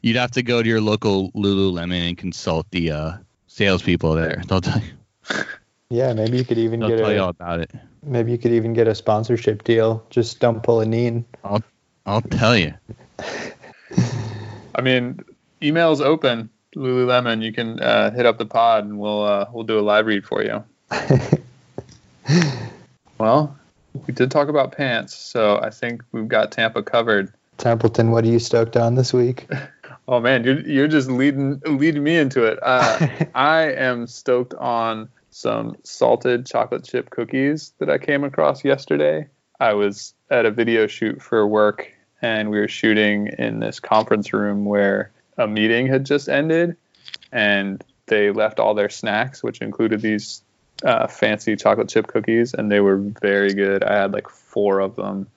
You'd 0.02 0.16
have 0.16 0.32
to 0.32 0.44
go 0.44 0.62
to 0.64 0.70
your 0.70 0.80
local 0.80 1.32
Lululemon 1.34 2.08
and 2.08 2.18
consult 2.18 2.66
the 2.72 2.92
uh, 2.92 3.12
salespeople 3.48 4.14
there. 4.14 4.42
They'll 4.48 4.62
tell 4.62 4.82
you. 4.82 5.44
Yeah, 5.94 6.14
maybe 6.14 6.38
you 6.38 6.46
could 6.46 6.58
even 6.58 6.80
They'll 6.80 6.88
get 6.88 7.00
tell 7.00 7.12
you 7.12 7.20
all 7.20 7.28
a 7.28 7.30
about 7.32 7.60
it. 7.60 7.70
maybe 8.02 8.32
you 8.32 8.38
could 8.38 8.54
even 8.54 8.72
get 8.72 8.88
a 8.88 8.96
sponsorship 8.96 9.66
deal. 9.66 10.02
Just 10.10 10.40
don't 10.40 10.64
pull 10.64 10.80
a 10.80 10.86
knee. 10.86 11.26
I'll 11.44 11.62
I'll 12.06 12.22
tell 12.22 12.56
you. 12.56 12.74
I 14.76 14.82
mean, 14.82 15.20
email's 15.62 16.00
open. 16.00 16.50
Lululemon, 16.78 17.44
you 17.44 17.52
can 17.52 17.78
uh, 17.82 18.10
hit 18.12 18.26
up 18.26 18.38
the 18.38 18.46
pod 18.46 18.86
and 18.86 19.00
we'll 19.00 19.26
uh, 19.26 19.48
we'll 19.52 19.66
do 19.66 19.78
a 19.80 19.82
live 19.84 20.06
read 20.06 20.24
for 20.26 20.42
you. 20.42 20.64
Well, 23.18 23.56
we 23.94 24.14
did 24.14 24.32
talk 24.32 24.48
about 24.48 24.72
pants, 24.72 25.16
so 25.16 25.60
I 25.62 25.70
think 25.70 26.04
we've 26.12 26.28
got 26.28 26.52
Tampa 26.52 26.84
covered. 26.84 27.34
Templeton, 27.58 28.12
what 28.12 28.24
are 28.24 28.30
you 28.30 28.40
stoked 28.40 28.78
on 28.78 28.96
this 28.96 29.14
week? 29.14 29.48
Oh 30.08 30.20
man, 30.20 30.44
you're 30.44 30.60
you're 30.62 30.88
just 30.88 31.10
leading 31.10 31.62
leading 31.66 32.04
me 32.04 32.18
into 32.18 32.44
it. 32.44 32.60
Uh, 32.62 33.08
I 33.36 33.72
am 33.72 34.08
stoked 34.08 34.54
on 34.56 35.10
some 35.30 35.78
salted 35.84 36.46
chocolate 36.46 36.84
chip 36.84 37.10
cookies 37.10 37.74
that 37.80 37.90
I 37.90 37.98
came 37.98 38.24
across 38.24 38.66
yesterday. 38.66 39.28
I 39.60 39.74
was 39.74 40.14
at 40.30 40.46
a 40.46 40.52
video 40.52 40.88
shoot 40.88 41.22
for 41.22 41.48
work, 41.48 41.94
and 42.22 42.50
we 42.50 42.60
were 42.60 42.68
shooting 42.68 43.28
in 43.28 43.60
this 43.60 43.80
conference 43.80 44.34
room 44.34 44.66
where 44.66 45.12
a 45.38 45.48
meeting 45.48 45.88
had 45.88 46.06
just 46.06 46.28
ended, 46.28 46.76
and 47.32 47.82
they 48.08 48.32
left 48.32 48.60
all 48.60 48.74
their 48.74 48.90
snacks, 48.90 49.42
which 49.42 49.62
included 49.62 50.02
these 50.02 50.44
uh, 50.84 51.08
fancy 51.08 51.56
chocolate 51.56 51.90
chip 51.90 52.08
cookies, 52.08 52.54
and 52.54 52.72
they 52.72 52.80
were 52.80 52.98
very 52.98 53.54
good. 53.54 53.84
I 53.84 53.96
had 53.96 54.14
like 54.14 54.30
four 54.30 54.80
of 54.80 54.96
them 54.96 55.28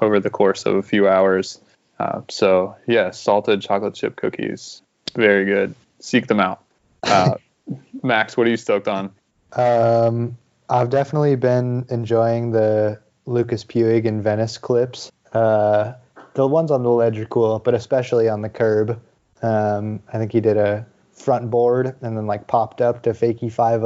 over 0.00 0.20
the 0.20 0.30
course 0.30 0.66
of 0.66 0.76
a 0.76 0.82
few 0.82 1.08
hours. 1.08 1.60
Uh, 1.98 2.22
so 2.28 2.76
yeah, 2.86 3.10
salted 3.10 3.60
chocolate 3.60 3.94
chip 3.94 4.16
cookies, 4.16 4.82
very 5.14 5.44
good. 5.44 5.74
Seek 6.00 6.26
them 6.26 6.40
out. 6.40 6.62
Uh, 7.02 7.34
Max, 8.02 8.36
what 8.36 8.46
are 8.46 8.50
you 8.50 8.56
stoked 8.56 8.88
on? 8.88 9.12
Um, 9.52 10.36
I've 10.68 10.90
definitely 10.90 11.36
been 11.36 11.86
enjoying 11.90 12.52
the 12.52 13.00
Lucas 13.26 13.64
Puig 13.64 14.06
and 14.06 14.22
Venice 14.22 14.56
clips. 14.58 15.10
Uh, 15.32 15.94
the 16.34 16.46
ones 16.46 16.70
on 16.70 16.82
the 16.82 16.90
ledge 16.90 17.18
are 17.18 17.26
cool, 17.26 17.58
but 17.58 17.74
especially 17.74 18.28
on 18.28 18.42
the 18.42 18.48
curb. 18.48 19.00
Um, 19.42 20.00
I 20.12 20.18
think 20.18 20.32
he 20.32 20.40
did 20.40 20.56
a 20.56 20.86
front 21.12 21.50
board 21.50 21.96
and 22.00 22.16
then 22.16 22.26
like 22.26 22.46
popped 22.46 22.80
up 22.80 23.02
to 23.02 23.10
fakie 23.10 23.52
5 23.52 23.84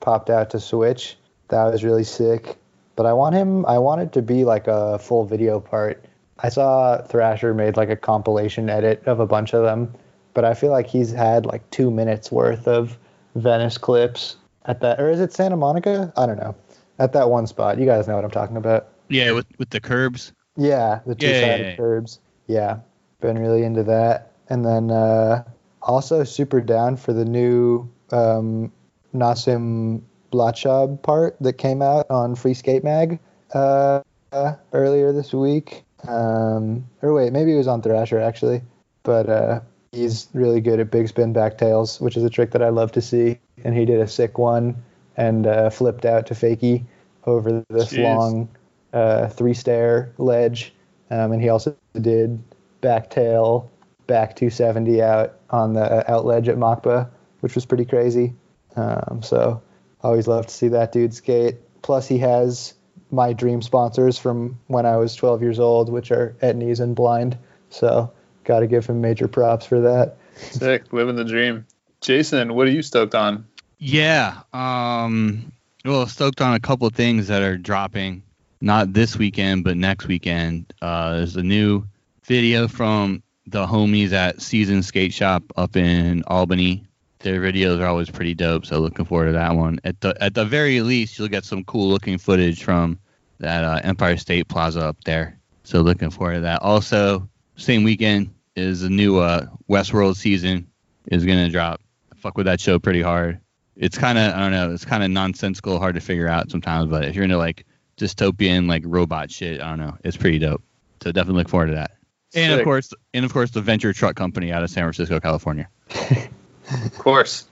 popped 0.00 0.30
out 0.30 0.50
to 0.50 0.60
switch. 0.60 1.16
That 1.48 1.64
was 1.64 1.84
really 1.84 2.04
sick. 2.04 2.56
But 2.96 3.06
I 3.06 3.12
want 3.12 3.34
him, 3.34 3.66
I 3.66 3.78
want 3.78 4.00
it 4.00 4.12
to 4.12 4.22
be 4.22 4.44
like 4.44 4.66
a 4.66 4.98
full 4.98 5.24
video 5.24 5.60
part. 5.60 6.04
I 6.38 6.48
saw 6.48 7.02
Thrasher 7.02 7.54
made 7.54 7.76
like 7.76 7.90
a 7.90 7.96
compilation 7.96 8.68
edit 8.68 9.02
of 9.06 9.20
a 9.20 9.26
bunch 9.26 9.54
of 9.54 9.62
them, 9.62 9.92
but 10.34 10.44
I 10.44 10.54
feel 10.54 10.70
like 10.70 10.86
he's 10.86 11.10
had 11.12 11.46
like 11.46 11.68
two 11.70 11.90
minutes 11.90 12.30
worth 12.32 12.66
of 12.66 12.98
Venice 13.34 13.78
clips 13.78 14.36
at 14.64 14.80
that, 14.80 14.98
or 15.00 15.10
is 15.10 15.20
it 15.20 15.32
Santa 15.32 15.56
Monica? 15.56 16.12
I 16.16 16.26
don't 16.26 16.38
know. 16.38 16.54
At 16.98 17.12
that 17.12 17.30
one 17.30 17.46
spot, 17.46 17.78
you 17.78 17.84
guys 17.86 18.08
know 18.08 18.16
what 18.16 18.24
I'm 18.24 18.30
talking 18.30 18.56
about. 18.56 18.88
Yeah, 19.08 19.32
with 19.32 19.46
with 19.58 19.70
the 19.70 19.80
curbs. 19.80 20.32
Yeah, 20.56 21.00
the 21.06 21.14
two 21.14 21.28
Yeah, 21.28 21.40
sided 21.40 21.62
yeah, 21.62 21.70
yeah. 21.70 21.76
curbs. 21.76 22.20
Yeah, 22.46 22.78
been 23.20 23.38
really 23.38 23.62
into 23.62 23.82
that. 23.84 24.32
And 24.48 24.64
then 24.64 24.90
uh, 24.90 25.44
also 25.82 26.24
super 26.24 26.60
down 26.60 26.96
for 26.96 27.12
the 27.12 27.24
new 27.24 27.88
um, 28.10 28.72
Nassim 29.16 30.02
Lachhab 30.32 31.02
part 31.02 31.36
that 31.40 31.54
came 31.54 31.82
out 31.82 32.06
on 32.10 32.34
Free 32.34 32.54
Skate 32.54 32.84
Mag 32.84 33.18
uh, 33.54 34.00
uh, 34.32 34.54
earlier 34.72 35.12
this 35.12 35.32
week. 35.32 35.84
Um, 36.06 36.86
or 37.02 37.14
wait, 37.14 37.32
maybe 37.32 37.54
it 37.54 37.56
was 37.56 37.68
on 37.68 37.82
Thrasher 37.82 38.20
actually. 38.20 38.62
But 39.02 39.28
uh, 39.28 39.60
he's 39.92 40.28
really 40.32 40.60
good 40.60 40.80
at 40.80 40.90
big 40.90 41.08
spin 41.08 41.32
backtails, 41.32 42.00
which 42.00 42.16
is 42.16 42.24
a 42.24 42.30
trick 42.30 42.50
that 42.52 42.62
I 42.62 42.68
love 42.68 42.92
to 42.92 43.00
see. 43.00 43.38
And 43.64 43.76
he 43.76 43.84
did 43.84 44.00
a 44.00 44.08
sick 44.08 44.38
one 44.38 44.76
and 45.16 45.46
uh, 45.46 45.70
flipped 45.70 46.04
out 46.04 46.26
to 46.26 46.34
fakie 46.34 46.84
over 47.24 47.64
this 47.68 47.92
Jeez. 47.92 48.04
long 48.04 48.48
uh, 48.92 49.28
three 49.28 49.54
stair 49.54 50.12
ledge. 50.18 50.74
Um, 51.10 51.32
and 51.32 51.42
he 51.42 51.48
also 51.48 51.76
did 52.00 52.42
back 52.80 53.10
tail, 53.10 53.70
back 54.06 54.36
270 54.36 55.02
out 55.02 55.38
on 55.50 55.72
the 55.72 56.10
out 56.10 56.24
ledge 56.24 56.48
at 56.48 56.56
MACBA, 56.56 57.08
which 57.40 57.54
was 57.54 57.64
pretty 57.64 57.84
crazy. 57.84 58.34
Um, 58.76 59.22
so 59.22 59.62
always 60.02 60.28
love 60.28 60.46
to 60.46 60.54
see 60.54 60.68
that 60.68 60.92
dude 60.92 61.14
skate. 61.14 61.56
Plus, 61.82 62.06
he 62.06 62.18
has 62.18 62.74
my 63.10 63.32
dream 63.32 63.62
sponsors 63.62 64.18
from 64.18 64.58
when 64.66 64.86
I 64.86 64.96
was 64.96 65.14
12 65.14 65.42
years 65.42 65.58
old, 65.58 65.90
which 65.90 66.10
are 66.10 66.36
Etnies 66.42 66.80
and 66.80 66.94
Blind. 66.94 67.38
So 67.70 68.12
got 68.44 68.60
to 68.60 68.66
give 68.66 68.86
him 68.86 69.00
major 69.00 69.28
props 69.28 69.66
for 69.66 69.80
that. 69.82 70.16
Sick, 70.36 70.92
living 70.92 71.16
the 71.16 71.24
dream. 71.24 71.66
Jason, 72.00 72.54
what 72.54 72.66
are 72.66 72.70
you 72.70 72.82
stoked 72.82 73.14
on? 73.14 73.46
Yeah. 73.78 74.40
Um. 74.52 75.52
Well, 75.84 76.06
stoked 76.06 76.40
on 76.40 76.54
a 76.54 76.60
couple 76.60 76.86
of 76.86 76.94
things 76.94 77.28
that 77.28 77.42
are 77.42 77.56
dropping, 77.56 78.22
not 78.60 78.92
this 78.92 79.16
weekend, 79.16 79.64
but 79.64 79.76
next 79.76 80.06
weekend. 80.06 80.72
Uh, 80.82 81.16
there's 81.16 81.36
a 81.36 81.42
new 81.42 81.84
video 82.24 82.66
from 82.66 83.22
the 83.46 83.66
homies 83.66 84.12
at 84.12 84.42
Season 84.42 84.82
Skate 84.82 85.12
Shop 85.12 85.44
up 85.56 85.76
in 85.76 86.24
Albany. 86.26 86.85
Their 87.26 87.40
videos 87.40 87.80
are 87.80 87.86
always 87.86 88.08
pretty 88.08 88.34
dope, 88.34 88.66
so 88.66 88.78
looking 88.78 89.04
forward 89.04 89.26
to 89.26 89.32
that 89.32 89.56
one. 89.56 89.80
At 89.82 90.00
the 90.00 90.16
at 90.22 90.34
the 90.34 90.44
very 90.44 90.80
least, 90.80 91.18
you'll 91.18 91.26
get 91.26 91.44
some 91.44 91.64
cool 91.64 91.88
looking 91.88 92.18
footage 92.18 92.62
from 92.62 93.00
that 93.40 93.64
uh, 93.64 93.80
Empire 93.82 94.16
State 94.16 94.46
Plaza 94.46 94.78
up 94.82 95.02
there. 95.02 95.36
So 95.64 95.80
looking 95.80 96.10
forward 96.10 96.34
to 96.34 96.40
that. 96.42 96.62
Also, 96.62 97.28
same 97.56 97.82
weekend 97.82 98.32
is 98.54 98.82
the 98.82 98.90
new 98.90 99.18
uh, 99.18 99.46
Westworld 99.68 100.14
season 100.14 100.68
is 101.08 101.24
gonna 101.24 101.48
drop. 101.48 101.80
Fuck 102.14 102.36
with 102.36 102.46
that 102.46 102.60
show 102.60 102.78
pretty 102.78 103.02
hard. 103.02 103.40
It's 103.74 103.98
kind 103.98 104.18
of 104.18 104.32
I 104.32 104.38
don't 104.38 104.52
know. 104.52 104.72
It's 104.72 104.84
kind 104.84 105.02
of 105.02 105.10
nonsensical, 105.10 105.80
hard 105.80 105.96
to 105.96 106.00
figure 106.00 106.28
out 106.28 106.48
sometimes. 106.52 106.88
But 106.88 107.06
if 107.06 107.16
you're 107.16 107.24
into 107.24 107.38
like 107.38 107.66
dystopian 107.96 108.68
like 108.68 108.84
robot 108.86 109.32
shit, 109.32 109.60
I 109.60 109.68
don't 109.70 109.80
know. 109.80 109.98
It's 110.04 110.16
pretty 110.16 110.38
dope. 110.38 110.62
So 111.02 111.10
definitely 111.10 111.40
look 111.40 111.48
forward 111.48 111.66
to 111.66 111.74
that. 111.74 111.90
And 112.36 112.52
of 112.52 112.62
course, 112.62 112.92
and 113.14 113.24
of 113.24 113.32
course, 113.32 113.50
the 113.50 113.62
Venture 113.62 113.92
Truck 113.92 114.14
Company 114.14 114.52
out 114.52 114.62
of 114.62 114.70
San 114.70 114.84
Francisco, 114.84 115.18
California. 115.18 115.68
Of 116.70 116.98
course. 116.98 117.46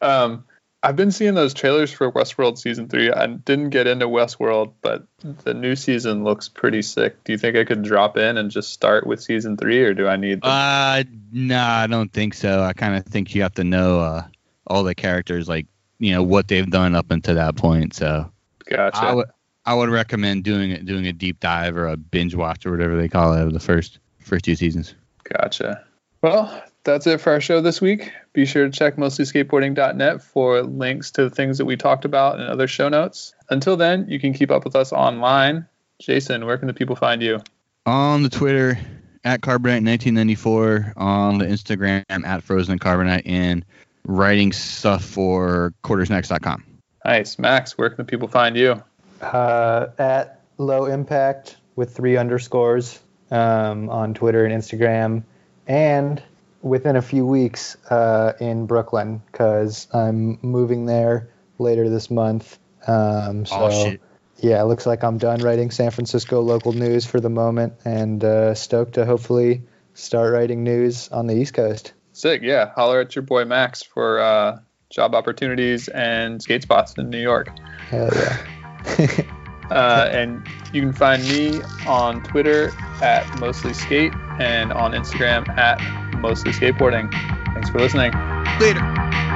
um, 0.00 0.44
I've 0.82 0.96
been 0.96 1.10
seeing 1.10 1.34
those 1.34 1.54
trailers 1.54 1.92
for 1.92 2.10
Westworld 2.12 2.56
season 2.56 2.88
three. 2.88 3.10
I 3.10 3.26
didn't 3.26 3.70
get 3.70 3.86
into 3.88 4.06
Westworld, 4.06 4.74
but 4.80 5.04
the 5.44 5.52
new 5.52 5.74
season 5.74 6.22
looks 6.22 6.48
pretty 6.48 6.82
sick. 6.82 7.24
Do 7.24 7.32
you 7.32 7.38
think 7.38 7.56
I 7.56 7.64
could 7.64 7.82
drop 7.82 8.16
in 8.16 8.36
and 8.38 8.50
just 8.50 8.72
start 8.72 9.06
with 9.06 9.20
season 9.20 9.56
three, 9.56 9.82
or 9.82 9.92
do 9.92 10.06
I 10.06 10.16
need? 10.16 10.40
The- 10.42 10.48
Uh, 10.48 11.02
nah, 11.32 11.80
I 11.80 11.86
don't 11.88 12.12
think 12.12 12.34
so. 12.34 12.62
I 12.62 12.72
kind 12.74 12.94
of 12.96 13.04
think 13.04 13.34
you 13.34 13.42
have 13.42 13.54
to 13.54 13.64
know 13.64 14.00
uh, 14.00 14.22
all 14.66 14.84
the 14.84 14.94
characters, 14.94 15.48
like 15.48 15.66
you 15.98 16.12
know 16.12 16.22
what 16.22 16.46
they've 16.46 16.70
done 16.70 16.94
up 16.94 17.10
until 17.10 17.34
that 17.34 17.56
point. 17.56 17.94
So 17.94 18.30
gotcha. 18.70 18.98
I 18.98 19.14
would 19.14 19.26
I 19.66 19.74
would 19.74 19.90
recommend 19.90 20.44
doing 20.44 20.70
it, 20.70 20.86
doing 20.86 21.08
a 21.08 21.12
deep 21.12 21.40
dive 21.40 21.76
or 21.76 21.88
a 21.88 21.96
binge 21.96 22.36
watch 22.36 22.64
or 22.64 22.70
whatever 22.70 22.96
they 22.96 23.08
call 23.08 23.34
it 23.34 23.42
of 23.42 23.52
the 23.52 23.60
first 23.60 23.98
first 24.20 24.44
two 24.44 24.54
seasons. 24.54 24.94
Gotcha. 25.24 25.84
Well, 26.22 26.62
that's 26.88 27.06
it 27.06 27.20
for 27.20 27.32
our 27.32 27.40
show 27.40 27.60
this 27.60 27.80
week. 27.80 28.12
Be 28.32 28.46
sure 28.46 28.64
to 28.64 28.70
check 28.70 28.96
mostlyskateboarding.net 28.96 30.22
for 30.22 30.62
links 30.62 31.10
to 31.12 31.24
the 31.24 31.30
things 31.30 31.58
that 31.58 31.66
we 31.66 31.76
talked 31.76 32.04
about 32.04 32.40
and 32.40 32.48
other 32.48 32.66
show 32.66 32.88
notes. 32.88 33.34
Until 33.50 33.76
then, 33.76 34.06
you 34.08 34.18
can 34.18 34.32
keep 34.32 34.50
up 34.50 34.64
with 34.64 34.74
us 34.74 34.92
online. 34.92 35.66
Jason, 36.00 36.46
where 36.46 36.56
can 36.56 36.66
the 36.66 36.74
people 36.74 36.96
find 36.96 37.22
you? 37.22 37.40
On 37.84 38.22
the 38.22 38.30
Twitter 38.30 38.78
at 39.24 39.42
Carbonite1994, 39.42 40.94
on 40.96 41.38
the 41.38 41.44
Instagram 41.44 42.04
at 42.08 42.42
Frozen 42.42 42.78
Carbonite, 42.78 43.22
and 43.26 43.64
writing 44.04 44.52
stuff 44.52 45.04
for 45.04 45.74
quartersnacks.com. 45.84 46.64
Nice. 47.04 47.38
Max, 47.38 47.76
where 47.76 47.90
can 47.90 47.98
the 47.98 48.04
people 48.04 48.28
find 48.28 48.56
you? 48.56 48.82
Uh, 49.20 49.88
at 49.98 50.40
low 50.56 50.86
impact 50.86 51.56
with 51.76 51.94
three 51.94 52.16
underscores 52.16 52.98
um, 53.30 53.90
on 53.90 54.14
Twitter 54.14 54.46
and 54.46 54.54
Instagram, 54.54 55.22
and 55.66 56.22
within 56.62 56.96
a 56.96 57.02
few 57.02 57.26
weeks 57.26 57.76
uh, 57.90 58.32
in 58.40 58.66
Brooklyn 58.66 59.22
because 59.30 59.88
I'm 59.92 60.38
moving 60.42 60.86
there 60.86 61.30
later 61.58 61.88
this 61.88 62.10
month. 62.10 62.58
Um, 62.86 63.46
so 63.46 63.56
oh 63.56 63.84
shit! 63.84 64.00
yeah, 64.38 64.60
it 64.60 64.64
looks 64.64 64.86
like 64.86 65.02
I'm 65.04 65.18
done 65.18 65.40
writing 65.40 65.70
San 65.70 65.90
Francisco 65.90 66.40
local 66.40 66.72
news 66.72 67.04
for 67.04 67.20
the 67.20 67.30
moment, 67.30 67.74
and 67.84 68.22
uh, 68.22 68.54
stoked 68.54 68.94
to 68.94 69.04
hopefully 69.04 69.62
start 69.94 70.32
writing 70.32 70.62
news 70.62 71.08
on 71.08 71.26
the 71.26 71.34
East 71.34 71.54
Coast. 71.54 71.92
Sick. 72.12 72.42
Yeah. 72.42 72.72
Holler 72.74 73.00
at 73.00 73.14
your 73.14 73.22
boy 73.22 73.44
Max 73.44 73.82
for 73.82 74.18
uh, 74.20 74.58
job 74.90 75.14
opportunities 75.14 75.88
and 75.88 76.42
skate 76.42 76.62
spots 76.62 76.94
in 76.98 77.10
New 77.10 77.20
York. 77.20 77.50
Hell 77.88 78.10
yeah. 78.14 79.24
Uh, 79.70 80.08
and 80.10 80.46
you 80.72 80.80
can 80.80 80.94
find 80.94 81.22
me 81.24 81.60
on 81.86 82.22
Twitter 82.22 82.72
at 83.02 83.38
mostly 83.38 83.74
skate 83.74 84.14
and 84.38 84.72
on 84.72 84.92
Instagram 84.92 85.46
at 85.58 85.78
mostly 86.18 86.52
skateboarding. 86.52 87.12
Thanks 87.54 87.70
for 87.70 87.78
listening. 87.78 88.12
Later. 88.60 89.26